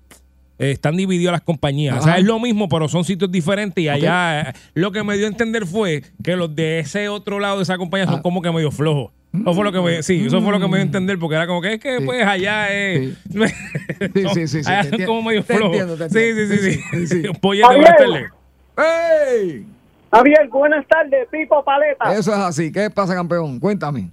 están 0.59 0.95
divididas 0.97 1.31
las 1.31 1.41
compañías. 1.41 1.97
O 1.99 2.01
sea, 2.01 2.17
es 2.17 2.23
lo 2.25 2.39
mismo, 2.39 2.67
pero 2.69 2.87
son 2.87 3.03
sitios 3.03 3.31
diferentes. 3.31 3.83
Y 3.83 3.89
allá 3.89 4.41
eh, 4.41 4.53
lo 4.73 4.91
que 4.91 5.03
me 5.03 5.15
dio 5.17 5.25
a 5.25 5.29
entender 5.29 5.65
fue 5.65 6.03
que 6.23 6.35
los 6.35 6.55
de 6.55 6.79
ese 6.79 7.09
otro 7.09 7.39
lado 7.39 7.57
de 7.57 7.63
esa 7.63 7.77
compañía 7.77 8.05
son 8.07 8.19
Ah. 8.19 8.21
como 8.21 8.41
que 8.41 8.51
medio 8.51 8.71
flojos. 8.71 9.11
Eso 9.33 9.53
fue 9.53 9.63
lo 9.65 9.71
que 9.71 9.81
me, 9.81 10.01
sí, 10.03 10.25
eso 10.25 10.41
fue 10.41 10.51
lo 10.51 10.59
que 10.59 10.65
me 10.65 10.77
dio 10.77 10.79
a 10.79 10.81
entender, 10.83 11.19
porque 11.19 11.35
era 11.35 11.45
como 11.45 11.61
que 11.61 11.73
es 11.73 11.79
que 11.79 11.99
Sí. 11.99 12.05
pues 12.05 12.25
allá 12.25 12.69
es. 12.73 13.17
Sí, 13.31 13.39
sí, 14.33 14.47
sí, 14.47 14.63
sí, 14.63 14.71
allá 14.71 14.89
son 14.89 15.05
como 15.05 15.21
medio 15.23 15.43
te 15.43 15.53
flojos. 15.55 15.77
entiendo, 15.77 15.97
te 15.97 16.09
sí, 16.09 16.19
entiendo. 16.29 16.55
sí, 16.55 16.59
sí, 16.59 16.71
Sí, 16.73 16.81
sí. 17.07 17.07
sí, 17.07 17.21
sí. 17.23 17.29
Pollete, 17.41 17.67
Javier. 17.67 17.81
buenas 17.95 17.97
tardes. 17.97 18.31
¡Ey! 18.77 19.65
Javier, 20.11 20.47
buenas 20.49 20.87
tardes, 20.87 21.27
Pipo 21.29 21.63
Paleta. 21.63 22.13
Eso 22.13 22.31
es 22.33 22.39
así. 22.39 22.71
¿Qué 22.71 22.89
pasa, 22.89 23.13
campeón? 23.13 23.59
Cuéntame. 23.59 24.09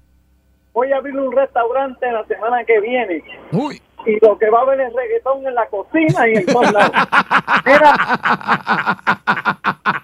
Voy 0.73 0.91
a 0.93 0.97
abrir 0.97 1.15
un 1.17 1.31
restaurante 1.35 2.05
la 2.11 2.25
semana 2.27 2.65
que 2.67 2.81
viene 2.81 3.23
Uy. 3.53 3.81
Y 4.07 4.19
lo 4.25 4.39
que 4.39 4.51
va 4.51 4.59
a 4.61 4.63
haber 4.63 4.81
es 4.81 4.93
reggaetón 4.95 5.47
en 5.47 5.55
la 5.55 5.67
cocina 5.67 6.29
y 6.29 6.35
en 6.35 6.47
todos 6.47 6.73
lados. 6.73 6.91
Mira, 7.65 7.95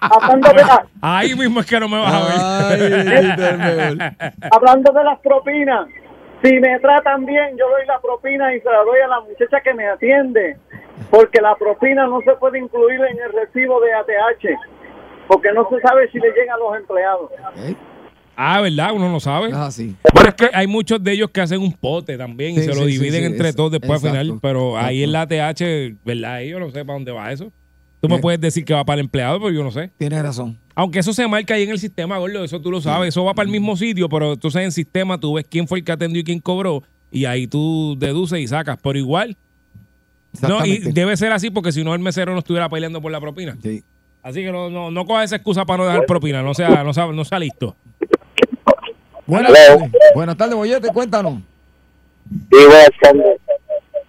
hablando 0.01 0.49
de, 0.49 0.63
la- 0.63 0.85
Ahí 1.01 1.35
mismo 1.35 1.59
es 1.59 1.65
que 1.65 1.79
no 1.79 1.87
me 1.89 1.99
vas 1.99 2.13
a 2.13 2.69
ver. 2.75 4.13
hablando 4.51 4.91
de 4.91 5.03
las 5.03 5.19
propinas, 5.19 5.87
si 6.43 6.59
me 6.59 6.79
tratan 6.79 7.25
bien, 7.25 7.57
yo 7.57 7.69
doy 7.69 7.85
la 7.85 7.99
propina 7.99 8.53
y 8.55 8.59
se 8.61 8.69
la 8.69 8.79
doy 8.83 8.99
a 8.99 9.07
la 9.07 9.21
muchacha 9.21 9.61
que 9.61 9.73
me 9.73 9.87
atiende, 9.87 10.57
porque 11.09 11.39
la 11.41 11.55
propina 11.55 12.07
no 12.07 12.19
se 12.21 12.31
puede 12.33 12.59
incluir 12.59 12.99
en 13.01 13.19
el 13.19 13.31
recibo 13.33 13.79
de 13.81 13.93
ATH, 13.93 14.45
porque 15.27 15.51
no 15.53 15.67
se 15.69 15.79
sabe 15.81 16.09
si 16.11 16.19
le 16.19 16.31
llegan 16.31 16.55
a 16.55 16.57
los 16.57 16.75
empleados. 16.77 17.31
¿Eh? 17.57 17.75
Ah, 18.43 18.59
¿verdad? 18.61 18.91
Uno 18.93 19.11
no 19.11 19.19
sabe. 19.19 19.49
Es 19.49 19.53
así. 19.53 19.95
Pero 20.13 20.29
es 20.29 20.33
que 20.35 20.49
hay 20.51 20.65
muchos 20.65 21.03
de 21.03 21.11
ellos 21.11 21.29
que 21.29 21.41
hacen 21.41 21.61
un 21.61 21.71
pote 21.73 22.17
también 22.17 22.53
y 22.55 22.57
Sí, 22.57 22.63
se 22.63 22.67
lo 22.69 22.85
sí, 22.85 22.93
sí, 22.93 22.97
dividen 22.97 23.21
sí, 23.21 23.25
entre 23.27 23.49
es- 23.49 23.55
todos 23.55 23.71
después 23.71 24.03
al 24.03 24.09
final. 24.09 24.39
Pero 24.41 24.77
ahí 24.77 25.03
en 25.03 25.11
la 25.11 25.27
TH, 25.27 25.95
¿verdad? 26.03 26.33
Ahí 26.33 26.49
Yo 26.49 26.59
no 26.59 26.67
sé 26.71 26.83
para 26.85 26.93
dónde 26.93 27.11
va 27.11 27.31
eso. 27.31 27.51
Tú 28.01 28.09
me 28.09 28.17
puedes 28.17 28.41
decir 28.41 28.65
que 28.65 28.73
va 28.73 28.83
para 28.83 28.95
el 28.99 29.05
empleado, 29.05 29.37
pero 29.39 29.51
yo 29.51 29.63
no 29.63 29.69
sé. 29.69 29.91
Tienes 29.99 30.23
razón. 30.23 30.57
Aunque 30.73 30.97
eso 30.97 31.13
se 31.13 31.27
marca 31.27 31.53
ahí 31.53 31.61
en 31.63 31.69
el 31.69 31.77
sistema, 31.77 32.17
gordo, 32.17 32.43
eso 32.43 32.59
tú 32.59 32.71
lo 32.71 32.81
sabes. 32.81 33.09
Eso 33.09 33.23
va 33.23 33.35
para 33.35 33.45
el 33.45 33.51
mismo 33.51 33.77
sitio, 33.77 34.09
pero 34.09 34.33
entonces 34.33 34.63
en 34.63 34.71
sistema 34.71 35.19
tú 35.19 35.35
ves 35.35 35.45
quién 35.47 35.67
fue 35.67 35.77
el 35.79 35.85
que 35.85 35.91
atendió 35.91 36.21
y 36.21 36.23
quién 36.23 36.39
cobró. 36.39 36.81
Y 37.11 37.25
ahí 37.25 37.45
tú 37.45 37.95
deduces 37.99 38.39
y 38.39 38.47
sacas. 38.47 38.79
Pero 38.81 38.97
igual, 38.97 39.37
no, 40.41 40.65
y 40.65 40.79
debe 40.79 41.15
ser 41.15 41.31
así 41.31 41.51
porque 41.51 41.71
si 41.71 41.83
no 41.83 41.93
el 41.93 41.99
mesero 41.99 42.33
no 42.33 42.39
estuviera 42.39 42.67
peleando 42.69 43.01
por 43.03 43.11
la 43.11 43.19
propina. 43.19 43.55
Sí. 43.61 43.83
Así 44.23 44.41
que 44.41 44.51
no, 44.51 44.69
no, 44.71 44.89
no 44.89 45.05
cojas 45.05 45.25
esa 45.25 45.35
excusa 45.35 45.65
para 45.65 45.83
no 45.83 45.85
dejar 45.89 46.05
propina. 46.07 46.41
No 46.41 46.53
sea, 46.55 46.83
no 46.83 46.93
sea, 46.93 47.05
no 47.11 47.23
sea 47.25 47.37
listo. 47.37 47.75
Buenas 49.31 49.53
tardes. 49.53 49.91
Buenas 50.13 50.35
tardes, 50.35 50.55
Boyete, 50.55 50.87
cuéntanos. 50.89 51.35
Y 52.29 52.65
buenas 52.65 52.89
tardes. 53.01 53.39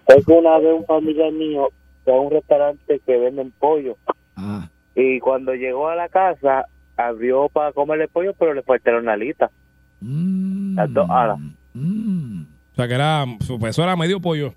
Tengo 0.05 0.39
una 0.41 0.59
vez 0.59 0.75
un 0.75 0.85
familiar 0.85 1.31
mío 1.31 1.69
fue 2.05 2.13
a 2.13 2.21
un 2.21 2.33
restaurante 2.33 3.01
que 3.07 3.17
venden 3.19 3.53
pollo. 3.53 3.97
Ah. 4.35 4.69
Y 4.97 5.21
cuando 5.21 5.55
llegó 5.55 5.89
a 5.89 5.95
la 5.95 6.09
casa, 6.09 6.67
abrió 6.97 7.49
para 7.49 7.73
comerle 7.73 8.09
pollo, 8.09 8.35
pero 8.37 8.53
le 8.53 8.65
faltaron 8.65 9.09
alitas. 9.09 9.53
Mm. 10.01 10.75
Las 10.75 10.93
dos 10.93 11.09
alas. 11.09 11.39
Mm. 11.75 12.43
O 12.73 12.75
sea 12.75 12.89
que 12.89 12.95
era, 12.95 13.25
su 13.43 13.61
peso 13.61 13.85
era 13.85 13.95
medio 13.95 14.19
pollo. 14.21 14.55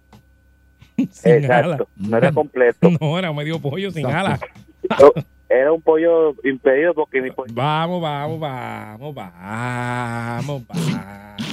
sin 1.11 1.45
alas. 1.51 1.79
Exacto. 1.79 1.87
No 1.95 2.17
era 2.17 2.31
completo. 2.31 2.89
No, 2.99 3.19
era 3.19 3.31
medio 3.31 3.59
pollo 3.59 3.91
sin 3.91 4.07
Exacto. 4.07 4.47
alas. 4.89 5.25
Era 5.47 5.71
un 5.71 5.81
pollo 5.81 6.33
impedido 6.43 6.93
porque 6.93 7.21
mi 7.21 7.31
pollo... 7.31 7.53
Vamos, 7.53 8.01
vamos, 8.01 8.39
vamos, 8.39 9.15
vamos, 9.15 10.63
vamos. 10.67 11.45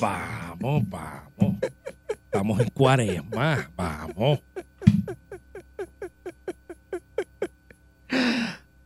Vamos, 0.00 0.82
vamos. 0.88 1.56
Estamos 2.08 2.60
en 2.60 2.68
cuaresma. 2.70 3.68
Vamos. 3.76 4.40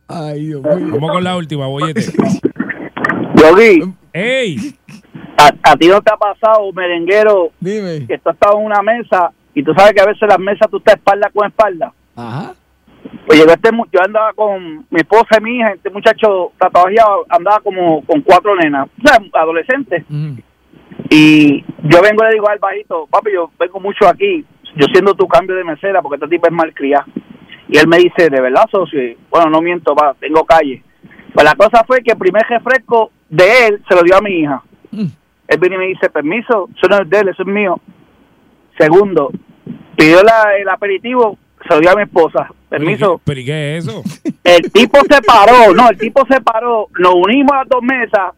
Ay, 0.07 0.45
Dios 0.45 0.61
mío. 0.63 0.87
Vamos 0.93 1.11
con 1.11 1.23
la 1.23 1.37
última, 1.37 1.67
bollete. 1.67 2.01
Yogi, 3.35 3.93
¡Ey! 4.13 4.75
a, 5.37 5.71
a 5.71 5.75
ti 5.75 5.87
no 5.87 6.01
te 6.01 6.13
ha 6.13 6.17
pasado, 6.17 6.71
merenguero, 6.73 7.51
Dime. 7.59 8.05
que 8.07 8.17
tú 8.17 8.29
has 8.29 8.35
estado 8.35 8.59
en 8.59 8.65
una 8.65 8.81
mesa 8.81 9.31
y 9.53 9.63
tú 9.63 9.73
sabes 9.73 9.93
que 9.93 10.01
a 10.01 10.05
veces 10.05 10.27
las 10.27 10.39
mesas 10.39 10.69
tú 10.69 10.77
estás 10.77 10.95
espalda 10.95 11.29
con 11.33 11.47
espalda. 11.47 11.93
Ajá. 12.15 12.53
Pues 13.25 13.39
llegó 13.39 13.51
este, 13.51 13.69
yo 13.91 13.99
andaba 14.03 14.33
con 14.33 14.85
mi 14.89 14.97
esposa 14.99 15.37
y 15.39 15.43
mi 15.43 15.57
hija, 15.57 15.71
este 15.73 15.89
muchacho 15.89 16.51
tatuajeado 16.57 17.25
andaba 17.29 17.59
como 17.59 18.03
con 18.05 18.21
cuatro 18.21 18.55
nenas, 18.55 18.87
o 18.87 19.07
sea, 19.07 19.17
adolescentes. 19.41 20.03
Mm. 20.09 20.37
Y 21.09 21.61
yo 21.83 22.01
vengo 22.01 22.23
y 22.23 22.27
le 22.27 22.33
digo 22.33 22.49
al 22.49 22.59
bajito, 22.59 23.07
papi, 23.09 23.31
yo 23.33 23.51
vengo 23.59 23.79
mucho 23.79 24.07
aquí, 24.07 24.45
yo 24.75 24.85
siendo 24.93 25.13
tu 25.13 25.27
cambio 25.27 25.55
de 25.55 25.63
mesera 25.63 26.01
porque 26.01 26.15
este 26.15 26.29
tipo 26.35 26.47
es 26.47 26.53
malcriado. 26.53 27.05
Y 27.67 27.77
él 27.77 27.87
me 27.87 27.97
dice, 27.97 28.29
¿de 28.29 28.41
verdad, 28.41 28.65
socio? 28.71 28.99
Bueno, 29.29 29.49
no 29.49 29.61
miento, 29.61 29.93
va, 29.95 30.13
tengo 30.19 30.43
calle. 30.45 30.83
Pues 31.33 31.45
la 31.45 31.55
cosa 31.55 31.83
fue 31.85 32.01
que 32.01 32.11
el 32.11 32.17
primer 32.17 32.43
refresco 32.47 33.11
de 33.29 33.67
él 33.67 33.81
se 33.87 33.95
lo 33.95 34.03
dio 34.03 34.17
a 34.17 34.21
mi 34.21 34.31
hija. 34.39 34.61
Mm. 34.91 35.05
Él 35.47 35.59
viene 35.59 35.75
y 35.75 35.79
me 35.79 35.85
dice, 35.87 36.09
permiso, 36.09 36.69
eso 36.75 36.87
no 36.89 37.01
es 37.01 37.09
de 37.09 37.19
él, 37.19 37.29
eso 37.29 37.43
es 37.43 37.47
mío. 37.47 37.79
Segundo, 38.77 39.31
pidió 39.97 40.21
la- 40.23 40.55
el 40.57 40.67
aperitivo, 40.69 41.37
se 41.71 41.75
lo 41.75 41.81
dio 41.81 41.91
a 41.91 41.95
mi 41.95 42.03
esposa. 42.03 42.49
Permiso, 42.69 43.19
¿Pero 43.25 43.39
y 43.39 43.45
qué 43.45 43.77
es 43.77 43.87
eso? 43.87 44.01
el 44.43 44.71
tipo 44.71 44.97
se 45.09 45.21
paró, 45.21 45.73
no, 45.75 45.89
el 45.89 45.97
tipo 45.97 46.25
se 46.25 46.39
paró, 46.41 46.87
nos 46.99 47.15
unimos 47.15 47.51
a 47.53 47.57
las 47.59 47.67
dos 47.69 47.81
mesas 47.83 48.33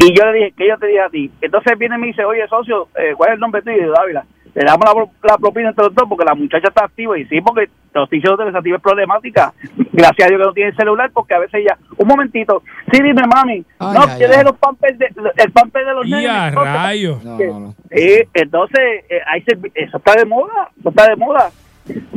y 0.00 0.12
yo 0.16 0.24
le 0.26 0.32
dije, 0.38 0.54
¿qué 0.56 0.68
yo 0.68 0.76
te 0.78 0.86
dije 0.88 1.00
a 1.00 1.08
ti? 1.08 1.30
Entonces 1.40 1.78
viene 1.78 1.96
y 1.96 1.98
me 2.00 2.06
dice, 2.08 2.24
oye, 2.24 2.46
socio, 2.48 2.88
eh, 2.98 3.14
¿cuál 3.16 3.30
es 3.30 3.34
el 3.34 3.40
nombre 3.40 3.62
tuyo? 3.62 3.76
Y 3.76 3.80
yo, 3.82 3.92
Dávila, 3.92 4.24
le 4.54 4.64
damos 4.64 4.84
la, 4.86 4.92
pro- 4.92 5.10
la 5.22 5.38
propina 5.38 5.68
entre 5.68 5.84
los 5.84 5.94
dos 5.94 6.08
porque 6.08 6.24
la 6.24 6.34
muchacha 6.34 6.68
está 6.68 6.84
activa 6.86 7.16
y 7.18 7.24
sí, 7.26 7.40
porque 7.40 7.68
los 7.94 8.12
hijos 8.12 8.36
de 8.38 8.44
desactiva 8.46 8.76
es 8.76 8.82
problemática. 8.82 9.54
Gracias 9.92 10.26
a 10.26 10.28
Dios 10.30 10.40
que 10.40 10.46
no 10.46 10.52
tiene 10.52 10.74
celular 10.74 11.10
porque 11.14 11.34
a 11.34 11.38
veces 11.38 11.54
ella, 11.62 11.78
un 11.96 12.08
momentito, 12.08 12.62
sí, 12.92 13.00
dime, 13.02 13.22
mami, 13.32 13.64
Ay, 13.78 13.94
no, 13.94 14.00
ay, 14.02 14.20
yo 14.20 14.26
dejé 14.28 14.38
ay. 14.40 14.44
los 14.44 14.56
pampers 14.58 14.98
de, 14.98 15.06
el 15.36 15.52
pamper 15.52 15.84
de 15.86 15.94
los 15.94 16.04
entonces, 16.04 16.54
rayos. 16.54 17.24
No, 17.24 17.38
que- 17.38 17.46
no, 17.46 17.60
no. 17.60 17.74
eh, 17.90 18.28
entonces, 18.34 19.04
eh, 19.08 19.20
hay 19.32 19.42
servi- 19.42 19.70
eso 19.74 19.96
está 19.98 20.14
de 20.14 20.24
moda, 20.24 20.70
eso 20.80 20.88
está 20.88 21.08
de 21.08 21.16
moda. 21.16 21.50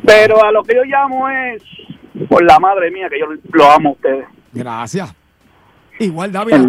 Pero 0.06 0.44
a 0.44 0.52
lo 0.52 0.64
que 0.64 0.76
yo 0.76 0.84
llamo 0.84 1.28
es, 1.30 1.64
por 2.30 2.44
la 2.44 2.60
madre 2.60 2.92
mía, 2.92 3.08
que 3.10 3.20
yo 3.20 3.26
lo 3.52 3.72
amo 3.72 3.90
a 3.90 3.92
ustedes. 3.94 4.26
Gracias. 4.54 5.16
Igual, 6.02 6.32
Dávila, 6.32 6.60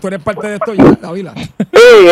tú 0.00 0.06
eres, 0.08 0.22
parte 0.22 0.46
de 0.48 0.54
esto 0.54 0.72
ya, 0.72 0.84
Dávila. 0.98 1.34
Sí, 1.34 2.06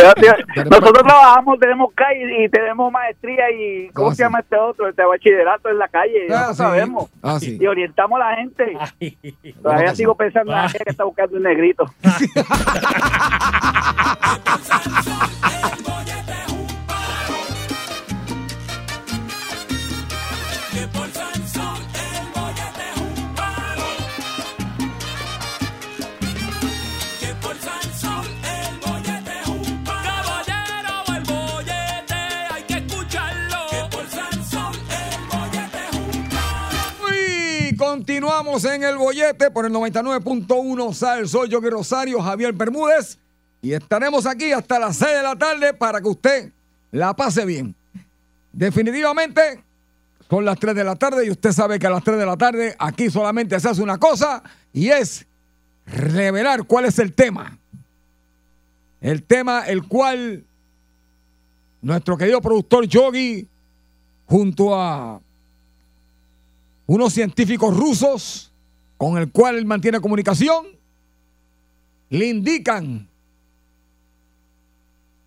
nosotros 0.69 1.03
trabajamos, 1.07 1.59
tenemos 1.59 1.91
calle 1.95 2.45
y 2.45 2.51
tenemos 2.51 2.93
maestría 2.93 3.51
y, 3.51 3.89
¿cómo 3.95 4.11
Ah, 4.11 4.15
se 4.15 4.23
llama 4.25 4.41
este 4.41 4.57
otro? 4.57 4.87
Este 4.87 5.03
bachillerato 5.03 5.71
en 5.71 5.79
la 5.79 5.89
calle, 5.89 6.27
Ah, 6.31 6.45
no 6.49 6.53
sí. 6.53 6.59
sabemos. 6.59 7.09
Ah, 7.23 7.41
sí. 7.41 7.57
Y 7.59 7.67
orientamos 7.67 8.21
a 8.21 8.29
la 8.31 8.37
gente. 8.37 8.77
Ay. 9.01 9.17
Todavía 9.63 9.95
sigo 9.95 10.15
pensando 10.17 10.53
en 10.53 10.59
la 10.59 10.69
gente 10.69 10.85
que 10.85 10.91
está 10.91 11.05
buscando 11.05 11.39
un 11.39 11.45
negrito. 11.45 11.87
continuamos 37.77 38.65
en 38.65 38.83
el 38.83 38.97
bollete 38.97 39.51
por 39.51 39.67
el 39.67 39.73
99.1 39.73 40.95
Sal. 40.95 41.29
Soy 41.29 41.49
Yogi 41.49 41.69
Rosario, 41.69 42.21
Javier 42.21 42.53
Bermúdez. 42.53 43.19
Y 43.63 43.73
estaremos 43.73 44.27
aquí 44.27 44.53
hasta 44.53 44.79
las 44.79 44.97
6 44.97 45.17
de 45.17 45.23
la 45.23 45.37
tarde 45.37 45.75
para 45.75 46.01
que 46.01 46.09
usted 46.09 46.53
la 46.91 47.15
pase 47.15 47.45
bien. 47.45 47.75
Definitivamente 48.53 49.63
son 50.29 50.45
las 50.45 50.59
3 50.59 50.75
de 50.75 50.85
la 50.85 50.97
tarde 50.97 51.27
y 51.27 51.31
usted 51.31 51.53
sabe 51.53 51.79
que 51.79 51.87
a 51.87 51.91
las 51.91 52.03
3 52.03 52.19
de 52.19 52.27
la 52.27 52.37
tarde 52.37 52.75
aquí 52.79 53.11
solamente 53.11 53.59
se 53.61 53.69
hace 53.69 53.83
una 53.83 53.99
cosa 53.99 54.43
y 54.73 54.89
es 54.89 55.27
revelar 55.87 56.65
cuál 56.65 56.87
es 56.87 56.99
el 56.99 57.13
tema. 57.13 57.59
El 59.01 59.23
tema 59.23 59.67
el 59.67 59.87
cual 59.87 60.45
nuestro 61.83 62.17
querido 62.17 62.41
productor 62.41 62.87
Yogi 62.87 63.49
junto 64.27 64.75
a 64.75 65.21
unos 66.87 67.13
científicos 67.13 67.77
rusos 67.77 68.53
con 68.97 69.19
el 69.19 69.31
cual 69.31 69.57
él 69.57 69.67
mantiene 69.67 70.01
comunicación, 70.01 70.67
le 72.09 72.27
indican 72.27 73.09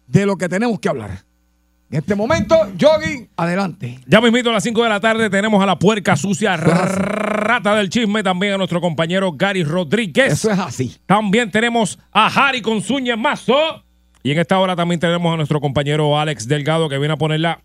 de 0.08 0.26
lo 0.26 0.38
que 0.38 0.50
tenemos 0.50 0.80
que 0.80 0.90
hablar. 0.90 1.24
En 1.92 1.98
este 1.98 2.14
momento, 2.14 2.56
Yogi, 2.78 3.28
adelante. 3.36 4.00
Ya 4.06 4.22
mismito 4.22 4.52
a 4.52 4.54
las 4.54 4.64
5 4.64 4.84
de 4.84 4.90
la 4.90 5.00
tarde 5.00 5.30
tenemos 5.30 5.62
a 5.62 5.66
la 5.66 5.80
puerca 5.80 6.16
sucia 6.16 6.56
rata 6.56 7.76
del 7.76 7.90
chisme, 7.90 8.22
también 8.22 8.54
a 8.54 8.58
nuestro 8.58 8.80
compañero 8.80 9.32
Gary 9.32 9.64
Rodríguez. 9.64 10.34
Eso 10.34 10.52
es 10.52 10.60
así. 10.60 10.98
También 11.08 11.50
tenemos 11.50 11.98
a 12.12 12.28
Harry 12.28 12.62
con 12.62 12.82
Suñez 12.82 13.18
Mazo. 13.18 13.84
Y 14.22 14.32
en 14.32 14.40
esta 14.40 14.60
hora 14.60 14.76
también 14.76 15.00
tenemos 15.00 15.34
a 15.34 15.38
nuestro 15.38 15.60
compañero 15.60 16.20
Alex 16.20 16.48
Delgado 16.48 16.90
que 16.90 16.98
viene 17.00 17.14
a 17.14 17.18
ponerla 17.18 17.62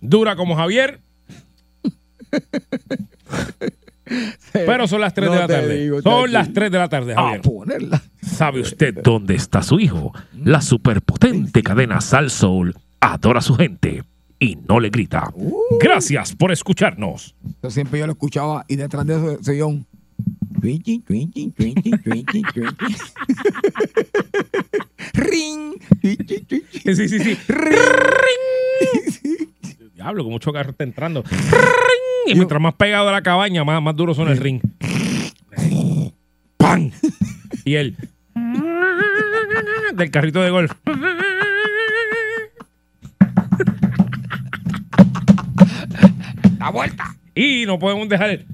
dura 0.00 0.36
como 0.36 0.56
Javier. 0.56 1.00
Pero 4.52 4.88
son 4.88 5.00
las 5.02 5.12
3 5.12 5.28
No 5.28 5.34
de 5.34 5.40
la 5.40 5.46
tarde. 5.46 5.78
digo, 5.82 6.00
son 6.02 6.32
las 6.32 6.52
3 6.52 6.70
de 6.72 6.78
la 6.78 6.88
tarde, 6.88 7.12
A 7.12 7.16
Javier. 7.22 7.40
ponerla. 7.42 8.02
¿Sabe 8.22 8.60
usted 8.60 8.94
dónde 9.02 9.34
está 9.34 9.62
su 9.62 9.78
hijo? 9.80 10.12
La 10.44 10.60
superpotente 10.62 11.62
cadena 11.62 12.00
Sal 12.00 12.30
Soul 12.30 12.74
adora 13.00 13.38
a 13.40 13.42
su 13.42 13.54
gente 13.54 14.02
y 14.38 14.56
no 14.68 14.80
le 14.80 14.88
grita. 14.90 15.32
Gracias 15.80 16.34
por 16.34 16.52
escucharnos. 16.52 17.34
Eso 17.60 17.70
siempre 17.70 18.00
yo 18.00 18.06
lo 18.06 18.12
escuchaba 18.12 18.64
y 18.68 18.76
detrás 18.76 19.06
de 19.06 19.14
eso 19.16 19.42
se 19.42 19.62
un 19.62 19.86
twinking, 20.60 21.02
twinking, 21.02 21.52
twinking, 21.52 22.02
twinking. 22.02 22.44
Ring. 25.14 25.74
Sí, 26.02 26.16
sí, 26.96 27.08
sí. 27.08 27.38
Ring. 27.48 29.48
Diablo, 29.98 30.22
que 30.22 30.30
mucho 30.30 30.52
carro 30.52 30.70
está 30.70 30.84
entrando. 30.84 31.24
Y 32.26 32.34
mientras 32.34 32.60
más 32.60 32.74
pegado 32.74 33.08
a 33.08 33.12
la 33.12 33.22
cabaña, 33.22 33.64
más, 33.64 33.80
más 33.80 33.96
duro 33.96 34.12
son 34.12 34.28
el 34.28 34.36
ring. 34.36 34.60
¡Pam! 36.58 36.90
Y 37.64 37.76
el 37.76 37.96
del 39.94 40.10
carrito 40.10 40.42
de 40.42 40.50
golf. 40.50 40.72
La 46.58 46.70
vuelta. 46.70 47.16
Y 47.34 47.64
no 47.64 47.78
podemos 47.78 48.06
dejar 48.10 48.28
el. 48.28 48.46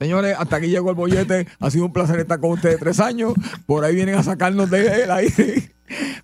Señores, 0.00 0.34
hasta 0.38 0.56
aquí 0.56 0.68
llegó 0.68 0.90
el 0.90 0.96
bollete. 0.96 1.46
Ha 1.60 1.70
sido 1.70 1.84
un 1.84 1.92
placer 1.92 2.18
estar 2.20 2.40
con 2.40 2.52
ustedes 2.52 2.78
tres 2.80 2.98
años. 3.00 3.34
Por 3.66 3.84
ahí 3.84 3.94
vienen 3.94 4.14
a 4.16 4.22
sacarnos 4.22 4.70
del 4.70 5.10
aire. 5.10 5.72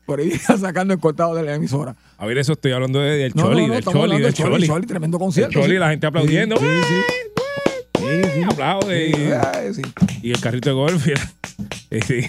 Por 0.06 0.20
ahí 0.20 0.28
vienen 0.28 0.46
a 0.48 0.56
sacarnos 0.56 0.94
el 0.94 1.00
cortado 1.00 1.34
de 1.34 1.42
la 1.42 1.54
emisora. 1.56 1.94
A 2.16 2.24
ver, 2.26 2.38
eso 2.38 2.54
estoy 2.54 2.72
hablando 2.72 3.00
de- 3.00 3.18
del 3.18 3.32
No, 3.34 3.42
Choli, 3.44 3.62
no, 3.62 3.68
no, 3.68 3.74
del 3.74 3.84
Choli, 3.84 3.98
hablando 4.00 4.24
del 4.26 4.34
Choli. 4.34 4.66
Choli, 4.66 4.86
tremendo 4.86 5.18
concierto. 5.18 5.58
El 5.58 5.64
Choli, 5.66 5.78
la 5.78 5.90
gente 5.90 6.06
aplaudiendo. 6.06 6.56
Sí, 6.56 6.64
sí, 6.64 6.82
sí. 6.88 8.00
Sí, 8.00 8.30
sí. 8.34 8.42
Aplaude. 8.48 9.72
Sí. 9.74 9.82
Y 10.22 10.30
el 10.30 10.40
carrito 10.40 10.70
de 10.70 10.74
golf. 10.74 11.04
sí. 12.06 12.22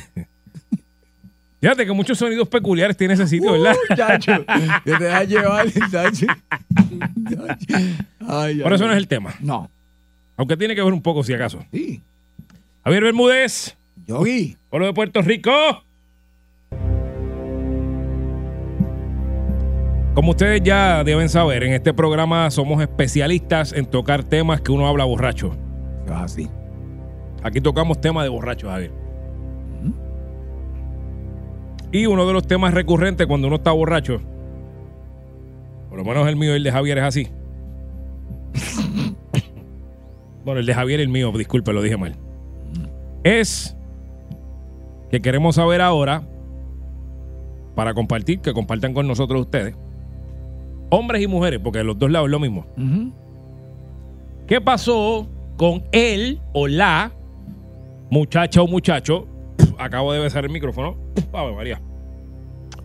Fíjate 1.61 1.85
que 1.85 1.91
muchos 1.91 2.17
sonidos 2.17 2.47
peculiares 2.49 2.95
tiene 2.97 3.13
ese 3.15 3.25
sitio, 3.27 3.51
¿verdad? 3.53 3.75
Uh, 3.89 3.95
chacho, 3.95 4.45
que 4.83 4.91
te 4.91 5.03
dejas 5.03 5.27
llevar, 5.27 5.65
chacho. 5.91 6.25
Ay, 8.27 8.59
Por 8.59 8.71
ay, 8.71 8.75
eso 8.75 8.85
no 8.85 8.91
es 8.91 8.97
el 8.97 9.07
tema. 9.07 9.33
No. 9.39 9.69
Aunque 10.37 10.55
tiene 10.55 10.75
que 10.75 10.83
ver 10.83 10.93
un 10.93 11.01
poco, 11.01 11.23
si 11.23 11.33
acaso. 11.33 11.65
Sí. 11.71 12.01
Javier 12.83 13.03
Bermúdez. 13.03 13.75
Yogi. 14.05 14.55
Pueblo 14.69 14.85
de 14.85 14.93
Puerto 14.93 15.21
Rico. 15.23 15.51
Como 20.13 20.31
ustedes 20.31 20.61
ya 20.63 21.03
deben 21.03 21.29
saber, 21.29 21.63
en 21.63 21.73
este 21.73 21.93
programa 21.93 22.49
somos 22.49 22.81
especialistas 22.81 23.73
en 23.73 23.85
tocar 23.85 24.23
temas 24.23 24.61
que 24.61 24.71
uno 24.71 24.87
habla 24.87 25.05
borracho. 25.05 25.55
Ah. 26.09 26.25
Aquí 27.43 27.59
tocamos 27.61 27.99
temas 27.99 28.23
de 28.23 28.29
borracho, 28.29 28.69
Javier. 28.69 28.91
Y 31.91 32.05
uno 32.05 32.25
de 32.27 32.33
los 32.33 32.45
temas 32.45 32.73
recurrentes 32.73 33.27
cuando 33.27 33.47
uno 33.47 33.57
está 33.57 33.71
borracho, 33.71 34.21
por 35.89 35.97
lo 35.97 36.03
menos 36.03 36.27
el 36.27 36.35
mío 36.35 36.53
y 36.53 36.57
el 36.57 36.63
de 36.63 36.71
Javier 36.71 36.97
es 36.97 37.03
así 37.05 37.29
bueno, 40.47 40.61
el 40.61 40.65
de 40.65 40.73
Javier 40.73 41.01
y 41.01 41.03
el 41.03 41.09
mío, 41.09 41.29
disculpe, 41.33 41.73
lo 41.73 41.81
dije 41.81 41.97
mal. 41.97 42.15
Es 43.25 43.75
que 45.11 45.21
queremos 45.21 45.55
saber 45.55 45.81
ahora, 45.81 46.25
para 47.75 47.93
compartir, 47.93 48.39
que 48.39 48.53
compartan 48.53 48.93
con 48.93 49.09
nosotros 49.09 49.41
ustedes, 49.41 49.75
hombres 50.89 51.21
y 51.21 51.27
mujeres, 51.27 51.59
porque 51.61 51.79
de 51.79 51.83
los 51.83 51.99
dos 51.99 52.09
lados 52.09 52.27
es 52.27 52.31
lo 52.31 52.39
mismo. 52.39 52.65
¿Qué 54.47 54.61
pasó 54.61 55.27
con 55.57 55.83
él 55.91 56.39
o 56.53 56.69
la 56.69 57.11
muchacha 58.09 58.61
o 58.61 58.67
muchacho? 58.67 59.27
Acabo 59.77 60.13
de 60.13 60.19
besar 60.19 60.45
el 60.45 60.51
micrófono. 60.51 60.95
Ave 61.33 61.55
María. 61.55 61.81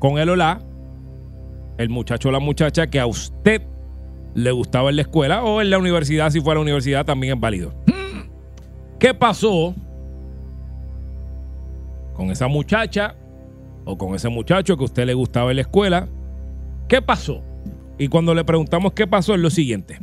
Con 0.00 0.18
él 0.18 0.30
o 0.30 0.34
la, 0.34 0.60
el 1.78 1.90
muchacho 1.90 2.28
o 2.28 2.32
la 2.32 2.40
muchacha 2.40 2.88
que 2.88 2.98
a 2.98 3.06
usted 3.06 3.62
le 4.34 4.50
gustaba 4.50 4.90
en 4.90 4.96
la 4.96 5.02
escuela 5.02 5.42
o 5.44 5.60
en 5.60 5.70
la 5.70 5.78
universidad, 5.78 6.30
si 6.30 6.40
fuera 6.40 6.60
universidad, 6.60 7.04
también 7.04 7.34
es 7.34 7.40
válido. 7.40 7.74
¿Qué 8.98 9.14
pasó 9.14 9.74
con 12.14 12.30
esa 12.30 12.46
muchacha 12.48 13.16
o 13.84 13.98
con 13.98 14.14
ese 14.14 14.28
muchacho 14.28 14.76
que 14.76 14.82
a 14.82 14.86
usted 14.86 15.06
le 15.06 15.14
gustaba 15.14 15.50
en 15.50 15.56
la 15.56 15.62
escuela? 15.62 16.08
¿Qué 16.88 17.02
pasó? 17.02 17.42
Y 17.98 18.08
cuando 18.08 18.34
le 18.34 18.44
preguntamos 18.44 18.92
qué 18.92 19.06
pasó, 19.06 19.34
es 19.34 19.40
lo 19.40 19.50
siguiente. 19.50 19.98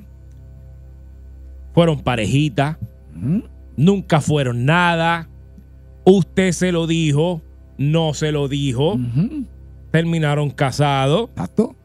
Fueron 1.73 2.01
parejitas, 2.01 2.77
nunca 3.75 4.21
fueron 4.21 4.65
nada. 4.65 5.29
Usted 6.03 6.51
se 6.51 6.71
lo 6.71 6.87
dijo, 6.87 7.41
no 7.77 8.13
se 8.13 8.31
lo 8.31 8.47
dijo. 8.47 8.97
Terminaron 9.91 10.51
casados, 10.51 11.29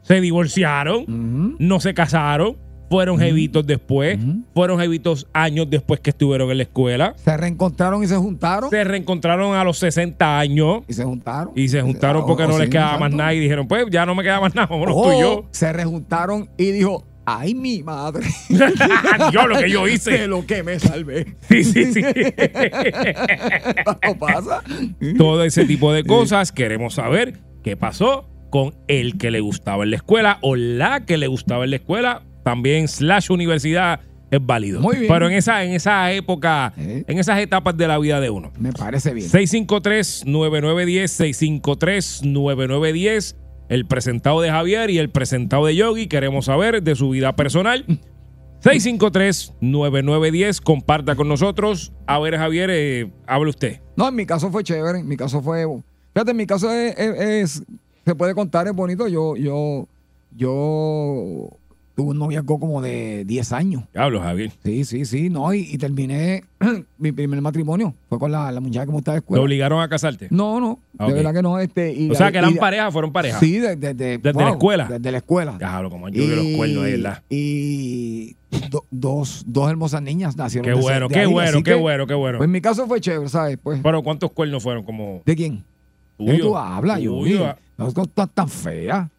se 0.03 0.21
divorciaron, 0.21 1.55
no 1.59 1.79
se 1.79 1.93
casaron, 1.93 2.57
fueron 2.87 3.17
jevitos 3.17 3.65
después, 3.65 4.19
fueron 4.53 4.79
jevitos 4.79 5.27
años 5.33 5.67
después 5.69 5.99
que 5.99 6.11
estuvieron 6.11 6.51
en 6.51 6.57
la 6.57 6.63
escuela. 6.63 7.13
Se 7.17 7.35
reencontraron 7.35 8.03
y 8.03 8.07
se 8.07 8.15
juntaron. 8.15 8.69
Se 8.69 8.83
reencontraron 8.83 9.55
a 9.55 9.63
los 9.63 9.79
60 9.79 10.39
años 10.39 10.83
Y 10.87 10.93
se 10.93 11.03
juntaron. 11.03 11.51
y 11.55 11.67
se 11.67 11.81
juntaron 11.81 12.21
Ah, 12.21 12.25
porque 12.27 12.43
o- 12.43 12.47
no 12.47 12.59
les 12.59 12.69
quedaba 12.69 12.99
más 12.99 13.11
nada 13.11 13.33
y 13.33 13.39
dijeron, 13.39 13.67
pues 13.67 13.85
ya 13.89 14.05
no 14.05 14.13
me 14.13 14.21
queda 14.21 14.39
más 14.39 14.53
nada, 14.53 14.67
vámonos 14.67 14.95
tú 14.95 15.11
y 15.11 15.15
O 15.15 15.19
yo. 15.21 15.45
se 15.51 15.73
rejuntaron 15.73 16.47
y 16.57 16.69
dijo, 16.71 17.03
ay 17.25 17.55
mi 17.55 17.81
madre. 17.81 18.27
Yo 19.33 19.47
lo 19.47 19.57
que 19.57 19.71
yo 19.71 19.87
hice. 19.87 20.11
De 20.11 20.27
lo 20.27 20.45
que 20.45 20.61
me 20.61 20.79
salvé. 20.79 21.35
Sí, 21.49 21.63
sí, 21.63 21.91
sí. 21.91 22.01
¿Qué 22.13 22.35
pasa? 24.19 24.61
todo 25.17 25.43
ese 25.43 25.65
tipo 25.65 25.91
de 25.91 26.03
cosas. 26.03 26.51
Queremos 26.51 26.93
saber 26.93 27.39
qué 27.65 27.75
pasó 27.75 28.29
con 28.51 28.75
el 28.87 29.17
que 29.17 29.31
le 29.31 29.39
gustaba 29.41 29.83
en 29.83 29.89
la 29.89 29.95
escuela 29.97 30.37
o 30.41 30.55
la 30.55 31.03
que 31.03 31.17
le 31.17 31.25
gustaba 31.27 31.63
en 31.63 31.71
la 31.71 31.75
escuela. 31.77 32.21
También 32.43 32.87
slash 32.87 33.31
universidad 33.31 34.01
es 34.29 34.39
válido. 34.45 34.81
Muy 34.81 34.97
bien. 34.97 35.07
Pero 35.11 35.27
en 35.27 35.33
esa, 35.33 35.63
en 35.63 35.71
esa 35.71 36.11
época, 36.13 36.73
Eh. 36.77 37.03
en 37.07 37.17
esas 37.17 37.39
etapas 37.39 37.75
de 37.75 37.87
la 37.87 37.97
vida 37.97 38.19
de 38.21 38.29
uno. 38.29 38.51
Me 38.59 38.71
parece 38.71 39.15
bien. 39.15 39.27
653-9910, 39.27 41.09
653-9910. 42.21 43.35
El 43.67 43.87
presentado 43.87 44.41
de 44.41 44.51
Javier 44.51 44.91
y 44.91 44.99
el 44.99 45.09
presentado 45.09 45.65
de 45.65 45.75
Yogi. 45.75 46.05
Queremos 46.05 46.45
saber 46.45 46.83
de 46.83 46.95
su 46.95 47.09
vida 47.09 47.35
personal. 47.35 47.83
653-9910. 48.63 50.61
Comparta 50.61 51.15
con 51.15 51.27
nosotros. 51.27 51.91
A 52.05 52.19
ver, 52.19 52.37
Javier, 52.37 52.69
eh, 52.71 53.11
hable 53.25 53.49
usted. 53.49 53.81
No, 53.95 54.07
en 54.07 54.15
mi 54.15 54.27
caso 54.27 54.51
fue 54.51 54.63
chévere. 54.63 54.99
En 54.99 55.07
mi 55.07 55.17
caso 55.17 55.41
fue. 55.41 55.65
Fíjate, 56.15 56.31
en 56.31 56.37
mi 56.37 56.47
caso 56.47 56.71
es, 56.71 56.97
es- 56.97 57.19
es- 57.19 57.63
se 58.05 58.15
puede 58.15 58.33
contar, 58.33 58.65
es 58.67 58.73
bonito. 58.73 59.07
Yo, 59.09 59.35
yo, 59.35 59.85
yo 60.35 61.49
tuve 61.93 62.09
un 62.11 62.19
noviazgo 62.19 62.59
como 62.59 62.81
de 62.81 63.25
10 63.25 63.51
años. 63.51 63.83
Hablo, 63.93 64.21
Javier. 64.21 64.51
Sí, 64.63 64.85
sí, 64.85 65.03
sí, 65.05 65.29
no, 65.29 65.53
y, 65.53 65.61
y 65.71 65.77
terminé 65.77 66.43
mi 66.97 67.11
primer 67.11 67.41
matrimonio. 67.41 67.93
Fue 68.09 68.17
con 68.17 68.31
la, 68.31 68.49
la 68.51 68.61
muchacha 68.61 68.81
que 68.85 68.87
me 68.91 68.93
gustaba 68.93 69.15
de 69.15 69.21
¿Te 69.21 69.25
escuela. 69.25 69.43
obligaron 69.43 69.81
a 69.81 69.89
casarte? 69.89 70.27
No, 70.29 70.59
no, 70.61 70.79
Ah, 70.97 71.07
de 71.07 71.13
verdad 71.15 71.33
que 71.33 71.41
no. 71.41 71.59
Este, 71.59 71.91
y, 71.93 72.09
O 72.09 72.15
sea, 72.15 72.31
que 72.31 72.37
eran 72.37 72.51
y- 72.51 72.55
pareja, 72.55 72.89
fueron 72.91 73.11
pareja. 73.11 73.37
Sí, 73.39 73.59
de- 73.59 73.75
de- 73.75 73.93
de- 73.93 74.17
¿Desde 74.17 74.39
la 74.41 74.51
escuela? 74.51 74.87
Desde 74.87 75.11
la 75.11 75.17
escuela. 75.17 75.55
Déjalo 75.59 75.89
como 75.89 76.07
yo 76.07 76.25
veo 76.27 76.35
los 76.37 76.55
cuernos 76.55 76.83
ahí, 76.85 76.91
¿verdad? 76.93 77.23
Y 77.29 78.35
do- 78.69 78.85
dos, 78.91 79.43
dos 79.47 79.69
hermosas 79.69 80.01
niñas 80.01 80.37
nacieron. 80.37 80.65
Qué 80.73 80.79
bueno, 80.81 81.07
de 81.09 81.13
qué 81.13 81.19
ahí, 81.21 81.25
bueno, 81.31 81.57
qué 81.57 81.63
que, 81.63 81.73
bueno, 81.75 82.07
qué 82.07 82.13
bueno. 82.13 82.37
Pues 82.37 82.47
en 82.47 82.51
mi 82.51 82.61
caso 82.61 82.87
fue 82.87 83.01
chévere, 83.01 83.27
¿sabes? 83.29 83.57
Pues, 83.61 83.79
Pero 83.83 84.01
¿cuántos 84.03 84.31
cuernos 84.31 84.63
fueron? 84.63 84.83
Como 84.83 85.21
¿De 85.25 85.35
quién? 85.35 85.63
¿De 86.17 86.33
qué 86.33 86.39
tú 86.39 86.57
hablas, 86.57 86.99
yo? 87.01 87.11
Tuyo. 87.19 87.55
No 87.77 87.87
es 87.87 87.93
tan, 88.33 88.47
fea. 88.49 89.09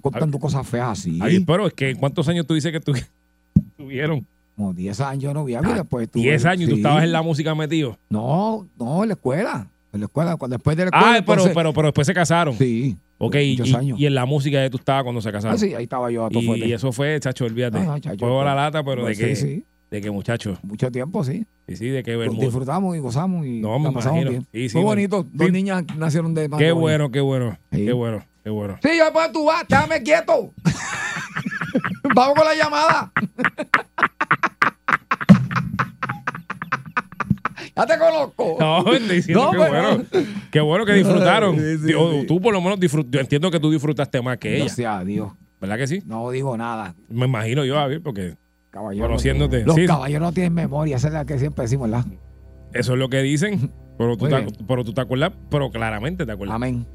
Contando 0.00 0.38
cosas 0.38 0.66
feas 0.66 0.98
así. 0.98 1.18
Ay, 1.20 1.40
pero 1.40 1.66
es 1.66 1.72
que 1.72 1.94
¿cuántos 1.96 2.28
años 2.28 2.46
tú 2.46 2.54
dices 2.54 2.72
que 2.72 2.80
tu- 2.80 2.92
tuvieron? 3.76 4.26
Como 4.56 4.72
10 4.72 5.00
años 5.00 5.34
no 5.34 5.40
había 5.40 5.60
y 5.62 5.72
después 5.74 6.10
tuve- 6.10 6.22
10 6.22 6.44
años 6.44 6.62
y 6.62 6.70
tú 6.70 6.74
sí. 6.76 6.80
estabas 6.80 7.04
en 7.04 7.12
la 7.12 7.22
música 7.22 7.54
metido. 7.54 7.96
No, 8.08 8.66
no, 8.78 9.02
en 9.04 9.08
la 9.08 9.14
escuela. 9.14 9.68
En 9.92 10.00
la 10.00 10.06
escuela, 10.06 10.36
cuando, 10.36 10.56
después 10.56 10.76
de 10.76 10.84
la 10.84 10.88
escuela. 10.88 11.06
Ah, 11.06 11.12
pero, 11.24 11.32
entonces- 11.32 11.54
pero, 11.54 11.72
pero 11.72 11.88
después 11.88 12.06
se 12.06 12.14
casaron. 12.14 12.54
Sí. 12.56 12.96
Ok, 13.18 13.34
y, 13.36 13.60
y- 13.62 13.74
años. 13.74 13.98
y 13.98 14.06
en 14.06 14.14
la 14.14 14.26
música 14.26 14.60
de 14.60 14.70
tú 14.70 14.76
estabas 14.78 15.02
cuando 15.04 15.20
se 15.20 15.30
casaron. 15.32 15.54
Ah, 15.54 15.58
sí, 15.58 15.74
ahí 15.74 15.84
estaba 15.84 16.10
yo 16.10 16.26
a 16.26 16.28
todo 16.30 16.42
y, 16.42 16.46
fuerte. 16.46 16.72
eso 16.72 16.92
fue, 16.92 17.18
chacho, 17.20 17.44
olvídate. 17.44 17.78
Ay, 17.78 18.00
chacho, 18.00 18.26
la 18.26 18.32
pues, 18.44 18.54
lata, 18.56 18.84
pero 18.84 19.02
pues 19.02 19.18
de 19.18 19.34
sí, 19.36 19.46
sí. 19.46 19.64
De 19.90 20.00
que 20.00 20.10
muchacho. 20.10 20.58
Mucho 20.62 20.90
tiempo, 20.90 21.24
sí. 21.24 21.46
Sí, 21.66 21.76
sí, 21.76 21.88
de 21.88 22.02
que 22.02 22.12
Lo 22.12 22.18
Bermuda. 22.20 22.44
disfrutamos 22.44 22.96
y 22.96 22.98
gozamos 23.00 23.46
y 23.46 23.60
No, 23.60 23.78
la 23.78 23.90
pasamos 23.92 24.20
imagino. 24.22 24.30
bien. 24.30 24.42
Sí, 24.52 24.68
sí, 24.68 24.68
Fue 24.70 24.82
bueno. 24.82 25.00
bonito. 25.12 25.26
Dos 25.32 25.50
niñas 25.52 25.84
nacieron 25.96 26.34
de 26.34 26.42
Qué 26.42 26.48
matrimonio. 26.48 26.80
bueno, 26.80 27.10
qué 27.10 27.20
bueno. 27.20 27.58
Qué 27.70 27.92
bueno, 27.92 28.24
qué 28.44 28.50
bueno. 28.50 28.78
Sí, 28.82 28.90
yo 28.98 29.12
pues 29.12 29.32
tú 29.32 29.44
vas, 29.46 29.64
déjame 29.68 30.02
quieto. 30.02 30.52
Vamos 32.14 32.34
con 32.36 32.44
la 32.46 32.54
llamada. 32.54 33.12
ya 37.76 37.86
te 37.86 37.98
conozco. 37.98 38.56
No, 38.58 38.92
estoy 38.92 39.16
diciendo 39.16 39.44
No, 39.44 39.50
que 39.52 39.58
pero- 39.58 39.70
bueno. 39.70 40.04
Qué 40.50 40.60
bueno 40.60 40.84
que 40.86 40.92
disfrutaron. 40.94 41.56
Sí, 41.58 41.78
sí, 41.88 41.94
O 41.94 42.20
sí. 42.20 42.26
Tú 42.26 42.40
por 42.40 42.52
lo 42.52 42.60
menos 42.60 42.80
disfrutaste. 42.80 43.16
Yo 43.16 43.20
entiendo 43.20 43.50
que 43.50 43.60
tú 43.60 43.70
disfrutaste 43.70 44.20
más 44.22 44.38
que 44.38 44.54
ella. 44.56 44.64
Gracias 44.64 45.00
a 45.00 45.04
Dios. 45.04 45.32
¿Verdad 45.60 45.76
que 45.76 45.86
sí? 45.86 46.02
No 46.06 46.30
digo 46.30 46.56
nada. 46.56 46.94
Me 47.08 47.26
imagino 47.26 47.64
yo, 47.64 47.74
Javier, 47.74 48.00
porque 48.02 48.34
Caballero, 48.78 49.06
Conociéndote, 49.08 49.64
Los 49.64 49.74
sí. 49.74 49.86
caballeros 49.86 50.22
no 50.28 50.32
tienen 50.32 50.54
memoria, 50.54 50.96
esa 50.96 51.08
es 51.08 51.14
la 51.14 51.24
que 51.24 51.36
siempre 51.38 51.62
decimos, 51.64 51.90
¿verdad? 51.90 52.06
eso 52.72 52.92
es 52.92 52.98
lo 52.98 53.08
que 53.08 53.22
dicen. 53.22 53.72
Pero 53.98 54.16
tú, 54.16 54.28
te, 54.28 54.46
pero 54.68 54.84
tú 54.84 54.92
te 54.92 55.00
acuerdas, 55.00 55.32
pero 55.50 55.70
claramente 55.72 56.24
te 56.24 56.30
acuerdas. 56.30 56.54
Amén. 56.54 56.86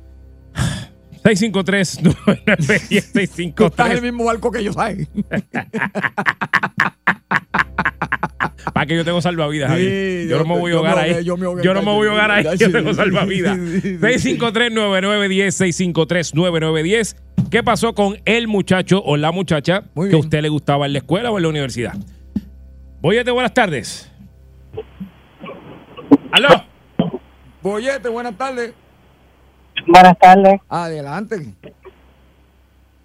653 1.23 2.03
9910 2.03 3.53
Tú 3.55 3.65
estás 3.65 3.87
en 3.87 3.97
el 3.97 3.99
653 3.99 4.01
mismo 4.01 4.23
barco 4.25 4.49
que 4.51 4.63
yo, 4.63 4.71
¿sabes? 4.71 5.09
Para 8.73 8.85
que 8.85 8.95
yo 8.95 9.03
tengo 9.03 9.21
salvavidas, 9.21 9.69
Sí, 9.69 9.73
Javier. 9.73 10.23
Yo, 10.23 10.29
yo 10.29 10.43
no 10.43 10.45
me 10.55 10.59
voy 10.59 10.71
a 10.71 10.75
ahogar 10.75 10.97
ahí. 10.99 11.23
yo 11.25 11.35
no 11.37 11.81
me 11.81 11.91
voy 11.91 12.07
a 12.07 12.11
ahogar 12.11 12.31
ahí. 12.31 12.43
Yo 12.57 12.67
sí, 12.67 12.71
tengo 12.71 12.89
sí, 12.91 12.95
salvavidas. 12.95 13.57
sí, 13.57 13.81
sí, 13.81 13.97
sí. 13.99 14.37
653-9910, 14.37 15.93
653-9910. 16.33 17.15
¿Qué 17.53 17.61
pasó 17.61 17.93
con 17.93 18.15
el 18.25 18.47
muchacho 18.47 18.99
o 19.05 19.15
la 19.15 19.31
muchacha 19.31 19.83
Muy 19.93 20.09
que 20.09 20.15
a 20.15 20.17
usted 20.17 20.41
le 20.41 20.49
gustaba 20.49 20.87
en 20.87 20.93
la 20.93 20.97
escuela 20.97 21.29
o 21.29 21.37
en 21.37 21.43
la 21.43 21.49
universidad? 21.49 21.93
Boyete, 22.99 23.29
buenas 23.29 23.53
tardes. 23.53 24.11
¿Aló? 26.31 26.47
Boyete, 27.61 28.09
buenas 28.09 28.35
tardes. 28.39 28.73
Buenas 29.85 30.17
tardes. 30.17 30.61
Adelante. 30.67 31.53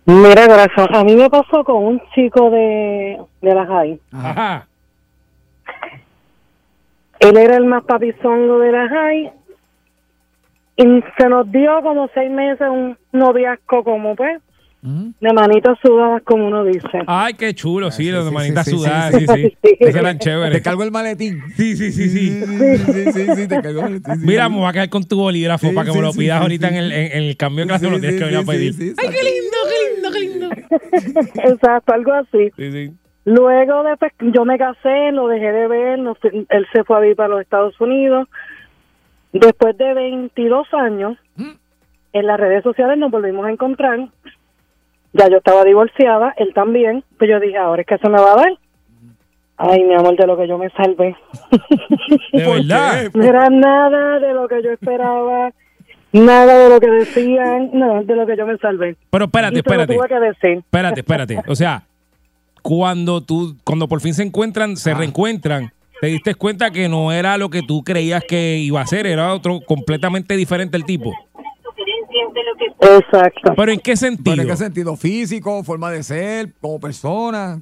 Mira, 0.06 0.46
corazón, 0.46 0.96
a 0.96 1.04
mí 1.04 1.14
me 1.14 1.28
pasó 1.28 1.62
con 1.62 1.84
un 1.84 2.02
chico 2.14 2.48
de, 2.48 3.18
de 3.42 3.54
la 3.54 3.66
high. 3.66 4.00
Ajá. 4.12 4.66
Él 7.20 7.36
era 7.36 7.58
el 7.58 7.66
más 7.66 7.84
papizongo 7.84 8.60
de 8.60 8.72
la 8.72 8.88
high. 8.88 9.32
Y 10.78 10.84
se 11.18 11.28
nos 11.28 11.50
dio 11.50 11.82
como 11.82 12.08
seis 12.14 12.30
meses 12.30 12.66
un 12.70 12.96
noviazgo 13.12 13.82
como 13.84 14.14
pues, 14.14 14.40
Ujú. 14.80 15.12
de 15.20 15.32
manitas 15.32 15.76
sudadas 15.82 16.22
como 16.22 16.46
uno 16.46 16.62
dice. 16.62 17.02
Ay, 17.08 17.34
qué 17.34 17.52
chulo, 17.52 17.90
sí, 17.90 18.04
Sí, 18.04 18.10
las 18.12 18.28
sí, 18.28 18.32
manitas 18.32 18.64
sí, 18.64 18.70
sí, 18.70 18.76
sudadas, 18.76 19.12
sí, 19.12 19.26
sí, 19.26 19.56
sí. 19.60 19.76
eran 19.80 20.18
Te 20.18 20.24
chéveres. 20.26 20.62
cargo 20.62 20.84
el 20.84 20.92
maletín. 20.92 21.42
Sí, 21.56 21.74
sí, 21.76 21.90
sí, 21.90 22.08
sí. 22.08 22.30
Sí, 22.30 22.92
sí, 22.92 23.12
sí, 23.12 23.34
sí, 23.34 23.48
te 23.48 23.60
cargo 23.60 23.80
el 23.80 23.84
maletín. 23.86 24.14
sí, 24.20 24.20
Mira, 24.24 24.48
me 24.48 24.56
voy 24.58 24.68
a 24.68 24.72
quedar 24.72 24.88
con 24.88 25.02
tu 25.02 25.18
bolígrafo 25.18 25.68
Sí, 25.68 25.74
para 25.74 25.86
que 25.86 25.90
sí, 25.92 25.98
me 25.98 26.04
lo 26.04 26.12
pidas 26.12 26.38
sí, 26.38 26.42
ahorita 26.42 26.68
sí. 26.68 26.74
en, 26.76 26.80
el, 26.80 26.92
en, 26.92 27.12
en 27.12 27.22
el 27.24 27.36
cambio 27.36 27.64
de 27.64 27.68
clase, 27.70 27.84
me 27.86 27.90
lo 27.90 27.96
Sí, 27.96 28.00
tienes 28.02 28.20
que 28.20 28.24
sí, 28.28 28.30
venir 28.34 28.44
a 28.48 28.52
pedir. 28.52 28.72
sí, 28.74 28.88
sí, 28.90 28.94
Ay, 28.98 29.08
qué 29.16 29.24
lindo, 29.24 29.56
qué 29.68 29.94
lindo, 29.94 30.10
qué 30.12 30.20
lindo. 30.20 31.28
Exacto, 31.54 31.92
algo 31.92 32.12
así. 32.12 32.50
Sí, 32.56 32.70
sí. 32.72 32.92
Luego 33.24 33.82
de 33.82 33.96
pues, 33.96 34.12
yo 34.32 34.44
me 34.44 34.56
casé, 34.58 35.10
lo 35.12 35.26
dejé 35.26 35.50
de 35.50 35.66
ver, 35.66 35.98
él 35.98 36.66
se 36.72 36.84
fue 36.84 36.96
a 36.96 37.00
vivir 37.00 37.16
para 37.16 37.30
los 37.30 37.40
Estados 37.40 37.78
Unidos. 37.80 38.28
Después 39.32 39.76
de 39.76 39.94
22 39.94 40.66
años, 40.74 41.16
Mm. 41.36 41.50
en 42.14 42.26
las 42.26 42.40
redes 42.40 42.62
sociales 42.62 42.98
nos 42.98 43.10
volvimos 43.10 43.46
a 43.46 43.50
encontrar. 43.50 44.08
Ya 45.12 45.28
yo 45.28 45.38
estaba 45.38 45.64
divorciada, 45.64 46.34
él 46.36 46.52
también. 46.54 47.04
Pues 47.18 47.30
yo 47.30 47.40
dije, 47.40 47.56
ahora 47.56 47.82
es 47.82 47.86
que 47.88 47.98
se 47.98 48.08
me 48.08 48.18
va 48.20 48.32
a 48.32 48.36
dar. 48.36 48.52
Ay, 49.56 49.82
mi 49.84 49.94
amor, 49.94 50.16
de 50.16 50.26
lo 50.26 50.36
que 50.36 50.46
yo 50.46 50.56
me 50.58 50.70
salvé. 50.70 51.16
De 52.32 52.46
verdad. 52.46 53.10
No 53.14 53.24
era 53.24 53.48
nada 53.50 54.18
de 54.20 54.32
lo 54.32 54.46
que 54.48 54.62
yo 54.62 54.70
esperaba, 54.70 55.50
nada 56.12 56.58
de 56.58 56.68
lo 56.70 56.78
que 56.80 56.90
decían, 56.90 57.70
no, 57.72 58.02
de 58.04 58.14
lo 58.16 58.26
que 58.26 58.36
yo 58.36 58.46
me 58.46 58.56
salvé. 58.58 58.96
Pero 59.10 59.24
espérate, 59.24 59.56
Y 59.56 59.58
espérate. 59.58 59.94
tuve 59.96 60.08
que 60.08 60.20
decir. 60.20 60.58
Espérate, 60.58 61.00
espérate. 61.00 61.42
O 61.48 61.54
sea, 61.56 61.82
cuando 62.62 63.20
tú, 63.22 63.56
cuando 63.64 63.88
por 63.88 64.00
fin 64.00 64.14
se 64.14 64.22
encuentran, 64.22 64.72
Ah. 64.72 64.76
se 64.76 64.94
reencuentran, 64.94 65.72
te 66.00 66.06
diste 66.08 66.34
cuenta 66.34 66.70
que 66.70 66.88
no 66.88 67.12
era 67.12 67.36
lo 67.38 67.50
que 67.50 67.62
tú 67.62 67.82
creías 67.82 68.22
que 68.28 68.56
iba 68.58 68.80
a 68.80 68.86
ser, 68.86 69.06
era 69.06 69.32
otro 69.32 69.60
completamente 69.66 70.36
diferente 70.36 70.76
el 70.76 70.84
tipo. 70.84 71.12
Exacto. 72.80 73.54
Pero 73.56 73.72
¿en 73.72 73.80
qué 73.80 73.96
sentido? 73.96 74.32
¿Pero 74.36 74.42
en 74.42 74.48
qué 74.48 74.56
sentido? 74.56 74.96
¿Físico? 74.96 75.62
¿Forma 75.64 75.90
de 75.90 76.02
ser? 76.02 76.52
¿Como 76.60 76.78
persona? 76.78 77.60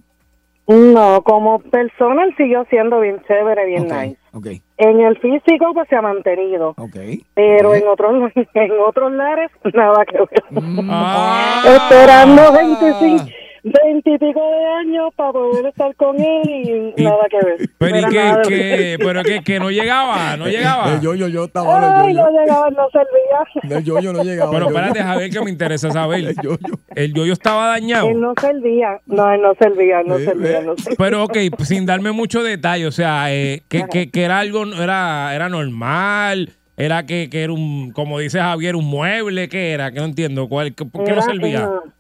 No, 0.68 1.22
como 1.22 1.61
persona 1.61 2.24
él 2.24 2.34
siguió 2.37 2.64
siendo 2.68 2.99
bien 3.01 3.22
chévere, 3.28 3.66
bien 3.66 3.84
nice. 3.84 4.16
ok, 4.32 4.47
En 4.78 5.01
el 5.01 5.16
físico 5.18 5.72
pues 5.72 5.89
se 5.89 5.95
ha 5.95 6.03
mantenido, 6.03 6.70
ok. 6.76 6.97
pero 7.34 7.72
en 7.76 7.87
otros 7.87 8.32
en 8.55 8.70
otros 8.84 9.12
lares 9.12 9.51
nada 9.72 10.05
que 10.05 10.18
ver. 10.18 10.43
Ah. 10.91 11.62
Esperando 11.66 12.53
25, 12.53 13.24
20 13.66 14.10
y 14.10 14.18
pico 14.18 14.40
de 14.50 14.64
años 14.80 15.12
para 15.16 15.32
poder 15.32 15.66
estar 15.66 15.94
con 15.96 16.20
él 16.20 16.94
y, 16.96 17.02
nada 17.02 17.26
que 17.28 17.36
ver. 17.44 17.70
Pero 17.78 18.00
No 18.00 18.08
¿y 18.08 18.12
qué, 18.48 18.96
pero 18.98 19.22
que, 19.24 19.42
que 19.42 19.58
no 19.58 19.70
llegaba, 19.70 20.36
no 20.36 20.46
llegaba. 20.46 20.94
El 20.94 21.00
yo-yo, 21.00 21.26
yo 21.26 21.44
estaba 21.46 22.00
Ay, 22.00 22.10
el 22.10 22.16
no 22.16 22.28
yo-yo. 22.30 22.40
llegaba, 22.40 22.70
no 22.70 22.88
servía. 22.90 23.76
El 23.78 23.84
yo-yo 23.84 24.12
no 24.12 24.22
llegaba. 24.22 24.50
Pero 24.52 24.68
espérate, 24.68 25.02
Javier, 25.02 25.30
que 25.30 25.40
me 25.40 25.50
interesa 25.50 25.90
saber. 25.90 26.20
El 26.26 26.36
yo-yo. 26.36 26.74
El 26.94 27.12
yoyo 27.12 27.32
estaba 27.32 27.66
dañado. 27.68 28.08
Él 28.08 28.20
no 28.20 28.32
servía, 28.40 29.00
no, 29.06 29.30
él 29.32 29.42
no 29.42 29.54
servía, 29.54 30.02
no 30.04 30.14
Ve, 30.14 30.24
servía, 30.24 30.60
no 30.62 30.76
servía. 30.76 30.96
Pero 30.96 31.24
ok, 31.24 31.36
sin 31.64 31.86
darme 31.86 32.12
mucho 32.12 32.42
detalle, 32.42 32.86
o 32.86 32.92
sea, 32.92 33.34
eh, 33.34 33.62
que, 33.68 33.84
que, 33.90 34.10
que 34.10 34.22
era 34.22 34.38
algo, 34.38 34.64
era, 34.64 35.34
era 35.34 35.48
normal, 35.48 36.50
era 36.76 37.04
que, 37.04 37.28
que 37.30 37.42
era 37.42 37.52
un, 37.52 37.90
como 37.92 38.18
dice 38.18 38.38
Javier, 38.38 38.76
un 38.76 38.84
mueble, 38.86 39.48
¿qué 39.48 39.72
era? 39.72 39.90
Que 39.90 39.98
no 39.98 40.04
entiendo, 40.06 40.48
¿cuál, 40.48 40.72
¿por 40.72 41.04
qué 41.04 41.12
no 41.12 41.22
servía? 41.22 41.64
eh, 41.64 41.90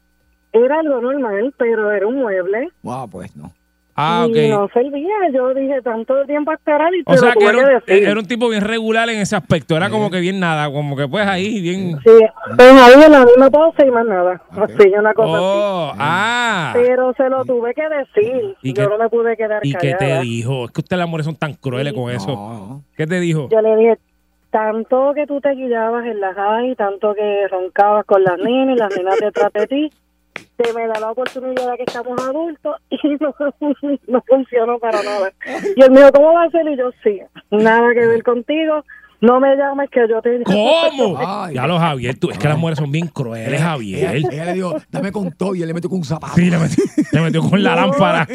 Era 0.64 0.80
algo 0.80 1.00
normal, 1.00 1.54
pero 1.56 1.90
era 1.92 2.06
un 2.06 2.16
mueble. 2.16 2.68
Ah, 2.86 3.06
pues 3.10 3.34
no. 3.36 3.52
Ah, 3.98 4.26
Y 4.28 4.50
no 4.50 4.68
servía. 4.74 5.14
Yo 5.32 5.54
dije 5.54 5.80
tanto 5.80 6.26
tiempo 6.26 6.50
a 6.50 6.54
esperar 6.54 6.94
y 6.94 7.02
te 7.02 7.12
O 7.14 7.16
sea 7.16 7.28
lo 7.32 7.40
que 7.40 7.46
tuve 7.46 7.48
era 7.48 7.58
que 7.60 7.64
un, 7.74 7.80
decir. 7.86 8.08
era 8.08 8.20
un 8.20 8.26
tipo 8.26 8.48
bien 8.50 8.62
regular 8.62 9.08
en 9.08 9.20
ese 9.20 9.36
aspecto, 9.36 9.74
era 9.74 9.88
como 9.88 10.10
que 10.10 10.20
bien 10.20 10.38
nada, 10.38 10.70
como 10.70 10.94
que 10.98 11.08
pues 11.08 11.26
ahí, 11.26 11.62
bien... 11.62 11.98
Sí, 12.04 12.10
pues 12.56 12.72
ahí 12.72 13.02
en 13.02 13.10
la 13.12 13.24
misma 13.24 13.50
pose 13.50 13.86
y 13.86 13.90
más 13.90 14.04
nada. 14.06 14.42
Así, 14.50 14.88
una 14.98 15.14
cosa 15.14 15.32
así. 15.32 15.40
Oh, 15.42 15.92
ah. 15.98 16.70
Pero 16.74 17.14
se 17.16 17.26
lo 17.30 17.42
tuve 17.46 17.72
que 17.72 17.88
decir. 17.88 18.54
¿Y 18.60 18.74
yo 18.74 18.84
qué- 18.84 18.90
no 18.90 18.98
me 18.98 19.08
pude 19.08 19.34
quedar 19.34 19.60
¿Y 19.64 19.72
qué 19.74 19.94
te 19.94 20.20
dijo? 20.20 20.66
Es 20.66 20.72
que 20.72 20.80
ustedes 20.82 20.98
las 20.98 21.08
mujeres 21.08 21.24
son 21.24 21.36
tan 21.36 21.54
crueles 21.54 21.94
con 21.94 22.10
eso. 22.10 22.28
No. 22.32 22.82
¿Qué 22.98 23.06
te 23.06 23.18
dijo? 23.18 23.48
Yo 23.50 23.62
le 23.62 23.76
dije, 23.76 23.98
tanto 24.50 25.12
que 25.14 25.26
tú 25.26 25.40
te 25.40 25.54
guiabas 25.54 26.04
en 26.04 26.20
las 26.20 26.34
high, 26.34 26.74
tanto 26.76 27.14
que 27.14 27.48
roncabas 27.48 28.04
con 28.04 28.22
las 28.22 28.38
nenas 28.38 28.76
y 28.76 28.78
las 28.78 28.94
nenas 28.94 29.16
detrás 29.20 29.52
de 29.54 29.66
ti, 29.66 29.90
te 30.56 30.72
me 30.72 30.86
da 30.86 31.00
la 31.00 31.10
oportunidad 31.10 31.70
de 31.72 31.76
que 31.78 31.84
estamos 31.86 32.20
adultos 32.20 32.76
y 32.90 32.96
no, 33.20 33.34
no 34.08 34.22
funcionó 34.26 34.78
para 34.78 35.02
nada. 35.02 35.32
Y 35.76 35.82
él 35.82 35.90
me 35.90 35.98
dijo, 36.00 36.12
¿cómo 36.12 36.32
va 36.34 36.44
a 36.44 36.50
ser? 36.50 36.66
Y 36.68 36.76
yo, 36.76 36.90
sí, 37.02 37.20
nada 37.50 37.92
que 37.94 38.06
ver 38.06 38.22
contigo, 38.22 38.84
no 39.20 39.40
me 39.40 39.56
llames 39.56 39.88
que 39.90 40.00
yo 40.08 40.20
te... 40.20 40.42
¿Cómo? 40.44 41.18
Ay. 41.26 41.54
ya 41.54 41.66
lo 41.66 41.78
Javier, 41.78 42.18
tú, 42.18 42.30
es 42.30 42.38
que 42.38 42.48
las 42.48 42.58
mujeres 42.58 42.78
son 42.78 42.92
bien 42.92 43.08
crueles, 43.08 43.48
Ella, 43.48 43.70
Javier. 43.70 44.16
ella 44.16 44.44
le 44.44 44.52
dijo, 44.54 44.76
dame 44.90 45.10
con 45.12 45.32
todo 45.32 45.54
y 45.54 45.62
él 45.62 45.68
le 45.68 45.74
metió 45.74 45.88
con 45.88 45.98
un 46.00 46.04
zapato. 46.04 46.34
Sí, 46.34 46.50
le 46.50 46.58
metió, 46.58 46.84
le 47.12 47.20
metió 47.20 47.42
con 47.42 47.62
la 47.62 47.76
No. 47.76 47.80
lámpara. 47.82 48.26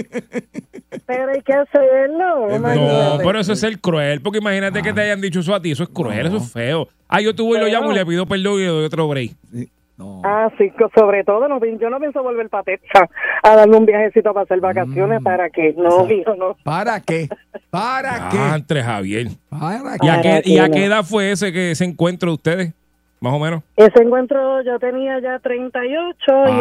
Pero 1.05 1.31
hay 1.31 1.41
que 1.41 1.53
hacerlo. 1.53 2.47
No, 2.49 2.55
imagínate. 2.55 3.23
pero 3.23 3.39
eso 3.39 3.53
es 3.53 3.59
ser 3.59 3.79
cruel, 3.79 4.21
porque 4.21 4.39
imagínate 4.39 4.81
que 4.81 4.93
te 4.93 5.01
hayan 5.01 5.21
dicho 5.21 5.39
eso 5.39 5.53
a 5.55 5.61
ti, 5.61 5.71
eso 5.71 5.83
es 5.83 5.89
cruel, 5.89 6.27
eso 6.27 6.37
es 6.37 6.51
feo. 6.51 6.87
Ah, 7.07 7.21
yo 7.21 7.33
voy 7.33 7.57
y 7.57 7.61
lo 7.61 7.67
llamo 7.67 7.91
y 7.91 7.95
le 7.95 8.05
pido 8.05 8.25
perdón 8.25 8.55
y 8.55 8.59
le 8.63 8.67
doy 8.67 8.85
otro 8.85 9.07
break. 9.07 9.31
Sí. 9.53 9.69
No. 10.01 10.21
Ah, 10.23 10.49
sí, 10.57 10.71
sobre 10.95 11.23
todo, 11.23 11.47
no, 11.47 11.59
yo 11.63 11.89
no 11.91 11.99
pienso 11.99 12.23
volver 12.23 12.49
para 12.49 12.63
Texas 12.63 13.07
a 13.43 13.55
darme 13.55 13.77
un 13.77 13.85
viajecito 13.85 14.33
para 14.33 14.45
hacer 14.45 14.59
vacaciones, 14.59 15.21
¿para 15.21 15.49
qué? 15.51 15.75
No, 15.77 16.11
hijo, 16.11 16.35
no. 16.35 16.55
¿Para 16.63 16.99
qué? 17.01 17.29
¿Para 17.69 18.29
qué? 18.29 18.37
Entre 18.55 18.81
Javier. 18.81 19.27
¿Para 19.47 19.97
¿Y 20.01 20.09
a, 20.09 20.21
qué, 20.21 20.41
que 20.43 20.49
¿Y 20.49 20.57
a 20.57 20.67
no. 20.67 20.73
qué 20.73 20.85
edad 20.85 21.03
fue 21.03 21.31
ese 21.31 21.53
que 21.53 21.71
ese 21.71 21.85
encuentro 21.85 22.31
de 22.31 22.33
ustedes? 22.33 22.73
Más 23.21 23.33
o 23.33 23.39
menos. 23.39 23.61
Ese 23.75 24.01
encuentro 24.01 24.63
yo 24.63 24.79
tenía 24.79 25.19
ya 25.19 25.37
38 25.37 26.15
Ah, 26.27 26.49
y 26.49 26.53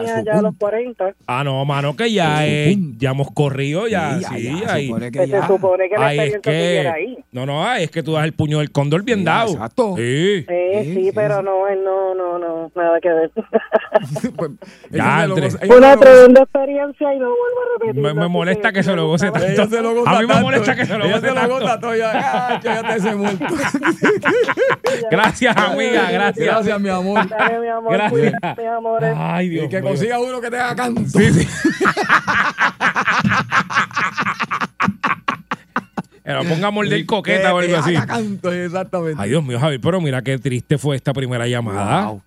él 0.00 0.06
tenía 0.06 0.18
su 0.20 0.24
ya 0.24 0.32
punto. 0.32 0.46
los 0.48 0.56
40. 0.58 1.14
Ah, 1.26 1.44
no, 1.44 1.62
mano, 1.66 1.94
que 1.94 2.10
ya, 2.10 2.46
eh, 2.46 2.72
pum. 2.74 2.94
ya 2.96 3.10
hemos 3.10 3.30
corrido, 3.32 3.86
ya, 3.86 4.18
Sí, 4.20 4.24
sí, 4.24 4.60
ya, 4.62 4.66
se 4.68 4.72
ahí. 4.72 4.86
supone 4.86 5.10
que 5.12 5.18
Que 5.20 5.28
ya. 5.28 5.40
se 5.42 5.46
supone 5.46 5.88
que 5.90 5.96
la 5.98 6.06
Ahí 6.06 6.18
es 6.20 6.34
experiencia 6.34 6.68
siguiera 6.80 6.94
que. 6.94 7.00
ahí. 7.02 7.18
No, 7.32 7.44
no, 7.44 7.68
ay, 7.68 7.84
es 7.84 7.90
que 7.90 8.02
tú 8.02 8.12
das 8.14 8.24
el 8.24 8.32
puño 8.32 8.60
del 8.60 8.72
cóndor 8.72 9.02
bien 9.02 9.18
Sí, 9.18 9.24
dado. 9.26 9.52
exacto. 9.52 9.94
Sí. 9.96 10.46
Eh, 10.48 10.82
Sí, 10.86 10.94
sí, 10.94 11.04
sí, 11.04 11.10
pero 11.14 11.42
no, 11.42 11.68
él 11.68 11.84
no, 11.84 12.14
no, 12.14 12.38
no, 12.38 12.70
nada 12.74 12.98
que 13.00 13.08
ver. 13.10 13.30
Pues, 14.36 14.50
Ya, 14.90 15.26
Una 15.76 15.96
tremenda 15.96 16.42
experiencia 16.42 17.14
y 17.14 17.18
no 17.18 17.26
vuelvo 17.28 17.60
a 17.60 17.78
repetir. 17.78 18.02
Me, 18.02 18.14
me 18.14 18.28
molesta 18.28 18.72
que 18.72 18.82
se 18.82 18.94
lo 18.96 19.06
goce 19.08 19.30
tanto. 19.30 19.66
Se 19.68 19.82
lo 19.82 19.94
goza 19.94 20.10
A 20.10 20.14
mí 20.20 20.26
me 20.26 20.32
tanto. 20.32 20.42
molesta 20.46 20.74
que 20.76 20.86
se 20.86 20.96
lo 20.98 21.04
Ella 21.04 21.14
goce 21.16 21.28
se 21.28 21.34
lo 21.34 21.40
tanto. 21.40 21.60
goza 21.60 21.80
todo. 21.80 21.94
Ya, 21.94 22.12
ah, 22.14 22.60
ya 22.62 22.82
te. 22.82 22.96
Gracias, 25.10 25.56
amiga, 25.56 26.05
gracias. 26.12 26.46
Gracias, 26.46 26.80
mi 26.80 26.88
amor. 26.88 27.28
Dale, 27.28 27.58
mi 27.60 27.68
amor, 27.68 27.92
Gracias. 27.92 28.12
cuídate, 28.12 28.62
mis 28.62 28.70
amores. 28.70 29.14
Ay, 29.16 29.46
Y 29.46 29.48
Dios 29.50 29.68
que 29.68 29.80
mío. 29.80 29.88
consiga 29.90 30.18
uno 30.20 30.40
que 30.40 30.50
te 30.50 30.58
haga 30.58 30.76
canto. 30.76 31.02
Sí, 31.18 31.32
sí. 31.32 31.48
Que 36.24 36.32
lo 36.32 36.44
ponga 36.44 36.66
a 36.66 36.70
morder 36.72 37.06
coqueta 37.06 37.54
o 37.54 37.60
Que 37.60 37.66
te 37.68 37.74
algo 37.76 37.86
así. 37.86 37.96
haga 37.96 38.06
canto, 38.06 38.52
exactamente. 38.52 39.22
Ay, 39.22 39.30
Dios 39.30 39.44
mío, 39.44 39.60
Javi, 39.60 39.78
pero 39.78 40.00
mira 40.00 40.22
qué 40.22 40.38
triste 40.38 40.76
fue 40.76 40.96
esta 40.96 41.12
primera 41.12 41.46
llamada. 41.46 42.06
Wow. 42.06 42.22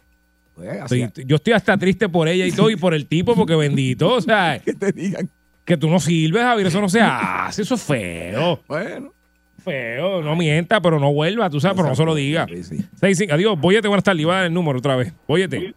Pues, 0.56 0.92
Estoy- 0.92 1.26
yo 1.26 1.36
estoy 1.36 1.54
hasta 1.54 1.78
triste 1.78 2.08
por 2.08 2.28
ella 2.28 2.46
y 2.46 2.52
todo 2.52 2.70
y 2.70 2.76
por 2.78 2.94
el 2.94 3.06
tipo 3.08 3.36
porque 3.36 3.56
bendito, 3.56 4.14
o 4.14 4.22
sea, 4.22 4.60
que 4.66 4.74
te 4.74 4.92
digan. 4.94 5.30
que 5.66 5.76
tú 5.78 5.90
no 5.90 6.00
sirves, 6.00 6.42
Javier, 6.44 6.68
eso 6.68 6.80
no 6.82 6.88
se 6.90 7.02
hace, 7.04 7.62
eso 7.64 7.76
es 7.76 7.82
feo, 7.84 8.62
Bueno. 8.68 9.14
Feo, 9.60 10.22
no 10.22 10.36
mienta, 10.36 10.82
pero 10.82 11.00
no 11.00 11.14
vuelva, 11.14 11.50
tú 11.50 11.60
sabes, 11.60 11.76
pero 11.78 11.90
no 11.90 11.96
se 11.96 12.06
lo 12.06 12.16
diga. 12.16 12.46
Sí, 12.48 12.64
sí. 12.64 12.86
Seis, 12.96 13.18
cinco- 13.18 13.34
adiós, 13.34 13.60
Bóyete, 13.60 13.88
buenas 13.88 14.04
tardes, 14.04 14.22
iba 14.22 14.34
a 14.34 14.38
dar 14.38 14.46
el 14.48 14.54
número 14.54 14.80
otra 14.80 14.96
vez, 14.96 15.14
Bóyete. 15.28 15.74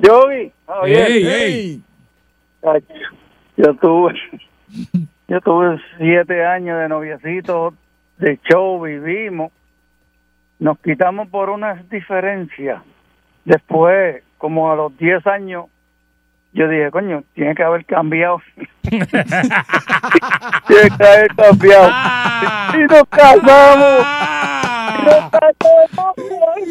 Yogi, 0.00 0.52
Ey, 0.86 0.94
ey. 0.94 1.26
Ey. 1.26 1.80
Ay, 2.62 2.82
Yo 3.56 3.74
tuve, 3.74 4.14
yo 5.28 5.40
tuve 5.40 5.78
siete 5.98 6.44
años 6.44 6.78
de 6.80 6.88
noviecito, 6.88 7.74
de 8.18 8.38
show, 8.50 8.80
vivimos, 8.82 9.50
nos 10.58 10.78
quitamos 10.80 11.28
por 11.28 11.48
unas 11.50 11.88
diferencias. 11.88 12.82
Después, 13.44 14.22
como 14.38 14.70
a 14.70 14.76
los 14.76 14.96
10 14.98 15.26
años, 15.26 15.66
yo 16.52 16.68
dije, 16.68 16.90
coño, 16.90 17.24
tiene 17.34 17.54
que 17.54 17.62
haber 17.62 17.84
cambiado. 17.86 18.40
tiene 18.82 19.06
que 19.06 21.04
haber 21.06 21.28
cambiado. 21.36 21.90
Ah. 22.42 22.72
y 22.74 22.80
nos 22.82 23.04
casamos. 23.08 24.06
Y 24.98 25.04
nos 25.04 25.14
Ah, 25.14 25.30
casamos. 25.30 26.14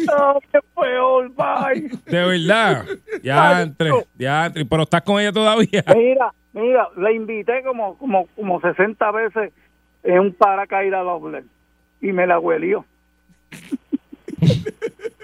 No, 0.06 0.40
qué 0.52 0.58
peor, 0.74 1.30
bye. 1.34 1.90
de 2.06 2.24
verdad, 2.24 2.84
ya 3.22 3.62
entre, 3.62 3.90
ya 4.18 4.46
entre, 4.46 4.64
pero 4.64 4.82
estás 4.84 5.02
con 5.02 5.20
ella 5.20 5.32
todavía. 5.32 5.84
Mira, 5.94 6.32
mira, 6.52 6.88
la 6.96 7.12
invité 7.12 7.62
como, 7.64 7.96
como, 7.98 8.26
como 8.36 8.60
60 8.60 9.10
veces 9.12 9.52
en 10.02 10.18
un 10.18 10.32
paracaídas 10.34 11.04
doble 11.04 11.44
y 12.00 12.12
me 12.12 12.26
la 12.26 12.38
huelió. 12.38 12.84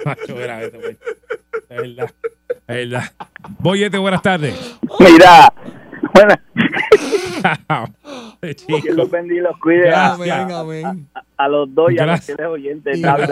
Macho, 0.05 0.41
era 0.41 0.63
eso, 0.63 0.79
güey. 0.79 0.97
Es 1.69 1.77
verdad, 1.77 2.11
es 2.69 2.91
verdad. 2.91 3.05
Bóyete, 3.59 3.99
buenas 3.99 4.23
tardes. 4.23 4.79
Mira, 5.01 5.53
que 8.41 8.55
chico. 8.55 8.79
los 8.95 9.11
bendiga 9.11 9.41
y 9.41 9.45
los 9.45 9.59
cuide 9.59 9.93
a, 9.93 10.15
Amén, 10.15 11.09
a 11.37 11.49
los 11.49 11.75
dos 11.75 11.93
y 11.93 11.99
a 11.99 12.07
los 12.07 12.27
Gracias. 12.27 12.41
oyentes. 12.41 13.01
¿Sabes? 13.01 13.29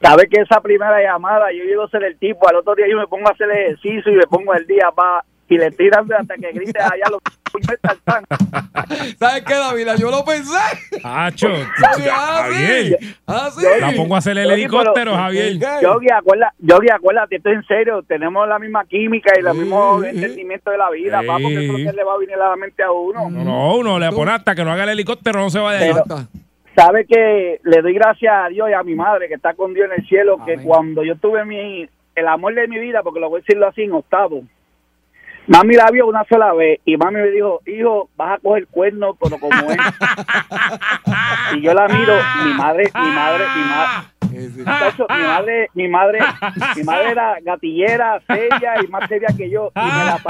¿Sabe 0.00 0.28
que 0.28 0.40
esa 0.40 0.60
primera 0.60 1.00
llamada 1.02 1.52
yo 1.52 1.64
llego 1.64 1.84
a 1.84 1.90
ser 1.90 2.04
el 2.04 2.16
tipo? 2.18 2.48
Al 2.48 2.56
otro 2.56 2.74
día 2.74 2.86
yo 2.88 2.98
me 2.98 3.06
pongo 3.06 3.28
a 3.28 3.32
hacer 3.32 3.50
ejercicio 3.50 4.12
y 4.12 4.16
me 4.16 4.26
pongo 4.26 4.54
el 4.54 4.66
día 4.66 4.90
para 4.94 5.24
y 5.48 5.58
le 5.58 5.70
tiran 5.70 6.12
hasta 6.12 6.34
que 6.34 6.50
grite 6.52 6.80
allá 6.80 7.04
los 7.10 7.20
¿Sabes 9.18 9.44
qué, 9.44 9.54
David? 9.54 9.88
Yo 9.98 10.10
lo 10.10 10.24
pensé. 10.24 10.58
Hacho, 11.02 11.48
ah, 12.12 12.42
Javier. 12.42 12.98
Ah, 13.26 13.50
sí. 13.52 13.66
La 13.80 13.92
pongo 13.92 14.14
a 14.14 14.18
hacer 14.18 14.38
el 14.38 14.50
helicóptero, 14.50 15.14
Javier. 15.14 15.58
Yogi, 15.82 16.10
acuérdate, 16.10 16.56
Yogi, 16.58 16.88
acuérdate, 16.90 17.36
esto 17.36 17.50
es 17.50 17.56
en 17.56 17.66
serio. 17.66 18.02
Tenemos 18.02 18.48
la 18.48 18.58
misma 18.58 18.84
química 18.84 19.32
y 19.36 19.46
el 19.46 19.54
mismo 19.54 20.02
entendimiento 20.02 20.70
de 20.70 20.78
la 20.78 20.90
vida. 20.90 21.20
Sí. 21.20 21.26
Vamos, 21.26 21.50
que 21.50 21.82
eso 21.82 21.92
le 21.92 22.04
va 22.04 22.14
a 22.14 22.18
venir 22.18 22.34
a 22.34 22.48
la 22.50 22.56
mente 22.56 22.82
a 22.82 22.90
uno. 22.90 23.30
No, 23.30 23.44
no, 23.44 23.76
uno 23.76 23.98
le 23.98 24.10
pone 24.10 24.32
hasta 24.32 24.54
que 24.54 24.64
no 24.64 24.72
haga 24.72 24.84
el 24.84 24.90
helicóptero, 24.90 25.40
no 25.40 25.50
se 25.50 25.58
vaya 25.58 25.78
de 25.78 25.84
ahí. 25.86 25.92
Pero- 25.92 26.28
sabe 26.76 27.06
que 27.06 27.58
le 27.64 27.82
doy 27.82 27.94
gracias 27.94 28.32
a 28.34 28.48
Dios 28.48 28.68
y 28.68 28.74
a 28.74 28.82
mi 28.82 28.94
madre 28.94 29.28
que 29.28 29.34
está 29.34 29.54
con 29.54 29.72
Dios 29.72 29.86
en 29.90 30.00
el 30.00 30.08
cielo, 30.08 30.38
que 30.44 30.58
cuando 30.58 31.02
yo 31.02 31.16
tuve 31.16 31.44
mi 31.44 31.88
el 32.14 32.28
amor 32.28 32.54
de 32.54 32.66
mi 32.66 32.78
vida, 32.78 33.02
porque 33.02 33.20
lo 33.20 33.28
voy 33.28 33.38
a 33.38 33.42
decirlo 33.42 33.66
así 33.66 33.82
en 33.82 33.92
octavo, 33.92 34.42
Mami 35.46 35.74
la 35.76 35.90
vio 35.92 36.06
una 36.06 36.24
sola 36.24 36.52
vez 36.54 36.80
y 36.84 36.96
mami 36.96 37.20
me 37.20 37.30
dijo, 37.30 37.60
hijo, 37.66 38.10
vas 38.16 38.38
a 38.38 38.42
coger 38.42 38.66
cuerno, 38.66 39.14
pero 39.14 39.38
como 39.38 39.54
es. 39.70 39.78
y 41.54 41.60
yo 41.60 41.72
la 41.72 41.86
miro, 41.86 42.14
mi 42.44 42.54
madre, 42.54 42.90
mi 42.94 43.10
madre, 43.10 43.44
mi 43.54 43.62
madre. 43.62 44.08
Mi 44.36 45.22
madre, 45.22 45.70
mi 45.72 45.88
madre, 45.88 46.18
mi 46.76 46.82
madre 46.82 47.10
era 47.10 47.36
gatillera, 47.40 48.20
seria 48.26 48.74
y 48.82 48.88
más 48.88 49.08
seria 49.08 49.28
que 49.36 49.48
yo. 49.48 49.70
Y, 49.74 49.80
me 49.80 50.04
la, 50.04 50.20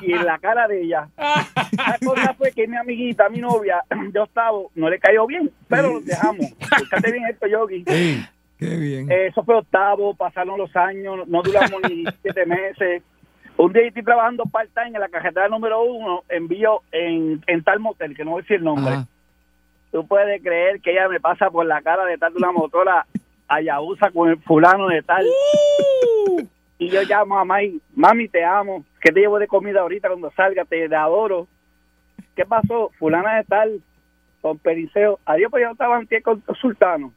y, 0.00 0.06
y 0.06 0.12
en 0.12 0.24
la 0.24 0.38
cara 0.38 0.66
de 0.66 0.82
ella. 0.82 1.08
La 1.16 1.98
cosa 2.04 2.34
fue 2.34 2.50
que 2.50 2.66
mi 2.66 2.76
amiguita, 2.76 3.28
mi 3.28 3.38
novia, 3.38 3.82
de 3.90 4.18
octavo, 4.18 4.70
no 4.74 4.88
le 4.88 4.98
cayó 4.98 5.26
bien, 5.26 5.50
pero 5.68 5.92
lo 5.92 6.00
dejamos. 6.00 6.46
Fíjate 6.78 7.12
bien 7.12 7.26
esto, 7.26 7.46
Yogi. 7.46 7.84
Qué 7.84 8.76
bien. 8.76 9.10
Eh, 9.10 9.26
Eso 9.26 9.44
fue 9.44 9.56
octavo, 9.56 10.14
pasaron 10.14 10.58
los 10.58 10.74
años, 10.74 11.28
no 11.28 11.42
duramos 11.42 11.80
ni 11.88 12.04
siete 12.22 12.46
meses. 12.46 13.02
Un 13.56 13.72
día 13.72 13.86
estoy 13.86 14.02
trabajando 14.02 14.44
part-time 14.46 14.88
en 14.88 15.00
la 15.00 15.08
carretera 15.08 15.48
número 15.48 15.82
uno, 15.82 16.24
envío 16.28 16.82
en, 16.90 17.42
en 17.46 17.62
tal 17.62 17.78
motel, 17.80 18.16
que 18.16 18.24
no 18.24 18.32
voy 18.32 18.40
a 18.40 18.42
decir 18.42 18.56
el 18.56 18.64
nombre. 18.64 18.94
Ajá. 18.94 19.06
Tú 19.92 20.06
puedes 20.06 20.42
creer 20.42 20.80
que 20.80 20.90
ella 20.90 21.08
me 21.08 21.20
pasa 21.20 21.50
por 21.50 21.64
la 21.64 21.80
cara 21.80 22.04
de 22.04 22.18
tal 22.18 22.32
de 22.32 22.38
una 22.38 22.50
motora 22.50 23.06
Ayahuasca 23.46 24.10
con 24.10 24.28
el 24.28 24.38
fulano 24.38 24.88
de 24.88 25.02
tal. 25.02 25.24
Y 26.78 26.88
yo 26.88 27.02
llamo 27.02 27.38
a 27.38 27.44
Mami, 27.44 27.80
mami, 27.94 28.28
te 28.28 28.44
amo. 28.44 28.84
¿Qué 29.00 29.12
te 29.12 29.20
llevo 29.20 29.38
de 29.38 29.46
comida 29.46 29.82
ahorita 29.82 30.08
cuando 30.08 30.32
salga? 30.32 30.64
Te 30.64 30.92
adoro. 30.94 31.46
¿Qué 32.34 32.44
pasó? 32.44 32.90
Fulana 32.98 33.36
de 33.36 33.44
tal, 33.44 33.80
con 34.42 34.58
Periceo. 34.58 35.20
Adiós, 35.24 35.50
pues 35.50 35.62
yo 35.62 35.70
estaba 35.70 35.96
antier 35.96 36.22
con 36.22 36.42
Sultano. 36.60 37.12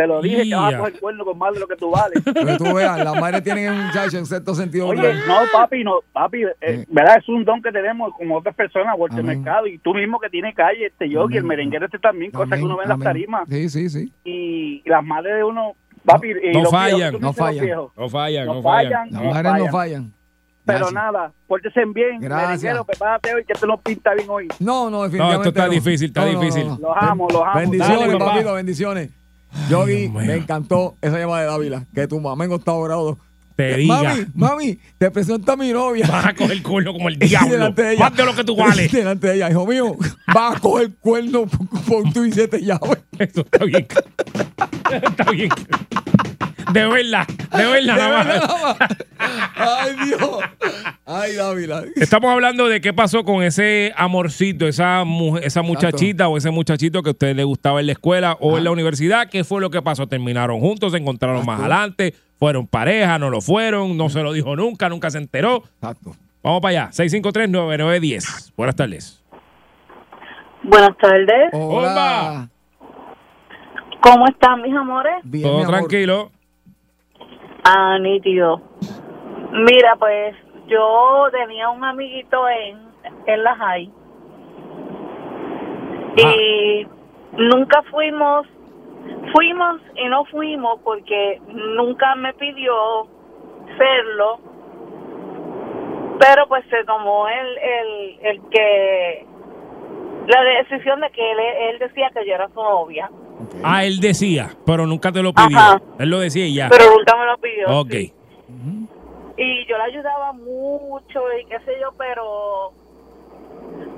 Te 0.00 0.06
lo 0.06 0.22
dije 0.22 0.44
que 0.48 0.54
vas 0.54 0.72
a 0.74 0.78
coger 0.78 1.00
cuerno 1.00 1.24
con 1.26 1.36
más 1.38 1.52
de 1.52 1.60
lo 1.60 1.68
que 1.68 1.76
tú 1.76 1.90
vales. 1.90 2.22
Que 2.24 2.56
tú 2.56 2.74
veas, 2.74 3.04
las 3.04 3.20
madres 3.20 3.42
tienen 3.42 3.70
un 3.72 3.86
muchacho 3.86 4.16
en 4.16 4.24
cierto 4.24 4.54
sentido. 4.54 4.86
Oye, 4.86 5.00
brutal. 5.00 5.22
no, 5.28 5.34
papi, 5.52 5.84
no, 5.84 6.00
papi, 6.12 6.42
eh, 6.60 6.86
¿verdad? 6.88 7.18
Es 7.18 7.28
un 7.28 7.44
don 7.44 7.60
que 7.60 7.70
tenemos 7.70 8.14
como 8.16 8.38
otras 8.38 8.54
personas, 8.54 8.94
Walter 8.96 9.20
Amén. 9.20 9.42
Mercado, 9.42 9.66
y 9.66 9.76
tú 9.78 9.92
mismo 9.92 10.18
que 10.18 10.30
tienes 10.30 10.54
calle, 10.54 10.86
este 10.86 11.08
yogi, 11.08 11.34
el 11.34 11.40
Amén. 11.40 11.48
merenguero 11.48 11.84
este 11.84 11.98
también, 11.98 12.30
cosas 12.30 12.58
que 12.58 12.64
uno 12.64 12.76
ve 12.78 12.84
en 12.84 12.88
las 12.88 12.98
tarimas, 12.98 13.46
Sí, 13.48 13.68
sí, 13.68 13.90
sí. 13.90 14.12
y 14.24 14.82
las 14.88 15.04
madres 15.04 15.36
de 15.36 15.44
uno, 15.44 15.74
papi, 16.04 16.28
y 16.30 16.52
No 16.52 16.62
los 16.62 16.70
fallan, 16.70 16.96
viejos, 16.98 17.20
no 17.20 17.26
los 17.28 17.36
fallan. 17.36 17.68
No 17.94 18.08
fallan, 18.08 18.46
no 18.46 18.54
no 18.54 18.62
fallan. 18.62 19.10
Las 19.10 19.22
no 19.22 19.30
madres 19.30 19.64
no 19.64 19.70
fallan. 19.70 20.12
Pero 20.64 20.78
Gracias. 20.78 20.94
nada, 20.94 21.32
pórtese 21.48 21.80
bien, 21.86 22.20
Gracias. 22.20 22.62
merenguero, 22.62 22.84
prepárate 22.84 23.34
hoy 23.34 23.44
que 23.44 23.52
esto 23.54 23.66
no 23.66 23.78
pinta 23.80 24.14
bien 24.14 24.28
hoy. 24.30 24.46
No, 24.60 24.88
no, 24.90 25.02
definitivamente. 25.02 25.48
está 25.48 25.66
no. 25.66 25.72
difícil, 25.72 26.08
está 26.08 26.24
difícil. 26.26 26.66
Los 26.68 26.96
amo, 26.96 27.28
los 27.30 27.42
amo. 27.42 27.54
Bendiciones, 27.58 27.98
Dale, 28.12 28.18
papito, 28.18 28.52
bendiciones. 28.54 29.10
Yogi, 29.68 30.08
me 30.08 30.36
encantó 30.36 30.96
esa 31.00 31.18
llamada 31.18 31.42
de 31.42 31.46
Dávila, 31.48 31.86
que 31.94 32.06
tu 32.06 32.20
mamá 32.20 32.44
en 32.44 32.52
octavo 32.52 32.82
grado. 32.82 33.18
Te 33.60 33.76
diga. 33.76 34.02
Mami, 34.02 34.26
mami, 34.34 34.78
te 34.96 35.10
presento 35.10 35.52
a 35.52 35.56
mi 35.56 35.70
novia. 35.72 36.06
Vas 36.06 36.26
a 36.26 36.34
coger 36.34 36.62
cuerno 36.62 36.92
como 36.94 37.08
el 37.08 37.18
diablo. 37.18 37.52
delante 37.52 37.82
de 37.82 37.92
ella. 37.92 38.00
Más 38.00 38.16
de 38.16 38.24
lo 38.24 38.34
que 38.34 38.44
tú 38.44 38.56
vales. 38.56 38.90
Delante 38.90 39.26
de 39.28 39.36
ella, 39.36 39.50
hijo 39.50 39.66
mío, 39.66 39.96
vas 40.32 40.56
a 40.56 40.60
coger 40.60 40.90
cuerno 41.00 41.46
por, 41.46 41.82
por 41.84 42.12
tu 42.12 42.24
y 42.24 42.32
siete 42.32 42.62
llaves. 42.62 42.98
Eso 43.18 43.40
está 43.42 43.64
bien. 43.64 43.86
está 45.02 45.30
bien. 45.30 45.50
De 46.72 46.86
verdad, 46.86 47.26
de 47.26 47.66
verdad, 47.66 47.94
De 47.96 48.00
nada 48.00 48.24
más. 48.24 48.76
Ay, 49.56 49.92
Dios. 50.06 50.20
Ay, 51.04 51.34
Dávila. 51.34 51.82
Estamos 51.96 52.30
hablando 52.30 52.68
de 52.68 52.80
qué 52.80 52.92
pasó 52.92 53.24
con 53.24 53.42
ese 53.42 53.92
amorcito, 53.96 54.68
esa, 54.68 55.04
esa 55.42 55.62
muchachita 55.62 56.28
o 56.28 56.36
ese 56.36 56.50
muchachito 56.50 57.02
que 57.02 57.10
a 57.10 57.12
usted 57.12 57.34
le 57.34 57.44
gustaba 57.44 57.80
en 57.80 57.86
la 57.86 57.92
escuela 57.92 58.36
o 58.40 58.56
en 58.56 58.64
la 58.64 58.70
universidad. 58.70 59.28
¿Qué 59.28 59.42
fue 59.42 59.60
lo 59.60 59.70
que 59.70 59.82
pasó? 59.82 60.06
¿Terminaron 60.06 60.60
juntos? 60.60 60.92
¿Se 60.92 60.98
encontraron 60.98 61.44
más 61.44 61.60
adelante? 61.60 62.14
¿Fueron 62.40 62.66
pareja? 62.66 63.18
¿No 63.18 63.28
lo 63.30 63.40
fueron? 63.42 63.96
¿No 63.98 64.08
se 64.08 64.22
lo 64.22 64.32
dijo 64.32 64.56
nunca? 64.56 64.88
¿Nunca 64.88 65.10
se 65.10 65.18
enteró? 65.18 65.58
Exacto. 65.74 66.12
Vamos 66.42 66.62
para 66.62 66.84
allá. 66.84 66.88
653-9910. 66.90 68.52
Buenas 68.56 68.74
tardes. 68.76 69.22
Buenas 70.62 70.96
tardes. 70.96 71.50
Hola. 71.52 72.48
¿Cómo 74.02 74.26
están 74.26 74.62
mis 74.62 74.74
amores? 74.74 75.12
Bien, 75.22 75.44
Todo 75.44 75.58
mi 75.58 75.64
amor. 75.64 75.76
tranquilo. 75.76 76.30
Ah, 77.62 77.98
nítido. 78.00 78.62
Mira, 79.52 79.96
pues 79.98 80.34
yo 80.66 81.24
tenía 81.32 81.68
un 81.68 81.84
amiguito 81.84 82.48
en, 82.48 82.78
en 83.26 83.44
la 83.44 83.54
high 83.56 83.92
y 86.16 86.86
nunca 87.36 87.82
fuimos, 87.90 88.46
fuimos 89.32 89.80
y 89.96 90.08
no 90.08 90.24
fuimos 90.26 90.80
porque 90.84 91.40
nunca 91.48 92.14
me 92.16 92.32
pidió 92.34 92.74
serlo, 93.78 94.40
pero 96.18 96.46
pues 96.48 96.64
se 96.68 96.84
tomó 96.84 97.28
el, 97.28 97.58
el, 97.58 98.18
el 98.22 98.40
que, 98.50 99.26
la 100.26 100.42
decisión 100.42 101.00
de 101.00 101.10
que 101.10 101.32
él, 101.32 101.38
él 101.38 101.78
decía 101.78 102.10
que 102.14 102.26
yo 102.26 102.34
era 102.34 102.48
su 102.48 102.62
novia, 102.62 103.10
Ah, 103.62 103.84
él 103.84 104.00
decía, 104.00 104.50
pero 104.66 104.86
nunca 104.86 105.10
te 105.12 105.22
lo 105.22 105.32
pidió. 105.32 105.58
Ajá. 105.58 105.80
Él 105.98 106.10
lo 106.10 106.20
decía 106.20 106.46
y 106.46 106.54
ya. 106.54 106.68
pero 106.68 106.84
nunca 106.96 107.16
me 107.16 107.26
lo 107.26 107.38
pidió. 107.38 107.80
ok. 107.80 107.90
sí. 107.90 108.12
y 109.36 109.66
yo 109.66 109.78
le 109.78 109.84
ayudaba 109.84 110.32
mucho 110.32 111.22
y 111.40 111.44
qué 111.46 111.58
sé 111.60 111.72
yo, 111.80 111.92
pero 111.96 112.72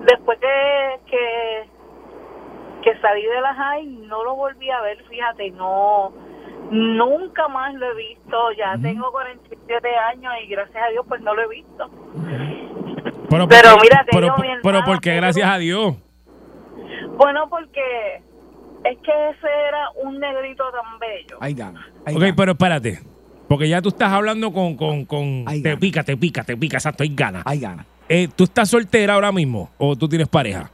después 0.07 0.39
que, 0.39 1.01
que, 1.11 1.65
que 2.83 2.99
salí 3.01 3.23
de 3.25 3.41
la 3.41 3.55
high 3.55 3.87
no 3.87 4.25
lo 4.25 4.35
volví 4.35 4.69
a 4.71 4.81
ver, 4.81 5.03
fíjate, 5.09 5.51
no, 5.53 6.13
nunca 6.71 7.49
más 7.49 7.75
lo 7.75 7.87
he 7.93 7.95
visto, 7.95 8.37
ya 8.59 8.77
tengo 8.81 9.11
47 9.13 9.89
años 10.11 10.33
y 10.45 10.49
gracias 10.49 10.83
a 10.85 10.91
Dios 10.91 11.05
pues 11.09 11.21
no 11.23 11.35
lo 11.35 11.43
he 11.43 11.49
visto. 11.49 11.91
Pero, 13.31 13.49
Pero 13.49 13.71
porque- 13.73 13.83
mira, 13.83 14.05
tengo 14.11 14.35
pero, 14.37 14.37
mi 14.39 14.49
pero 14.63 14.81
porque 14.85 15.15
gracias 15.17 15.49
a 15.49 15.59
Dios. 15.59 15.95
Bueno, 17.17 17.49
porque 17.49 18.17
es 18.85 18.99
que 18.99 19.29
ese 19.31 19.47
era 19.69 19.91
un 20.03 20.19
negrito 20.19 20.65
tan 20.71 20.99
bello. 20.99 21.39
Ahí 21.41 21.55
gana. 21.55 21.87
Ok, 22.07 22.19
gana. 22.21 22.35
pero 22.37 22.53
espérate. 22.53 22.99
Porque 23.49 23.69
ya 23.69 23.81
tú 23.83 23.91
estás 23.91 24.11
hablando 24.13 24.53
con. 24.53 24.77
con, 24.77 25.05
con 25.05 25.45
te 25.47 25.61
gana. 25.61 25.79
pica, 25.79 26.03
te 26.03 26.17
pica, 26.17 26.43
te 26.43 26.57
pica, 26.57 26.77
exacto, 26.79 27.03
hay 27.03 27.15
ganas. 27.15 27.43
Ahí 27.47 27.61
gana. 27.61 27.85
Eh, 28.09 28.29
¿Tú 28.35 28.45
estás 28.45 28.69
soltera 28.71 29.15
ahora 29.15 29.31
mismo 29.33 29.71
o 29.79 29.97
tú 29.97 30.09
tienes 30.09 30.29
pareja? 30.29 30.71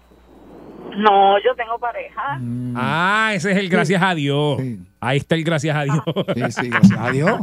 No, 0.97 1.39
yo 1.39 1.55
tengo 1.57 1.78
pareja. 1.78 2.39
Ah, 2.74 3.30
ese 3.34 3.53
es 3.53 3.59
el 3.59 3.68
gracias 3.68 4.03
a 4.03 4.14
Dios. 4.14 4.61
Sí. 4.61 4.78
Ahí 5.01 5.18
está 5.18 5.34
el 5.34 5.45
gracias 5.45 5.76
a 5.76 5.84
Dios. 5.84 6.03
Sí, 6.34 6.43
sí, 6.62 6.68
gracias 6.70 6.99
a 6.99 7.11
Dios. 7.11 7.41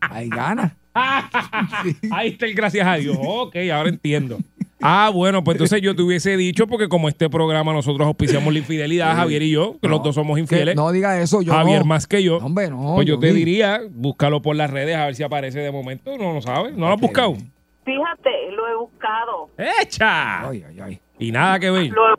Ahí 0.00 0.28
gana. 0.28 0.74
Ahí 2.10 2.28
está 2.28 2.46
el 2.46 2.54
gracias 2.54 2.86
a 2.86 2.94
Dios. 2.96 3.16
Ok, 3.20 3.56
ahora 3.72 3.88
entiendo. 3.88 4.38
Ah, 4.80 5.10
bueno, 5.12 5.42
pues 5.42 5.56
entonces 5.56 5.80
yo 5.82 5.94
te 5.96 6.02
hubiese 6.02 6.36
dicho, 6.36 6.66
porque 6.68 6.88
como 6.88 7.08
este 7.08 7.28
programa 7.28 7.72
nosotros 7.72 8.06
auspiciamos 8.06 8.52
la 8.52 8.60
infidelidad, 8.60 9.16
Javier 9.16 9.42
y 9.42 9.50
yo, 9.50 9.76
que 9.82 9.88
los 9.88 10.02
dos 10.04 10.14
somos 10.14 10.36
Que 10.36 10.40
infieles. 10.42 10.76
no 10.76 10.92
diga 10.92 11.20
eso, 11.20 11.42
yo 11.42 11.52
Javier 11.52 11.80
no. 11.80 11.86
más 11.86 12.06
que 12.06 12.22
yo. 12.22 12.38
No, 12.38 12.46
hombre, 12.46 12.70
no. 12.70 12.94
pues 12.94 13.06
yo 13.06 13.18
te 13.18 13.32
diría, 13.32 13.80
búscalo 13.90 14.40
por 14.40 14.54
las 14.54 14.70
redes 14.70 14.96
a 14.96 15.06
ver 15.06 15.16
si 15.16 15.24
aparece 15.24 15.58
de 15.58 15.72
momento. 15.72 16.16
No 16.16 16.32
lo 16.32 16.40
sabes. 16.42 16.74
¿No 16.74 16.86
lo 16.86 16.94
has 16.94 17.00
buscado? 17.00 17.34
Fíjate, 17.84 18.52
lo 18.52 18.68
he 18.68 18.76
buscado. 18.76 19.50
¡Echa! 19.82 20.48
Ay, 20.48 20.64
ay, 20.68 20.80
ay. 20.80 21.00
Y 21.18 21.32
nada 21.32 21.58
que 21.58 21.70
ver. 21.70 21.88
Lo, 21.88 22.16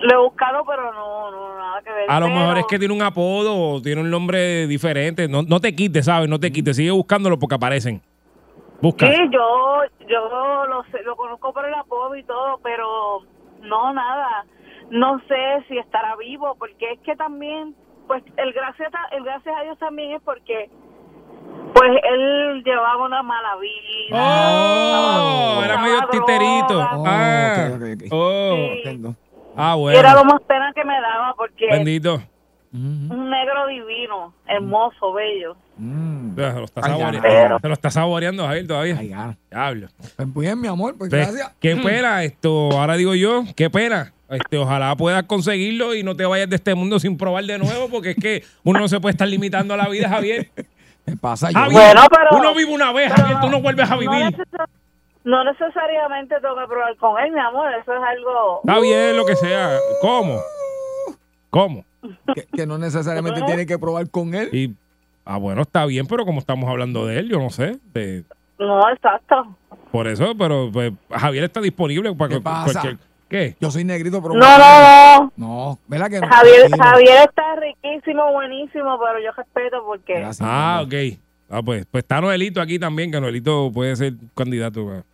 lo 0.00 0.12
he 0.14 0.22
buscado, 0.24 0.64
pero 0.66 0.92
no, 0.92 1.30
no, 1.30 1.56
nada 1.58 1.82
que 1.82 1.90
ver. 1.92 2.10
A 2.10 2.20
lo 2.20 2.26
Pero- 2.26 2.38
mejor 2.38 2.58
es 2.58 2.66
que 2.66 2.78
tiene 2.78 2.94
un 2.94 3.02
apodo 3.02 3.56
o 3.56 3.82
tiene 3.82 4.00
un 4.00 4.10
nombre 4.10 4.66
diferente. 4.66 5.28
No, 5.28 5.42
no 5.42 5.60
te 5.60 5.74
quites, 5.74 6.04
¿sabes? 6.06 6.28
No 6.28 6.38
te 6.40 6.52
quites. 6.52 6.76
Sigue 6.76 6.90
buscándolo 6.90 7.38
porque 7.38 7.54
aparecen. 7.56 8.02
Busca. 8.82 9.06
Sí, 9.06 9.16
yo, 9.30 9.80
yo 10.08 10.66
lo, 10.66 10.82
sé, 10.90 11.02
lo 11.04 11.16
conozco 11.16 11.52
por 11.54 11.64
el 11.66 11.74
apodo 11.74 12.14
y 12.16 12.24
todo, 12.24 12.58
pero 12.62 13.20
no, 13.62 13.92
nada. 13.94 14.44
No 14.90 15.18
sé 15.28 15.64
si 15.68 15.78
estará 15.78 16.16
vivo, 16.16 16.54
porque 16.58 16.92
es 16.92 17.00
que 17.00 17.16
también, 17.16 17.74
pues, 18.06 18.22
el 18.36 18.52
gracias 18.52 18.92
a, 18.94 19.14
el 19.16 19.24
gracias 19.24 19.54
a 19.58 19.62
Dios 19.62 19.78
también 19.78 20.12
es 20.12 20.22
porque, 20.22 20.68
pues, 21.72 21.90
él 22.12 22.62
llevaba 22.64 23.06
una 23.06 23.22
mala 23.22 23.56
vida. 23.56 24.18
¡Oh! 24.20 25.62
Era 25.64 25.78
medio 25.78 26.06
titerito. 26.10 26.78
Oh, 26.80 27.04
Ah. 27.06 27.68
ok, 27.70 27.76
ok, 27.76 27.82
ok. 27.94 28.08
Oh. 28.12 28.56
Sí. 28.84 29.23
Ah, 29.56 29.76
Y 29.78 29.96
era 29.96 30.14
lo 30.14 30.24
más 30.24 30.40
pena 30.42 30.72
que 30.74 30.84
me 30.84 30.94
daba, 31.00 31.34
porque 31.36 31.66
Bendito. 31.70 32.22
un 32.72 33.30
negro 33.30 33.66
divino, 33.68 34.34
hermoso, 34.46 35.12
bello. 35.12 35.56
Mm. 35.76 36.34
Se 36.34 36.40
lo 36.52 36.64
está 36.64 36.80
Ay, 36.84 36.90
saboreando. 36.92 37.28
gana. 37.28 37.58
Se 37.60 37.68
lo 37.68 37.74
está 37.74 37.90
saboreando 37.90 38.46
Javier 38.46 38.66
todavía. 38.66 38.98
Ahí 38.98 39.08
gana. 39.08 39.36
Diablo. 39.50 39.88
Pues 40.16 40.34
bien, 40.34 40.60
mi 40.60 40.68
amor, 40.68 40.96
pues 40.98 41.10
Pues, 41.10 41.22
gracias. 41.28 41.54
Qué 41.60 41.76
pena 41.76 42.22
esto. 42.24 42.70
Ahora 42.72 42.96
digo 42.96 43.14
yo, 43.14 43.44
qué 43.56 43.70
pena. 43.70 44.12
Este, 44.28 44.56
ojalá 44.58 44.96
puedas 44.96 45.22
conseguirlo 45.24 45.94
y 45.94 46.02
no 46.02 46.16
te 46.16 46.24
vayas 46.26 46.48
de 46.50 46.56
este 46.56 46.74
mundo 46.74 46.98
sin 46.98 47.16
probar 47.16 47.44
de 47.44 47.58
nuevo, 47.58 47.88
porque 47.88 48.10
es 48.10 48.16
que 48.16 48.42
uno 48.64 48.80
no 48.80 48.88
se 48.88 48.98
puede 49.00 49.12
estar 49.12 49.28
limitando 49.28 49.74
a 49.74 49.76
la 49.76 49.88
vida, 49.88 50.08
Javier. 50.08 50.50
¿Qué 51.06 51.16
pasa, 51.20 51.50
Javier? 51.52 51.72
Bueno, 51.72 52.00
pero- 52.10 52.38
uno 52.40 52.54
vive 52.54 52.72
una 52.74 52.90
vez, 52.92 53.12
pero 53.14 53.22
Javier, 53.28 53.40
tú 53.42 53.50
no 53.50 53.60
vuelves 53.60 53.88
a 53.90 53.96
vivir. 53.96 54.36
No 55.24 55.44
necesariamente 55.44 56.34
tengo 56.40 56.56
que 56.56 56.66
probar 56.68 56.96
con 56.96 57.18
él, 57.22 57.32
mi 57.32 57.40
amor, 57.40 57.72
eso 57.74 57.92
es 57.92 58.00
algo... 58.02 58.60
Está 58.64 58.80
bien, 58.80 59.16
lo 59.16 59.24
que 59.24 59.36
sea. 59.36 59.78
¿Cómo? 60.00 60.38
¿Cómo? 61.50 61.84
Que, 62.34 62.46
que 62.54 62.66
no 62.66 62.78
necesariamente 62.78 63.42
tiene 63.42 63.66
que 63.66 63.78
probar 63.78 64.08
con 64.10 64.34
él. 64.34 64.50
Y, 64.52 64.74
ah, 65.24 65.38
bueno, 65.38 65.62
está 65.62 65.86
bien, 65.86 66.06
pero 66.06 66.24
como 66.26 66.38
estamos 66.40 66.68
hablando 66.68 67.06
de 67.06 67.18
él, 67.20 67.28
yo 67.30 67.38
no 67.38 67.50
sé. 67.50 67.78
de- 67.94 68.24
No, 68.58 68.88
exacto. 68.90 69.56
Por 69.90 70.06
eso, 70.08 70.34
pero 70.36 70.70
pues, 70.72 70.92
Javier 71.10 71.44
está 71.44 71.60
disponible 71.60 72.12
para 72.14 72.28
¿Qué 72.28 72.34
que 72.36 72.40
pasa? 72.42 72.80
cualquier. 72.80 72.98
¿Qué? 73.28 73.56
Yo 73.60 73.70
soy 73.70 73.84
negrito, 73.84 74.20
pero. 74.20 74.34
No, 74.34 74.58
no, 74.58 74.80
no. 75.20 75.32
No, 75.36 75.78
¿verdad 75.88 76.10
que 76.10 76.20
no? 76.20 76.28
Javier, 76.28 76.66
Tranquilo. 76.68 76.84
Javier 76.84 77.28
está 77.28 77.56
riquísimo, 77.56 78.32
buenísimo, 78.32 78.98
pero 78.98 79.18
yo 79.24 79.32
respeto 79.36 79.82
porque... 79.86 80.14
Gracias, 80.20 80.46
Ah, 80.48 80.82
ok. 80.84 80.94
Ah, 81.48 81.62
pues, 81.62 81.86
pues 81.90 82.02
está 82.04 82.20
Noelito 82.20 82.60
aquí 82.60 82.78
también, 82.78 83.10
que 83.10 83.20
Noelito 83.20 83.70
puede 83.72 83.96
ser 83.96 84.12
candidato. 84.36 85.04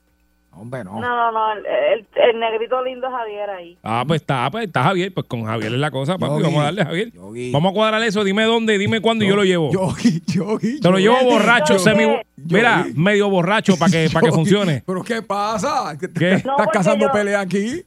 Hombre, 0.52 0.84
no. 0.84 1.00
No, 1.00 1.00
no, 1.00 1.32
no, 1.32 1.52
el, 1.52 1.64
el- 1.64 2.06
el 2.30 2.38
negrito 2.40 2.82
lindo 2.84 3.06
es 3.06 3.12
Javier 3.12 3.48
ahí. 3.50 3.78
Ah, 3.82 4.04
pues 4.06 4.20
está, 4.20 4.50
pues 4.50 4.66
está 4.66 4.82
Javier, 4.82 5.14
pues 5.14 5.26
con 5.26 5.44
Javier 5.44 5.72
es 5.72 5.78
la 5.78 5.90
cosa, 5.90 6.18
papi. 6.18 6.32
Yogi, 6.32 6.42
Vamos 6.42 6.60
a 6.60 6.64
darle 6.64 6.82
a 6.82 6.84
Javier. 6.86 7.12
Yogi. 7.12 7.52
Vamos 7.52 7.70
a 7.70 7.74
cuadrar 7.74 8.02
eso, 8.02 8.24
dime 8.24 8.42
dónde, 8.44 8.76
dime 8.76 9.00
cuándo 9.00 9.24
y 9.24 9.28
yo 9.28 9.36
lo 9.36 9.44
llevo. 9.44 9.70
Yogi, 9.72 10.20
Yogi. 10.26 10.80
Te 10.80 10.90
lo 10.90 10.98
llevo 10.98 11.16
borracho, 11.22 11.74
Yogi. 11.74 11.84
semi, 11.84 12.02
Yogi. 12.04 12.24
mira, 12.36 12.84
medio 12.94 13.30
borracho 13.30 13.76
para 13.78 13.90
que, 13.92 14.10
para 14.12 14.26
que 14.26 14.32
funcione. 14.32 14.82
¿Pero 14.84 15.02
qué 15.02 15.22
pasa? 15.22 15.96
¿Qué- 15.98 16.12
¿Qué? 16.12 16.32
¿Estás 16.34 16.56
No, 16.58 16.66
cazando 16.72 17.06
yo- 17.06 17.12
pelea 17.12 17.40
aquí? 17.40 17.82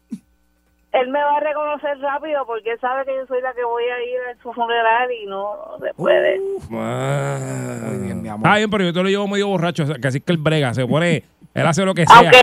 Él 0.94 1.10
me 1.10 1.20
va 1.24 1.38
a 1.38 1.40
reconocer 1.40 1.98
rápido 2.00 2.46
porque 2.46 2.72
él 2.72 2.78
sabe 2.80 3.04
que 3.04 3.12
yo 3.16 3.26
soy 3.28 3.42
la 3.42 3.52
que 3.54 3.64
voy 3.64 3.84
a 3.84 4.00
ir 4.04 4.20
a 4.38 4.42
su 4.44 4.54
funeral 4.54 5.10
y 5.12 5.26
no 5.26 5.50
se 5.82 5.92
puede. 5.96 6.40
Ah. 6.72 7.80
Muy 7.88 8.06
bien, 8.06 8.22
mi 8.22 8.30
amor. 8.30 8.46
Está 8.48 8.58
bien, 8.58 8.70
pero 8.70 8.84
yo 8.84 8.94
te 8.94 9.02
lo 9.04 9.10
llevo 9.10 9.28
medio 9.28 9.48
borracho, 9.48 9.86
que 10.00 10.08
así 10.08 10.22
que 10.22 10.32
él 10.32 10.38
brega, 10.38 10.72
se 10.76 10.86
pone, 10.86 11.24
él 11.54 11.68
hace 11.68 11.86
lo 11.86 11.94
que 11.94 12.06
sea. 12.06 12.18
Aunque, 12.18 12.42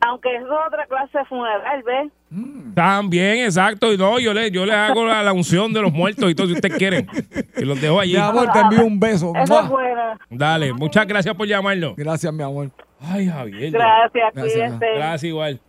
aunque 0.00 0.36
es 0.36 0.42
otra 0.44 0.86
clase 0.86 1.18
de 1.18 1.24
funeral, 1.24 1.82
¿ves? 1.82 2.12
También, 2.74 3.44
exacto. 3.44 3.92
Y 3.92 3.96
no, 3.96 4.18
yo 4.18 4.34
le, 4.34 4.50
yo 4.50 4.66
le 4.66 4.74
hago 4.74 5.04
la, 5.04 5.22
la 5.22 5.32
unción 5.32 5.72
de 5.72 5.82
los 5.82 5.92
muertos 5.92 6.30
y 6.30 6.34
todo, 6.34 6.46
si 6.46 6.52
ustedes 6.54 6.76
quieren. 6.76 7.08
Y 7.56 7.64
los 7.64 7.80
dejo 7.80 8.00
allí. 8.00 8.12
Mi 8.12 8.18
amor, 8.18 8.50
te 8.52 8.60
envío 8.60 8.84
un 8.84 9.00
beso. 9.00 9.32
Eso 9.36 9.60
es 9.60 9.68
buena. 9.68 10.18
Dale, 10.30 10.72
muchas 10.72 11.06
gracias 11.06 11.34
por 11.34 11.46
llamarnos. 11.46 11.96
Gracias, 11.96 12.32
mi 12.32 12.42
amor. 12.42 12.70
Ay, 13.00 13.26
Javier. 13.26 13.72
Gracias, 13.72 14.32
Gracias. 14.34 14.80
Gracias 14.80 15.24
igual. 15.24 15.60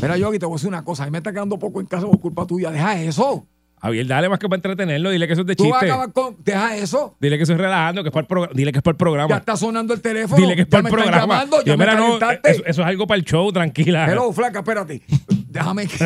Mira, 0.00 0.16
Yogi, 0.16 0.38
te 0.38 0.46
voy 0.46 0.54
a 0.54 0.56
decir 0.56 0.68
una 0.68 0.84
cosa. 0.84 1.04
A 1.04 1.06
mí 1.06 1.12
me 1.12 1.18
está 1.18 1.32
quedando 1.32 1.58
poco 1.58 1.80
en 1.80 1.86
casa 1.86 2.06
por 2.06 2.20
culpa 2.20 2.46
tuya. 2.46 2.70
Deja 2.70 3.00
eso. 3.00 3.46
Javier, 3.82 4.06
dale 4.06 4.28
más 4.28 4.38
que 4.38 4.48
para 4.48 4.58
entretenerlo. 4.58 5.10
Dile 5.10 5.26
que 5.26 5.32
eso 5.32 5.42
es 5.42 5.46
de 5.48 5.56
Tú 5.56 5.64
vas 5.68 5.72
a 5.72 5.80
chiste. 5.80 5.92
acabar 5.92 6.12
con... 6.12 6.36
Deja 6.38 6.76
eso. 6.76 7.16
Dile 7.20 7.36
que 7.36 7.42
eso 7.42 7.52
es 7.54 7.58
relajando, 7.58 8.02
que 8.04 8.10
es 8.10 8.12
para 8.12 8.20
el 8.22 8.26
programa. 8.28 8.54
Dile 8.54 8.70
que 8.72 8.78
es 8.78 8.82
para 8.82 8.92
el 8.92 8.96
Ya 8.96 8.98
programa. 8.98 9.36
está 9.36 9.56
sonando 9.56 9.92
el 9.92 10.00
teléfono. 10.00 10.40
Dile 10.40 10.54
que 10.54 10.62
es 10.62 10.68
Ya 10.68 10.70
para 10.70 10.78
el 10.78 10.84
me 10.84 10.90
están 10.90 11.02
programa. 11.10 11.34
llamando, 11.34 11.58
ya 11.58 11.64
Yo, 11.72 11.76
me 11.76 11.84
mira, 11.84 11.96
no, 11.96 12.16
eso, 12.44 12.62
eso 12.64 12.82
es 12.82 12.86
algo 12.88 13.06
para 13.08 13.18
el 13.18 13.24
show, 13.24 13.50
tranquila. 13.52 14.06
Hello, 14.10 14.32
flaca, 14.32 14.60
espérate. 14.60 15.02
Déjame 15.48 15.86
que... 15.88 15.98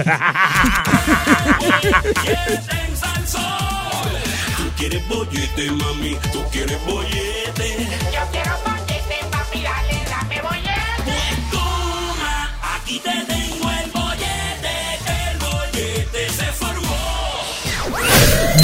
Tú 4.57 4.65
quieres 4.79 5.07
bollete, 5.09 5.71
mami, 5.73 6.17
tú 6.33 6.43
quieres 6.51 6.79
bollete. 6.87 7.87
Yo 8.13 8.21
quiero 8.33 8.53
bollete, 8.65 9.17
papi, 9.31 9.63
dale, 9.63 10.05
dame 10.09 10.41
bollete. 10.43 11.03
Pues 11.05 11.51
toma, 11.51 12.51
aquí 12.75 13.01
te 13.01 13.26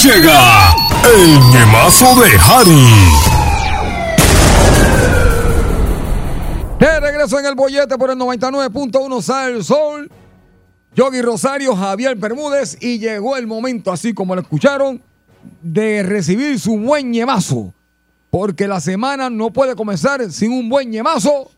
Llega 0.05 0.75
el 1.15 1.39
ñemazo 1.53 2.21
de 2.21 2.37
Harry. 2.49 2.89
De 6.81 6.99
regreso 6.99 7.39
en 7.39 7.47
el 7.47 7.55
bollete 7.55 7.97
por 7.97 8.11
el 8.11 8.19
99.1 8.19 9.23
Sal 9.23 9.63
Sol. 9.63 10.11
Yogi 10.97 11.23
Rosario, 11.23 11.77
Javier 11.77 12.17
Bermúdez. 12.17 12.77
Y 12.81 12.99
llegó 12.99 13.37
el 13.37 13.47
momento, 13.47 13.93
así 13.93 14.13
como 14.13 14.35
lo 14.35 14.41
escucharon, 14.41 15.01
de 15.63 16.03
recibir 16.03 16.59
su 16.59 16.77
buen 16.79 17.13
ñemazo. 17.13 17.73
Porque 18.31 18.67
la 18.67 18.81
semana 18.81 19.31
no 19.31 19.53
puede 19.53 19.77
comenzar 19.77 20.33
sin 20.33 20.51
un 20.51 20.69
buen 20.69 20.91
ñemazo. 20.91 21.53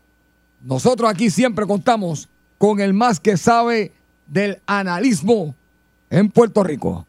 Nosotros 0.61 1.09
aquí 1.09 1.31
siempre 1.31 1.65
contamos 1.65 2.29
con 2.59 2.79
el 2.79 2.93
más 2.93 3.19
que 3.19 3.37
sabe 3.37 3.91
del 4.27 4.61
analismo 4.67 5.55
en 6.11 6.29
Puerto 6.29 6.63
Rico. 6.63 7.07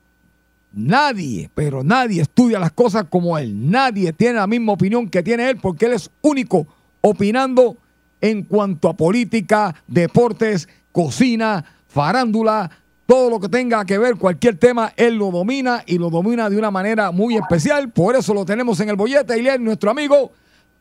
Nadie, 0.77 1.49
pero 1.55 1.83
nadie 1.83 2.21
estudia 2.21 2.59
las 2.59 2.73
cosas 2.73 3.07
como 3.09 3.39
él. 3.39 3.71
Nadie 3.71 4.13
tiene 4.13 4.35
la 4.35 4.47
misma 4.47 4.75
opinión 4.75 5.09
que 5.09 5.23
tiene 5.23 5.49
él 5.49 5.57
porque 5.57 5.87
él 5.87 5.95
es 5.95 6.11
único 6.21 6.67
opinando 7.01 7.79
en 8.21 8.43
cuanto 8.43 8.91
a 8.91 8.97
política, 8.97 9.75
deportes, 9.87 10.69
cocina, 10.93 11.65
farándula, 11.89 12.71
todo 13.07 13.31
lo 13.31 13.41
que 13.41 13.49
tenga 13.49 13.87
que 13.87 13.97
ver 13.97 14.17
cualquier 14.17 14.59
tema, 14.59 14.93
él 14.97 15.17
lo 15.17 15.31
domina 15.31 15.83
y 15.87 15.97
lo 15.97 16.11
domina 16.11 16.51
de 16.51 16.59
una 16.59 16.71
manera 16.71 17.11
muy 17.11 17.37
especial. 17.37 17.89
Por 17.91 18.15
eso 18.15 18.35
lo 18.35 18.45
tenemos 18.45 18.79
en 18.81 18.91
el 18.91 18.97
bollete 18.97 19.41
y 19.41 19.49
es 19.49 19.59
nuestro 19.59 19.91
amigo 19.91 20.33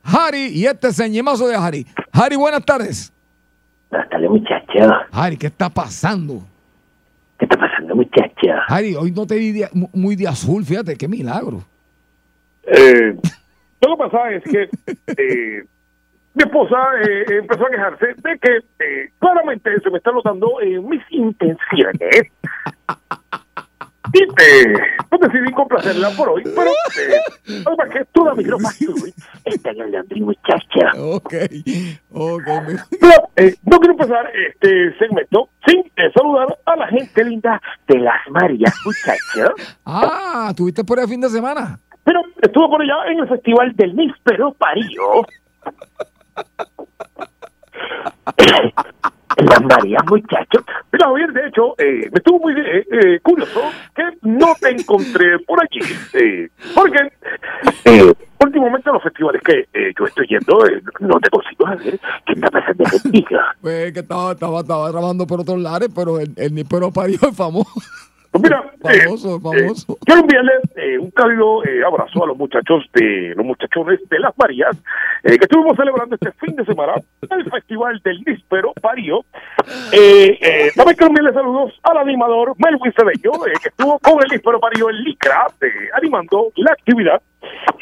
Harry 0.04 0.48
y 0.48 0.66
este 0.66 0.90
es 0.90 1.00
el 1.00 1.12
ñemazo 1.12 1.48
de 1.48 1.56
Harry. 1.56 1.88
Harry, 2.12 2.36
buenas 2.36 2.66
tardes. 2.66 3.14
Buenas 3.90 4.10
tardes, 4.10 4.30
muchacho. 4.30 4.94
Harry, 5.12 5.38
¿qué 5.38 5.48
está 5.48 5.70
pasando? 5.70 6.42
¿Qué 7.38 7.46
está 7.46 7.58
pasando, 7.58 7.75
muchacho? 7.96 8.48
Harry, 8.68 8.96
hoy 8.96 9.12
no 9.12 9.26
te 9.26 9.36
vi 9.36 9.52
de- 9.52 9.70
muy 9.94 10.16
de 10.16 10.28
azul, 10.28 10.64
fíjate, 10.64 10.96
qué 10.96 11.08
milagro. 11.08 11.62
Eh, 12.64 13.16
lo 13.82 13.98
que 13.98 14.04
pasa 14.10 14.30
es 14.32 14.44
que 14.44 14.70
eh, 15.18 15.64
mi 16.34 16.44
esposa 16.44 16.78
eh, 17.08 17.26
empezó 17.40 17.66
a 17.66 17.70
quejarse 17.70 18.06
de 18.08 18.40
que 18.40 18.58
eh, 18.80 19.10
claramente 19.20 19.70
se 19.82 19.90
me 19.90 19.98
están 19.98 20.16
notando 20.16 20.60
eh, 20.62 20.80
mis 20.82 21.02
intenciones. 21.12 22.28
Y 24.14 24.24
eh, 24.24 24.74
pues 25.10 25.22
decidí 25.22 25.52
complacerla 25.54 26.10
por 26.12 26.30
hoy, 26.30 26.44
pero 26.44 26.72
eh, 26.72 27.64
lo 27.66 27.76
que 27.92 28.06
toda 28.12 28.34
mi 28.36 28.44
ropa 28.44 28.70
está 29.46 29.72
en 29.72 29.92
laundry, 29.92 30.22
muchacha. 30.22 30.92
Ok, 30.98 31.34
ok. 32.12 32.48
Pero 33.00 33.30
eh, 33.36 33.56
no 33.64 33.78
quiero 33.80 33.94
empezar 33.94 34.30
este 34.50 34.98
segmento 34.98 35.50
sin 35.66 35.80
eh, 35.80 36.12
saludar 36.16 36.58
a 36.66 36.76
la 36.76 36.88
gente 36.88 37.24
linda 37.24 37.62
de 37.88 38.00
las 38.00 38.28
Marías, 38.30 38.74
muchacha. 38.86 39.54
Ah, 39.86 40.54
¿tuviste 40.56 40.84
por 40.84 41.00
el 41.00 41.08
fin 41.08 41.22
de 41.22 41.30
semana? 41.30 41.80
Pero 42.04 42.22
estuvo 42.42 42.70
por 42.70 42.82
allá 42.82 43.12
en 43.12 43.20
el 43.20 43.28
festival 43.28 43.76
del 43.76 43.96
Níspero 43.96 44.54
Parío. 44.54 45.26
Las 49.38 49.62
Marías, 49.64 50.04
muchachos. 50.08 50.64
Mira, 50.92 51.08
Javier, 51.08 51.34
de 51.34 51.48
hecho, 51.48 51.76
eh, 51.78 52.10
me 52.12 52.18
estuvo 52.18 52.40
muy 52.40 52.54
eh, 52.54 52.86
eh, 52.92 53.20
curioso 53.22 53.62
que 53.94 54.04
no 54.22 54.54
te 54.60 54.70
encontré 54.70 55.40
por 55.40 55.60
allí. 55.62 55.82
eh, 56.14 56.50
porque 56.74 57.00
eh, 57.86 58.14
últimamente 58.40 58.92
los 58.92 59.04
festivales 59.04 59.42
que 59.44 59.68
eh, 59.74 59.94
yo 60.00 60.06
estoy 60.06 60.28
yendo, 60.28 60.60
no 61.00 61.20
te 61.20 61.30
consigo 61.30 61.66
saber 61.66 62.00
qué 62.26 62.34
está 62.34 62.50
pasando 62.50 62.84
contigo. 62.86 63.40
Pues 63.62 63.92
que 63.94 64.00
estaba, 64.00 64.32
estaba, 64.32 64.60
estaba 64.62 64.92
grabando 64.92 65.28
por 65.28 65.42
otros 65.42 65.60
lares, 65.60 65.90
pero 65.94 66.20
el, 66.20 66.34
el 66.38 66.54
Nipero 66.54 66.92
parió 66.92 67.18
es 67.22 67.36
famoso. 67.36 67.72
Pues 68.36 68.44
mira, 68.44 68.64
eh, 68.94 69.04
Famoso, 69.06 69.40
famoso. 69.40 69.94
eh, 69.94 69.96
quiero 70.06 70.22
enviarle 70.22 70.52
eh, 70.76 70.98
un 71.00 71.10
cálido 71.12 71.64
eh, 71.64 71.82
abrazo 71.86 72.22
a 72.24 72.28
los 72.28 72.38
muchachos 72.38 72.84
de 72.94 73.34
los 73.34 73.46
muchachones 73.46 74.00
de 74.10 74.20
las 74.20 74.38
Marías 74.38 74.76
eh, 75.24 75.38
que 75.38 75.46
estuvimos 75.46 75.78
celebrando 75.78 76.16
este 76.16 76.34
fin 76.34 76.54
de 76.58 76.66
semana 76.66 76.96
el 77.30 77.50
festival 77.50 78.02
del 78.04 78.22
Níspero 78.26 78.74
Parío. 78.82 79.22
Eh, 79.94 80.38
eh, 80.42 80.72
también 80.76 80.98
quiero 80.98 81.08
enviarle 81.08 81.34
saludos 81.34 81.80
al 81.84 81.98
animador 81.98 82.54
Melvin 82.58 82.92
Cedeño, 82.92 83.32
eh, 83.48 83.54
que 83.62 83.70
estuvo 83.70 83.98
con 84.00 84.22
el 84.22 84.30
Níspero 84.30 84.60
Parío 84.60 84.90
en 84.90 84.98
Licra, 85.04 85.48
eh, 85.62 85.68
animando 85.94 86.52
la 86.58 86.74
actividad. 86.74 87.22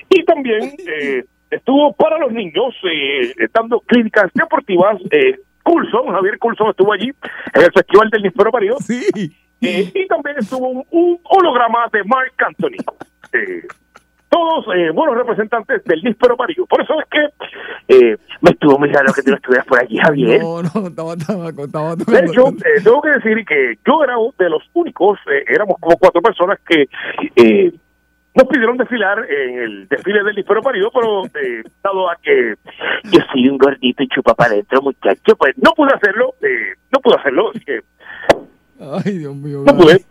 Y 0.10 0.24
también 0.24 0.72
eh, 0.88 1.24
estuvo 1.50 1.94
para 1.94 2.20
los 2.20 2.32
niños 2.32 2.76
eh, 2.84 3.34
dando 3.52 3.80
clínicas 3.80 4.30
deportivas. 4.36 5.02
Eh, 5.10 5.40
Coulson, 5.64 6.12
Javier 6.12 6.38
Coulson 6.40 6.70
estuvo 6.70 6.94
allí 6.94 7.10
en 7.54 7.62
el 7.62 7.72
festival 7.72 8.10
del 8.12 8.22
Níspero 8.22 8.52
Parío. 8.52 8.76
Sí. 8.80 9.34
Eh, 9.64 9.92
y 9.94 10.08
también 10.08 10.38
estuvo 10.40 10.68
un, 10.68 10.84
un 10.92 11.20
holograma 11.24 11.88
de 11.92 12.04
Mark 12.04 12.34
Anthony. 12.38 12.78
Eh, 13.34 13.68
todos 14.34 14.66
eh, 14.76 14.90
buenos 14.92 15.16
representantes 15.16 15.84
del 15.84 16.02
Níspero 16.04 16.36
Parío. 16.36 16.66
Por 16.66 16.82
eso 16.82 16.94
es 17.00 17.08
que 17.10 17.96
eh, 17.96 18.18
me 18.42 18.50
estuvo 18.52 18.80
muy 18.80 18.90
raro 18.90 19.14
que 19.14 19.22
tú 19.22 19.30
no 19.30 19.36
estuvieras 19.36 19.66
por 19.68 19.80
allí, 19.80 19.98
Javier. 19.98 20.42
No, 20.42 20.64
no, 20.64 20.88
estaba, 20.88 21.14
estaba, 21.14 21.50
estaba 21.50 21.96
De 21.96 22.26
hecho, 22.26 22.48
eh, 22.50 22.82
tengo 22.84 23.02
que 23.02 23.10
decir 23.10 23.46
que 23.46 23.76
yo 23.86 24.04
era 24.04 24.18
uno 24.18 24.34
de 24.40 24.50
los 24.50 24.64
únicos, 24.74 25.20
eh, 25.32 25.44
éramos 25.48 25.78
como 25.80 25.98
cuatro 25.98 26.22
personas 26.22 26.60
que 26.68 26.88
eh, 27.36 27.72
nos 28.36 28.48
pidieron 28.48 28.78
desfilar 28.78 29.20
en 29.30 29.60
el 29.60 29.88
desfile 29.88 30.24
del 30.24 30.36
Níspero 30.36 30.64
Parío, 30.64 30.90
pero 30.92 31.26
eh, 31.26 31.62
dado 31.84 32.10
a 32.10 32.16
que 32.16 32.56
yo 33.04 33.20
soy 33.32 33.48
un 33.48 33.60
gordito 33.60 34.02
y 34.02 34.08
chupa 34.08 34.34
para 34.34 34.54
adentro, 34.54 34.82
muchacho, 34.82 35.36
pues 35.38 35.56
no 35.58 35.72
pude 35.76 35.94
hacerlo, 35.94 36.34
eh, 36.42 36.74
no 36.92 37.00
pude 37.00 37.16
hacerlo, 37.18 37.52
así 37.52 37.60
que 37.60 37.82
Ay, 39.06 39.18
Dios 39.20 39.36
mío. 39.36 39.64
no 39.66 39.78
pude. 39.78 40.06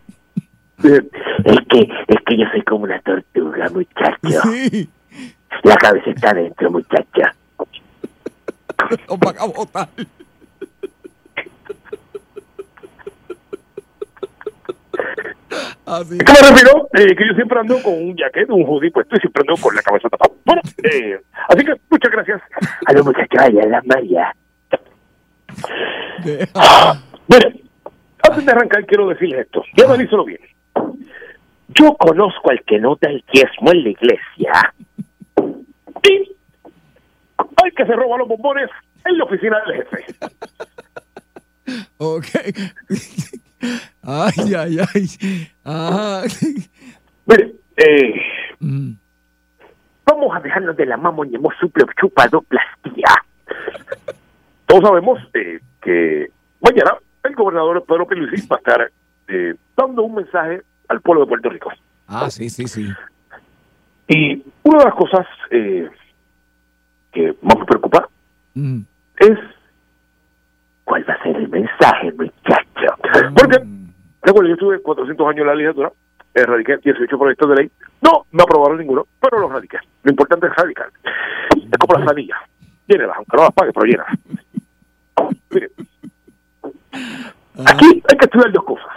Es 0.83 1.59
que, 1.69 1.79
es 2.07 2.17
que 2.25 2.37
yo 2.37 2.45
soy 2.51 2.61
como 2.63 2.83
una 2.83 2.99
tortuga, 3.01 3.69
muchacho. 3.69 4.41
Sí. 4.51 4.89
La 5.63 5.75
cabeza 5.75 6.09
está 6.09 6.31
adentro, 6.31 6.71
muchacha. 6.71 7.35
Nos 9.07 9.19
van 9.19 9.35
a 9.39 9.45
botar. 9.45 9.87
Así. 15.85 16.17
¿Qué 16.17 16.33
me 16.33 16.49
refiero? 16.49 16.89
Eh, 16.93 17.15
que 17.15 17.27
yo 17.27 17.35
siempre 17.35 17.59
ando 17.59 17.81
con 17.83 17.93
un 17.93 18.15
jacket, 18.15 18.49
un 18.49 18.63
hoodie 18.65 18.91
puesto 18.91 19.15
y 19.15 19.19
siempre 19.19 19.43
ando 19.47 19.61
con 19.61 19.75
la 19.75 19.81
cabeza 19.81 20.09
tapada. 20.09 20.33
Bueno, 20.45 20.61
eh, 20.83 21.19
así 21.49 21.63
que 21.63 21.73
muchas 21.89 22.11
gracias 22.11 22.41
a 22.85 22.93
los 22.93 23.05
muchachos 23.05 23.39
allá 23.39 23.63
en 23.63 23.71
la 23.71 23.81
María. 23.85 24.35
Mire, 27.27 27.63
antes 28.23 28.45
de 28.45 28.51
arrancar 28.51 28.85
quiero 28.85 29.09
decirles 29.09 29.41
esto. 29.41 29.63
Y 29.75 29.81
analízalo 29.81 30.25
bien. 30.25 30.39
Yo 31.69 31.95
conozco 31.95 32.51
al 32.51 32.61
que 32.63 32.79
no 32.79 32.97
da 32.99 33.09
el 33.09 33.23
diezmo 33.31 33.71
en 33.71 33.83
la 33.83 33.89
iglesia. 33.89 34.73
Y 36.03 36.35
al 37.37 37.73
que 37.73 37.85
se 37.85 37.93
roba 37.93 38.17
los 38.17 38.27
bombones 38.27 38.69
en 39.05 39.17
la 39.17 39.23
oficina 39.23 39.57
del 39.65 39.83
jefe. 39.83 40.05
Ok. 41.97 42.25
Ay, 44.01 44.53
ay, 44.53 44.77
ay. 44.93 45.07
Ajá. 45.63 46.23
Mire, 47.25 47.53
eh, 47.77 48.13
vamos 50.05 50.35
a 50.35 50.41
dejarnos 50.41 50.75
de 50.75 50.85
la 50.85 50.97
mamoñemos 50.97 51.53
super 51.61 51.85
chupadoplastía. 51.99 53.07
Todos 54.65 54.83
sabemos 54.83 55.19
eh, 55.33 55.61
que 55.81 56.29
mañana 56.59 56.97
el 57.23 57.35
gobernador 57.35 57.83
Pedro 57.85 58.07
Pierluisi 58.07 58.47
va 58.47 58.57
a 58.57 58.59
estar 58.59 58.91
eh, 59.27 59.55
dando 59.77 60.03
un 60.03 60.15
mensaje 60.15 60.61
al 60.89 61.01
pueblo 61.01 61.21
de 61.23 61.29
Puerto 61.29 61.49
Rico. 61.49 61.71
Ah, 62.07 62.29
sí, 62.29 62.49
sí, 62.49 62.67
sí. 62.67 62.87
Y 64.07 64.43
una 64.63 64.79
de 64.79 64.85
las 64.85 64.93
cosas 64.95 65.25
eh, 65.49 65.89
que 67.11 67.33
más 67.41 67.57
me 67.59 67.65
preocupa 67.65 68.07
Mm. 68.55 68.81
es 69.17 69.39
cuál 70.83 71.03
va 71.09 71.13
a 71.15 71.23
ser 71.23 71.35
el 71.37 71.49
mensaje, 71.49 72.11
muchacho. 72.11 72.95
Porque, 73.35 73.57
recuerdo, 74.21 74.47
yo 74.49 74.53
estuve 74.53 74.79
400 74.79 75.27
años 75.27 75.39
en 75.39 75.47
la 75.47 75.55
legislatura, 75.55 75.91
eh, 76.35 76.43
radiqué 76.45 76.77
18 76.77 77.17
proyectos 77.17 77.49
de 77.49 77.55
ley. 77.55 77.71
No, 78.03 78.27
no 78.31 78.43
aprobaron 78.43 78.77
ninguno, 78.77 79.07
pero 79.19 79.39
los 79.39 79.51
radiqué. 79.51 79.77
Lo 80.03 80.11
importante 80.11 80.45
es 80.45 80.55
radicar. 80.55 80.87
Es 81.55 81.77
como 81.79 81.97
las 81.99 82.11
anillas. 82.11 82.37
Llénelas, 82.87 83.17
aunque 83.17 83.37
no 83.37 83.43
las 83.43 83.53
pague, 83.53 83.71
pero 83.73 83.85
llénelas. 83.87 84.19
Mire, 85.49 85.69
aquí 87.65 87.85
hay 87.85 88.17
que 88.17 88.25
estudiar 88.25 88.51
dos 88.51 88.63
cosas. 88.63 88.91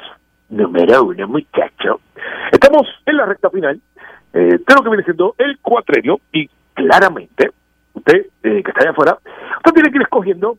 Número 0.49 1.05
uno, 1.05 1.29
muchacho. 1.29 2.01
Estamos 2.53 2.87
en 3.05 3.17
la 3.17 3.27
recta 3.27 3.51
final 3.51 3.81
eh, 4.33 4.59
de 4.59 4.75
lo 4.75 4.83
que 4.83 4.89
viene 4.89 5.05
siendo 5.05 5.35
el 5.39 5.59
cuatrenio 5.61 6.21
y 6.33 6.49
claramente, 6.75 7.51
usted 7.95 8.27
eh, 8.43 8.63
que 8.63 8.71
está 8.71 8.83
allá 8.83 8.91
afuera, 8.91 9.19
usted 9.57 9.73
tiene 9.73 9.91
que 9.91 9.97
ir 9.97 10.03
escogiendo 10.03 10.59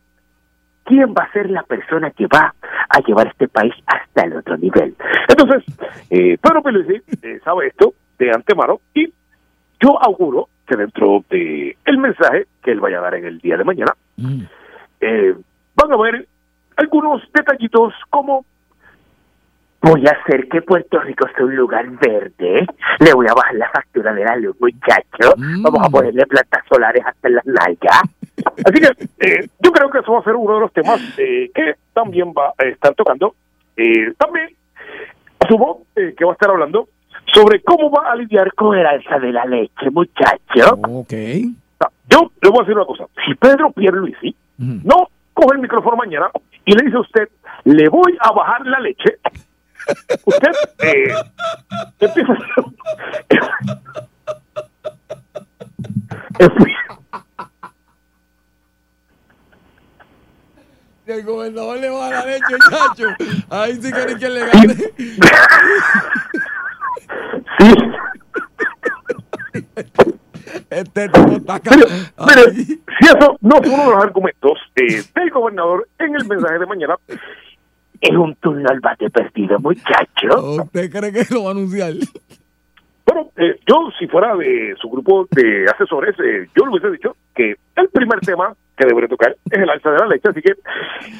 quién 0.83 1.13
va 1.13 1.23
a 1.23 1.31
ser 1.31 1.49
la 1.49 1.63
persona 1.63 2.11
que 2.11 2.27
va 2.27 2.53
a 2.89 2.99
llevar 2.99 3.27
este 3.27 3.47
país 3.47 3.73
hasta 3.85 4.23
el 4.23 4.37
otro 4.37 4.57
nivel. 4.57 4.95
Entonces, 5.27 5.63
eh, 6.09 6.37
Pedro 6.41 6.63
Pierluisi 6.63 7.01
eh, 7.21 7.39
sabe 7.43 7.67
esto 7.67 7.93
de 8.17 8.31
antemano 8.31 8.79
y 8.93 9.13
yo 9.79 10.01
auguro 10.01 10.47
que 10.65 10.75
dentro 10.75 11.23
de 11.29 11.77
el 11.85 11.97
mensaje 11.97 12.47
que 12.63 12.71
él 12.71 12.79
vaya 12.79 12.99
a 12.99 13.01
dar 13.01 13.15
en 13.15 13.25
el 13.25 13.39
día 13.39 13.57
de 13.57 13.63
mañana, 13.63 13.93
eh, 15.01 15.35
van 15.75 15.91
a 15.91 15.97
ver 15.97 16.27
algunos 16.77 17.21
detallitos 17.33 17.93
como 18.09 18.45
voy 19.81 20.05
a 20.07 20.11
hacer 20.11 20.47
que 20.49 20.61
Puerto 20.61 20.99
Rico 20.99 21.27
sea 21.35 21.45
un 21.45 21.55
lugar 21.55 21.87
verde, 21.89 22.65
le 22.99 23.13
voy 23.13 23.27
a 23.29 23.33
bajar 23.33 23.55
la 23.55 23.69
factura 23.69 24.13
de 24.13 24.23
la 24.23 24.35
luz, 24.35 24.55
muchacho, 24.59 25.35
vamos 25.61 25.85
a 25.85 25.89
ponerle 25.89 26.25
plantas 26.25 26.63
solares 26.69 27.03
hasta 27.05 27.27
en 27.27 27.35
las 27.35 27.45
nalgas. 27.45 28.01
Así 28.65 28.81
que 28.81 29.07
eh, 29.19 29.47
yo 29.59 29.71
creo 29.71 29.89
que 29.89 29.99
eso 29.99 30.11
va 30.11 30.19
a 30.19 30.23
ser 30.23 30.35
uno 30.35 30.55
de 30.55 30.59
los 30.61 30.73
temas 30.73 31.01
eh, 31.17 31.49
que 31.53 31.75
también 31.93 32.29
va 32.29 32.53
a 32.57 32.63
estar 32.63 32.93
tocando. 32.95 33.35
Eh, 33.75 34.13
también 34.17 34.49
asumo 35.39 35.83
eh, 35.95 36.13
que 36.17 36.25
va 36.25 36.31
a 36.31 36.33
estar 36.33 36.49
hablando 36.49 36.89
sobre 37.33 37.61
cómo 37.61 37.91
va 37.91 38.11
a 38.11 38.15
lidiar 38.15 38.53
con 38.53 38.77
el 38.77 38.85
alza 38.85 39.19
de 39.19 39.31
la 39.31 39.45
leche, 39.45 39.89
muchacho. 39.91 40.79
Ok. 40.81 41.13
Yo 42.09 42.31
le 42.41 42.49
voy 42.49 42.59
a 42.59 42.61
decir 42.61 42.75
una 42.75 42.85
cosa. 42.85 43.05
Si 43.25 43.35
Pedro 43.35 43.71
Pierluisi 43.71 44.35
no 44.57 45.09
coge 45.33 45.55
el 45.55 45.61
micrófono 45.61 45.97
mañana 45.97 46.29
y 46.67 46.73
le 46.73 46.85
dice 46.85 46.97
a 46.97 46.99
usted, 46.99 47.29
le 47.63 47.89
voy 47.89 48.15
a 48.19 48.31
bajar 48.31 48.65
la 48.65 48.79
leche, 48.81 49.17
usted 50.25 50.51
eh, 50.83 51.13
empieza 51.99 52.33
el 61.07 61.23
gobernador 61.23 61.77
le 61.79 61.89
va 61.89 62.07
a 62.07 62.09
la 62.11 62.25
leche, 62.25 62.43
muchacho. 62.51 63.15
Ahí 63.49 63.75
sí 63.81 63.91
que 63.91 64.05
ni 64.05 64.15
quien 64.15 64.33
le 64.33 64.45
gane. 64.45 64.75
Este 70.69 71.09
tipo 71.09 71.31
está 71.31 71.55
acá. 71.55 71.71
Mire, 71.75 72.53
si 72.53 73.05
eso 73.05 73.37
no 73.41 73.57
fue 73.57 73.69
uno 73.69 73.83
de 73.83 73.91
los 73.91 74.03
argumentos 74.03 74.57
eh, 74.75 75.03
del 75.15 75.29
gobernador 75.31 75.87
en 75.99 76.15
el 76.15 76.25
mensaje 76.25 76.59
de 76.59 76.65
mañana, 76.65 76.95
es 78.01 78.11
un 78.11 78.35
turno 78.35 78.69
al 78.69 78.79
bate 78.79 79.09
perdido, 79.09 79.59
muchacho. 79.59 80.61
¿Usted 80.63 80.91
cree 80.91 81.11
que 81.11 81.33
lo 81.33 81.43
va 81.43 81.49
a 81.49 81.51
anunciar? 81.51 81.93
Bueno, 83.07 83.31
eh, 83.37 83.57
yo 83.65 83.89
si 83.97 84.05
fuera 84.07 84.35
de 84.35 84.75
su 84.81 84.89
grupo 84.89 85.27
de 85.31 85.65
asesores, 85.73 86.13
eh, 86.19 86.47
yo 86.55 86.65
le 86.65 86.71
hubiese 86.71 86.91
dicho 86.91 87.15
que 87.33 87.55
el 87.77 87.87
primer 87.89 88.19
tema 88.19 88.53
que 88.75 88.85
debería 88.85 89.07
tocar 89.07 89.35
es 89.49 89.59
el 89.59 89.69
alza 89.69 89.91
de 89.91 89.97
la 89.97 90.07
leche, 90.07 90.29
así 90.29 90.41
que 90.41 90.51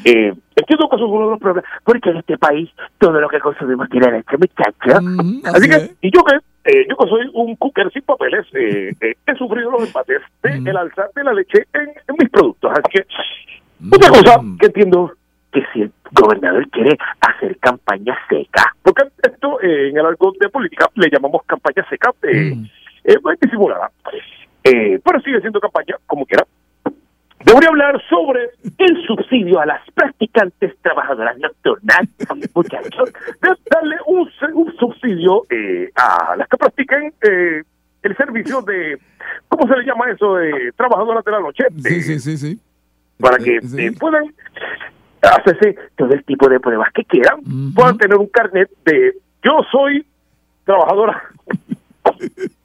eh, 0.03 0.33
entiendo 0.55 0.89
que 0.89 0.95
eso 0.97 1.05
es 1.05 1.11
uno 1.11 1.25
de 1.25 1.31
los 1.31 1.39
problemas, 1.39 1.71
porque 1.85 2.09
en 2.09 2.17
este 2.17 2.37
país 2.37 2.69
todo 2.99 3.19
lo 3.19 3.29
que 3.29 3.39
consumimos 3.39 3.89
tiene 3.89 4.11
leche, 4.11 4.37
muchacho. 4.37 4.99
así 5.45 5.69
que, 5.69 5.95
y 6.01 6.11
yo 6.11 6.23
que 6.23 6.37
eh, 6.67 6.85
yo 6.89 6.97
que 6.97 7.09
soy 7.09 7.31
un 7.33 7.55
cooker 7.55 7.89
sin 7.93 8.01
papeles, 8.01 8.45
eh, 8.53 8.93
eh, 8.99 9.15
he 9.25 9.35
sufrido 9.35 9.71
los 9.71 9.87
empates 9.87 10.21
del 10.43 10.67
el 10.67 10.75
alza 10.75 11.07
de 11.15 11.23
la 11.23 11.33
leche 11.33 11.65
en, 11.73 11.87
en 11.87 12.15
mis 12.19 12.29
productos, 12.29 12.69
así 12.73 12.81
que 12.91 13.05
otra 13.89 14.09
cosa 14.09 14.41
que 14.59 14.65
entiendo 14.65 15.13
que 15.53 15.63
si 15.71 15.83
el 15.83 15.91
gobernador 16.11 16.67
quiere 16.69 16.97
hacer 17.21 17.57
campaña 17.59 18.17
seca, 18.29 18.75
porque 18.81 19.03
esto 19.23 19.61
eh, 19.61 19.89
en 19.89 19.97
el 19.97 20.05
arco 20.05 20.33
de 20.39 20.49
política 20.49 20.87
le 20.95 21.09
llamamos 21.09 21.43
campaña 21.45 21.85
seca, 21.89 22.11
eh, 22.23 22.53
eh, 23.03 23.15
pues, 23.21 23.39
disimulada, 23.39 23.91
eh, 24.63 24.99
pero 25.03 25.21
sigue 25.21 25.41
siendo 25.41 25.59
campaña 25.59 25.95
como 26.05 26.25
quiera. 26.25 26.45
Debería 27.45 27.69
hablar 27.69 28.01
sobre 28.09 28.49
el 28.77 29.07
subsidio 29.07 29.59
a 29.59 29.65
las 29.65 29.79
practicantes 29.91 30.75
trabajadoras 30.81 31.37
nocturnas, 31.37 32.01
muchachos, 32.53 33.13
de 33.41 33.49
darle 33.71 33.95
un, 34.07 34.29
un 34.53 34.75
subsidio 34.77 35.43
eh, 35.49 35.89
a 35.95 36.35
las 36.35 36.47
que 36.49 36.57
practiquen 36.57 37.13
el 37.21 38.17
servicio 38.17 38.61
de, 38.61 38.97
¿cómo 39.47 39.67
se 39.67 39.77
le 39.79 39.85
llama 39.85 40.09
eso? 40.11 40.35
De 40.35 40.71
trabajadoras 40.75 41.23
de 41.23 41.31
la 41.31 41.39
noche. 41.39 41.63
Sí, 41.77 42.01
sí, 42.01 42.19
sí, 42.19 42.37
sí. 42.37 42.59
para 43.19 43.37
que 43.37 43.59
puedan 43.99 44.33
hacerse 45.21 45.75
todo 45.95 46.13
el 46.13 46.23
tipo 46.23 46.47
de 46.49 46.59
pruebas 46.59 46.91
que 46.93 47.03
quieran, 47.05 47.39
puedan 47.73 47.97
tener 47.97 48.17
un 48.17 48.27
carnet 48.27 48.69
de 48.85 49.13
yo 49.43 49.59
soy 49.71 50.05
trabajadora. 50.65 51.23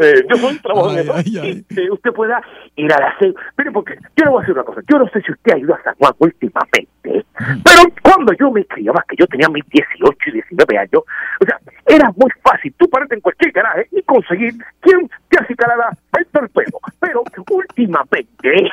Eh, 0.00 0.24
yo 0.30 0.36
soy 0.36 0.56
trabajadora 0.60 1.22
y 1.24 1.38
eh, 1.38 1.90
usted 1.90 2.12
pueda 2.12 2.40
ir 2.76 2.92
a 2.92 3.00
la 3.00 3.18
CEU. 3.18 3.34
Mire, 3.56 3.72
porque 3.72 3.98
yo 4.16 4.24
le 4.24 4.30
voy 4.30 4.38
a 4.38 4.40
decir 4.42 4.54
una 4.54 4.62
cosa. 4.62 4.80
Yo 4.88 4.96
no 4.96 5.08
sé 5.08 5.20
si 5.22 5.32
usted 5.32 5.54
ha 5.54 5.58
ido 5.58 5.74
a 5.74 5.82
San 5.82 5.94
Juan 5.96 6.12
últimamente, 6.18 7.26
pero 7.64 7.82
cuando 8.02 8.32
yo 8.38 8.52
me 8.52 8.64
criaba, 8.64 9.04
que 9.08 9.16
yo 9.16 9.26
tenía 9.26 9.48
mis 9.48 9.64
18 9.68 10.16
y 10.26 10.32
19 10.32 10.78
años, 10.78 11.02
o 11.40 11.44
sea, 11.44 11.58
era 11.86 12.12
muy 12.14 12.30
fácil 12.42 12.72
tú 12.78 12.88
pararte 12.88 13.16
en 13.16 13.20
cualquier 13.22 13.50
garaje 13.50 13.88
y 13.90 14.02
conseguir 14.02 14.54
quien 14.80 15.10
te 15.30 15.42
acicalara 15.42 15.90
el 16.16 16.26
torpedo. 16.26 16.78
Pero 17.00 17.24
últimamente, 17.50 18.70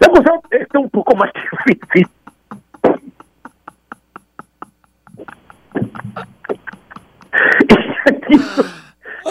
la 0.00 0.08
cosa 0.08 0.40
está 0.50 0.78
un 0.78 0.90
poco 0.90 1.14
más 1.16 1.30
difícil. 1.66 2.06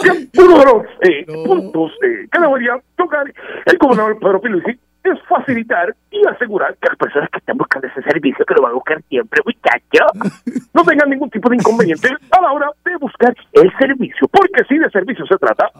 Que 0.02 0.40
uno 0.40 0.58
de 0.58 0.64
los 0.64 0.84
eh, 1.02 1.26
puntos 1.44 1.92
eh, 2.02 2.28
que 2.30 2.40
debería 2.40 2.78
tocar 2.96 3.24
el 3.66 3.78
gobernador 3.78 4.18
Pedro 4.18 4.40
Pierluisi 4.40 4.78
es 5.04 5.18
facilitar 5.28 5.94
y 6.10 6.26
asegurar 6.26 6.76
que 6.80 6.88
las 6.88 6.96
personas 6.96 7.30
que 7.30 7.38
están 7.38 7.56
buscando 7.56 7.88
ese 7.88 8.02
servicio, 8.02 8.44
que 8.44 8.54
lo 8.54 8.62
van 8.62 8.72
a 8.72 8.74
buscar 8.74 9.02
siempre, 9.08 9.40
muchachos, 9.44 10.68
no 10.74 10.84
tengan 10.84 11.10
ningún 11.10 11.30
tipo 11.30 11.48
de 11.48 11.56
inconveniente 11.56 12.08
a 12.08 12.40
la 12.40 12.52
hora 12.52 12.70
de 12.84 12.96
buscar 12.96 13.34
el 13.52 13.72
servicio. 13.78 14.28
Porque 14.28 14.64
si 14.68 14.78
de 14.78 14.90
servicio 14.90 15.26
se 15.26 15.36
trata, 15.36 15.70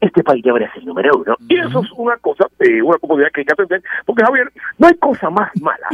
este 0.00 0.22
país 0.24 0.42
debería 0.42 0.72
ser 0.72 0.84
número 0.84 1.10
uno. 1.16 1.36
Y 1.48 1.58
eso 1.58 1.80
es 1.80 1.90
una 1.96 2.16
cosa, 2.18 2.46
eh, 2.60 2.80
una 2.82 2.98
comodidad 2.98 3.28
que 3.32 3.40
hay 3.42 3.44
que 3.46 3.52
atender. 3.52 3.82
Porque, 4.06 4.24
Javier, 4.24 4.50
no 4.78 4.86
hay 4.88 4.94
cosa 4.94 5.28
más 5.30 5.50
mala 5.60 5.88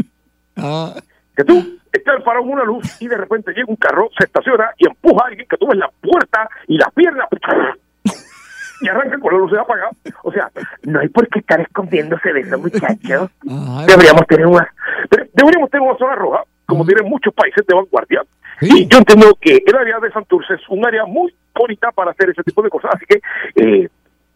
que 1.36 1.44
tú 1.44 1.78
estás 1.92 2.22
parado 2.22 2.44
en 2.44 2.52
una 2.52 2.64
luz 2.64 3.00
y 3.02 3.08
de 3.08 3.16
repente 3.16 3.52
llega 3.52 3.66
un 3.68 3.76
carro, 3.76 4.08
se 4.18 4.24
estaciona 4.24 4.70
y 4.78 4.86
empuja 4.86 5.24
a 5.24 5.28
alguien 5.28 5.46
que 5.48 5.56
tú 5.56 5.66
ves 5.68 5.78
la 5.78 5.90
puerta 6.00 6.48
y 6.68 6.78
la 6.78 6.88
pierna 6.94 7.26
y 8.80 8.88
arranca 8.88 9.18
con 9.18 9.32
la 9.32 9.38
luz 9.38 9.52
apagada. 9.58 9.90
O 10.22 10.32
sea, 10.32 10.50
no 10.84 11.00
hay 11.00 11.08
por 11.08 11.28
qué 11.28 11.38
estar 11.40 11.60
escondiéndose 11.60 12.32
de 12.32 12.40
eso, 12.40 12.58
muchachos. 12.58 13.30
Deberíamos 13.86 14.26
tener 14.28 14.46
una, 14.46 14.68
de- 15.10 15.30
deberíamos 15.34 15.70
tener 15.70 15.88
una 15.88 15.98
zona 15.98 16.14
roja, 16.14 16.42
como 16.66 16.84
tienen 16.84 17.08
muchos 17.08 17.32
países 17.34 17.66
de 17.66 17.74
vanguardia, 17.74 18.22
Y 18.60 18.86
yo 18.86 18.98
entiendo 18.98 19.36
que 19.40 19.62
el 19.66 19.76
área 19.76 19.98
de 20.00 20.10
Santurce 20.12 20.54
es 20.54 20.60
un 20.68 20.84
área 20.86 21.04
muy 21.06 21.34
bonita 21.54 21.90
para 21.92 22.10
hacer 22.10 22.30
ese 22.30 22.42
tipo 22.42 22.62
de 22.62 22.68
cosas, 22.70 22.92
así 22.94 23.06
que 23.06 23.20
eh, 23.56 23.88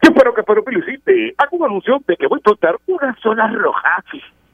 yo 0.03 0.11
espero 0.11 0.35
que 0.35 0.43
Pedro 0.43 0.65
Pilusi 0.65 0.99
te 0.99 1.35
haga 1.37 1.51
un 1.53 1.65
anuncio 1.65 2.01
de 2.07 2.17
que 2.17 2.27
voy 2.27 2.37
a 2.37 2.39
explotar 2.39 2.77
una 2.87 3.17
zona 3.23 3.53
roja 3.53 4.05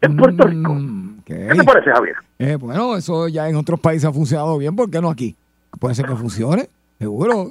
en 0.01 0.17
Puerto 0.17 0.47
Rico. 0.47 0.77
¿Qué 1.25 1.49
te 1.55 1.65
parece, 1.65 1.91
Javier? 1.91 2.17
Eh, 2.39 2.57
bueno, 2.57 2.97
eso 2.97 3.29
ya 3.29 3.49
en 3.49 3.57
otros 3.57 3.81
países 3.81 4.05
ha 4.05 4.13
funcionado 4.13 4.59
bien, 4.59 4.77
¿por 4.77 4.91
qué 4.91 5.01
no 5.01 5.11
aquí? 5.11 5.35
Puede 5.81 5.95
ser 5.95 6.07
que 6.07 6.17
funcione, 6.17 6.69
seguro. 6.99 7.49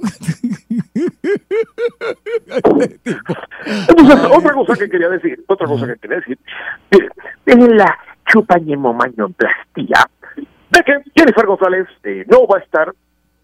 Entonces, 3.88 4.30
otra 4.30 4.52
cosa 4.52 4.76
que 4.76 4.88
quería 4.88 5.08
decir, 5.08 5.42
otra 5.46 5.66
cosa 5.66 5.86
que 5.86 5.96
quería 5.96 6.16
decir, 6.18 6.38
es 7.46 7.56
la 7.56 7.98
chupañemomagnoplastia 8.26 10.10
de 10.70 10.82
que 10.82 10.92
Jennifer 11.14 11.46
González 11.46 11.86
eh, 12.04 12.24
no 12.28 12.46
va 12.46 12.58
a 12.58 12.62
estar 12.62 12.92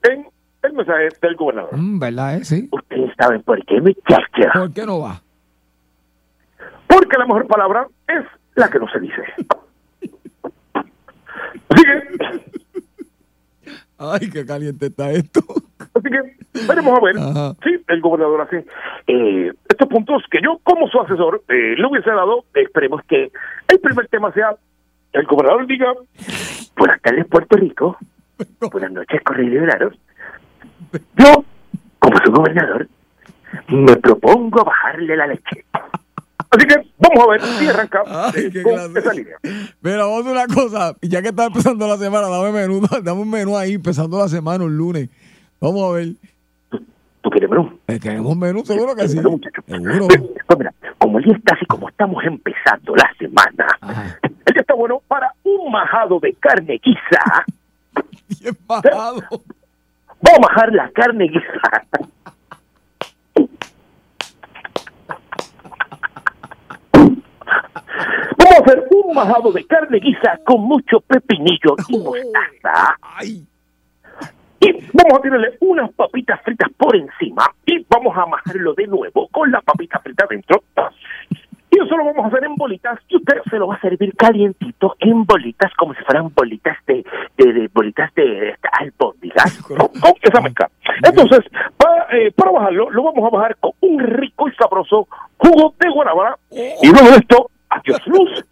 en 0.02 0.26
el 0.62 0.72
mensaje 0.74 1.08
del 1.20 1.36
gobernador. 1.36 1.76
Mm, 1.76 1.98
¿Verdad? 1.98 2.36
eh? 2.36 2.44
Sí. 2.44 2.68
Ustedes 2.70 3.10
saben 3.18 3.42
por 3.42 3.64
qué, 3.66 3.80
muchachos. 3.80 4.46
¿Por 4.54 4.72
qué 4.72 4.86
no 4.86 5.00
va? 5.00 5.20
Porque 6.86 7.16
la 7.18 7.26
mejor 7.26 7.46
palabra 7.46 7.86
es 8.08 8.24
la 8.54 8.68
que 8.68 8.78
no 8.78 8.86
se 8.88 9.00
dice. 9.00 9.22
Así 11.68 11.84
que, 11.84 12.40
Ay, 13.98 14.30
qué 14.30 14.44
caliente 14.44 14.86
está 14.86 15.10
esto. 15.12 15.40
así 15.94 16.08
que 16.08 16.66
veremos 16.66 16.98
a 16.98 17.04
ver 17.04 17.16
si 17.62 17.84
el 17.86 18.00
gobernador 18.00 18.40
hace 18.42 18.66
eh, 19.06 19.52
estos 19.68 19.88
puntos 19.88 20.22
que 20.30 20.40
yo, 20.42 20.58
como 20.64 20.88
su 20.88 21.00
asesor, 21.00 21.42
eh, 21.48 21.74
le 21.76 21.86
hubiese 21.86 22.10
dado. 22.10 22.44
Esperemos 22.54 23.00
que 23.08 23.30
el 23.68 23.78
primer 23.80 24.08
tema 24.08 24.32
sea 24.32 24.56
el 25.12 25.24
gobernador 25.26 25.66
diga: 25.66 25.92
Buenas 26.76 27.00
tardes, 27.00 27.26
Puerto 27.26 27.56
Rico. 27.56 27.96
Buenas 28.72 28.90
noches, 28.92 29.20
correligionarios. 29.22 29.94
Yo, 31.16 31.44
como 31.98 32.16
su 32.24 32.32
gobernador, 32.32 32.88
me 33.68 33.96
propongo 33.96 34.64
bajarle 34.64 35.16
la 35.16 35.26
leche. 35.26 35.64
Así 36.50 36.66
que 36.66 36.74
vamos 36.98 37.24
a 37.24 37.30
ver 37.30 37.40
si 37.40 37.66
arranca 37.66 38.02
Ay, 38.06 38.32
eh, 38.36 38.50
qué 38.52 38.62
con 38.62 38.74
clase. 38.74 38.98
esa 38.98 39.12
línea. 39.14 39.36
A 39.42 40.18
hacer 40.18 40.32
una 40.32 40.46
cosa. 40.46 40.96
Ya 41.00 41.22
que 41.22 41.28
está 41.28 41.46
empezando 41.46 41.88
la 41.88 41.96
semana, 41.96 42.28
dame 42.28 42.52
menú, 42.52 42.82
dame 43.02 43.20
un 43.22 43.30
menú 43.30 43.56
ahí, 43.56 43.74
empezando 43.74 44.18
la 44.18 44.28
semana, 44.28 44.64
un 44.64 44.76
lunes. 44.76 45.08
Vamos 45.60 45.82
a 45.90 45.94
ver. 45.94 46.08
¿Tú 47.22 47.30
quieres 47.30 47.48
menú? 47.48 47.78
Eh, 47.86 47.98
¿Queremos 48.00 48.36
menú? 48.36 48.64
Seguro 48.66 48.94
que 48.94 49.08
sí. 49.08 49.16
Seguro. 49.16 50.08
Pues 50.08 50.58
mira, 50.58 50.74
como 50.98 51.18
el 51.18 51.24
día 51.24 51.36
está 51.36 51.54
así, 51.54 51.64
como 51.66 51.88
estamos 51.88 52.22
empezando 52.24 52.94
la 52.96 53.10
semana, 53.18 54.18
el 54.20 54.52
día 54.52 54.60
está 54.60 54.74
bueno 54.74 55.00
para 55.08 55.32
un 55.44 55.70
majado 55.72 56.18
de 56.20 56.34
carne 56.34 56.80
guisa. 56.82 57.44
Bien 58.40 58.56
bajado. 58.66 59.22
Vamos 60.22 60.38
a 60.38 60.40
majar 60.40 60.72
la 60.72 60.88
carne 60.90 61.26
guisa. 61.28 61.42
Vamos 68.38 68.58
a 68.58 68.62
hacer 68.64 68.84
un 68.90 69.14
majado 69.14 69.52
de 69.52 69.66
carne 69.66 69.98
guisa 69.98 70.38
con 70.44 70.62
mucho 70.62 71.00
pepinillo 71.00 71.74
y 71.88 71.98
mostaza. 71.98 72.96
Y 74.60 74.72
vamos 74.92 75.18
a 75.18 75.22
tirarle 75.22 75.56
unas 75.60 75.92
papitas 75.92 76.40
fritas 76.42 76.70
por 76.76 76.94
encima 76.94 77.44
y 77.66 77.84
vamos 77.88 78.16
a 78.16 78.26
majarlo 78.26 78.74
de 78.74 78.86
nuevo 78.86 79.26
con 79.28 79.50
la 79.50 79.60
papita 79.60 79.98
frita 79.98 80.24
dentro. 80.30 80.62
Eso 81.84 81.96
lo 81.96 82.04
vamos 82.04 82.24
a 82.24 82.28
hacer 82.28 82.44
en 82.44 82.54
bolitas 82.54 82.98
y 83.08 83.16
usted 83.16 83.34
se 83.50 83.56
lo 83.56 83.66
va 83.68 83.74
a 83.74 83.80
servir 83.80 84.14
calientito 84.16 84.94
en 85.00 85.24
bolitas 85.24 85.72
como 85.76 85.94
si 85.94 86.02
fueran 86.04 86.32
bolitas 86.34 86.76
de, 86.86 87.04
de, 87.36 87.52
de 87.52 87.68
bolitas 87.72 88.14
de, 88.14 88.22
de 88.22 88.56
albóndigas 88.72 89.58
con, 89.62 89.76
con 89.76 90.12
esa 90.20 90.40
mezcla. 90.40 90.70
Entonces, 91.02 91.40
para, 91.76 92.06
eh, 92.16 92.30
para 92.32 92.52
bajarlo, 92.52 92.90
lo 92.90 93.02
vamos 93.02 93.24
a 93.26 93.36
bajar 93.36 93.56
con 93.56 93.72
un 93.80 93.98
rico 93.98 94.48
y 94.48 94.54
sabroso 94.54 95.08
jugo 95.38 95.74
de 95.78 95.90
guanábana 95.90 96.36
y 96.50 96.88
luego 96.88 97.10
de 97.10 97.16
esto, 97.16 97.50
adiós 97.68 98.06
luz, 98.06 98.44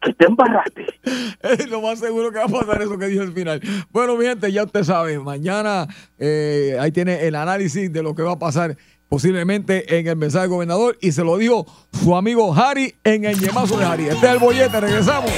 que 0.00 0.12
te 0.14 0.26
embarraste. 0.26 0.86
Es 1.42 1.68
lo 1.68 1.80
más 1.80 1.98
seguro 1.98 2.30
que 2.30 2.38
va 2.38 2.44
a 2.44 2.48
pasar 2.48 2.82
eso 2.82 2.98
que 2.98 3.06
dijo 3.06 3.22
al 3.22 3.32
final. 3.32 3.60
Bueno, 3.90 4.16
mi 4.16 4.24
gente, 4.24 4.50
ya 4.50 4.64
usted 4.64 4.82
sabe, 4.82 5.18
mañana 5.18 5.86
eh, 6.18 6.76
ahí 6.80 6.90
tiene 6.90 7.26
el 7.26 7.34
análisis 7.34 7.92
de 7.92 8.02
lo 8.02 8.14
que 8.14 8.22
va 8.22 8.32
a 8.32 8.38
pasar 8.38 8.76
posiblemente 9.08 9.98
en 9.98 10.06
el 10.06 10.16
mensaje 10.16 10.42
del 10.42 10.50
gobernador 10.50 10.98
y 11.00 11.12
se 11.12 11.24
lo 11.24 11.36
dijo 11.36 11.66
su 12.02 12.14
amigo 12.16 12.54
Harry 12.54 12.94
en 13.04 13.24
el 13.24 13.38
yemazo 13.38 13.78
de 13.78 13.84
Harry. 13.84 14.08
Este 14.08 14.26
es 14.26 14.32
el 14.32 14.38
bollete, 14.38 14.80
regresamos. 14.80 15.30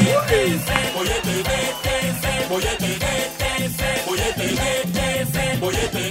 Bollete 5.61 6.11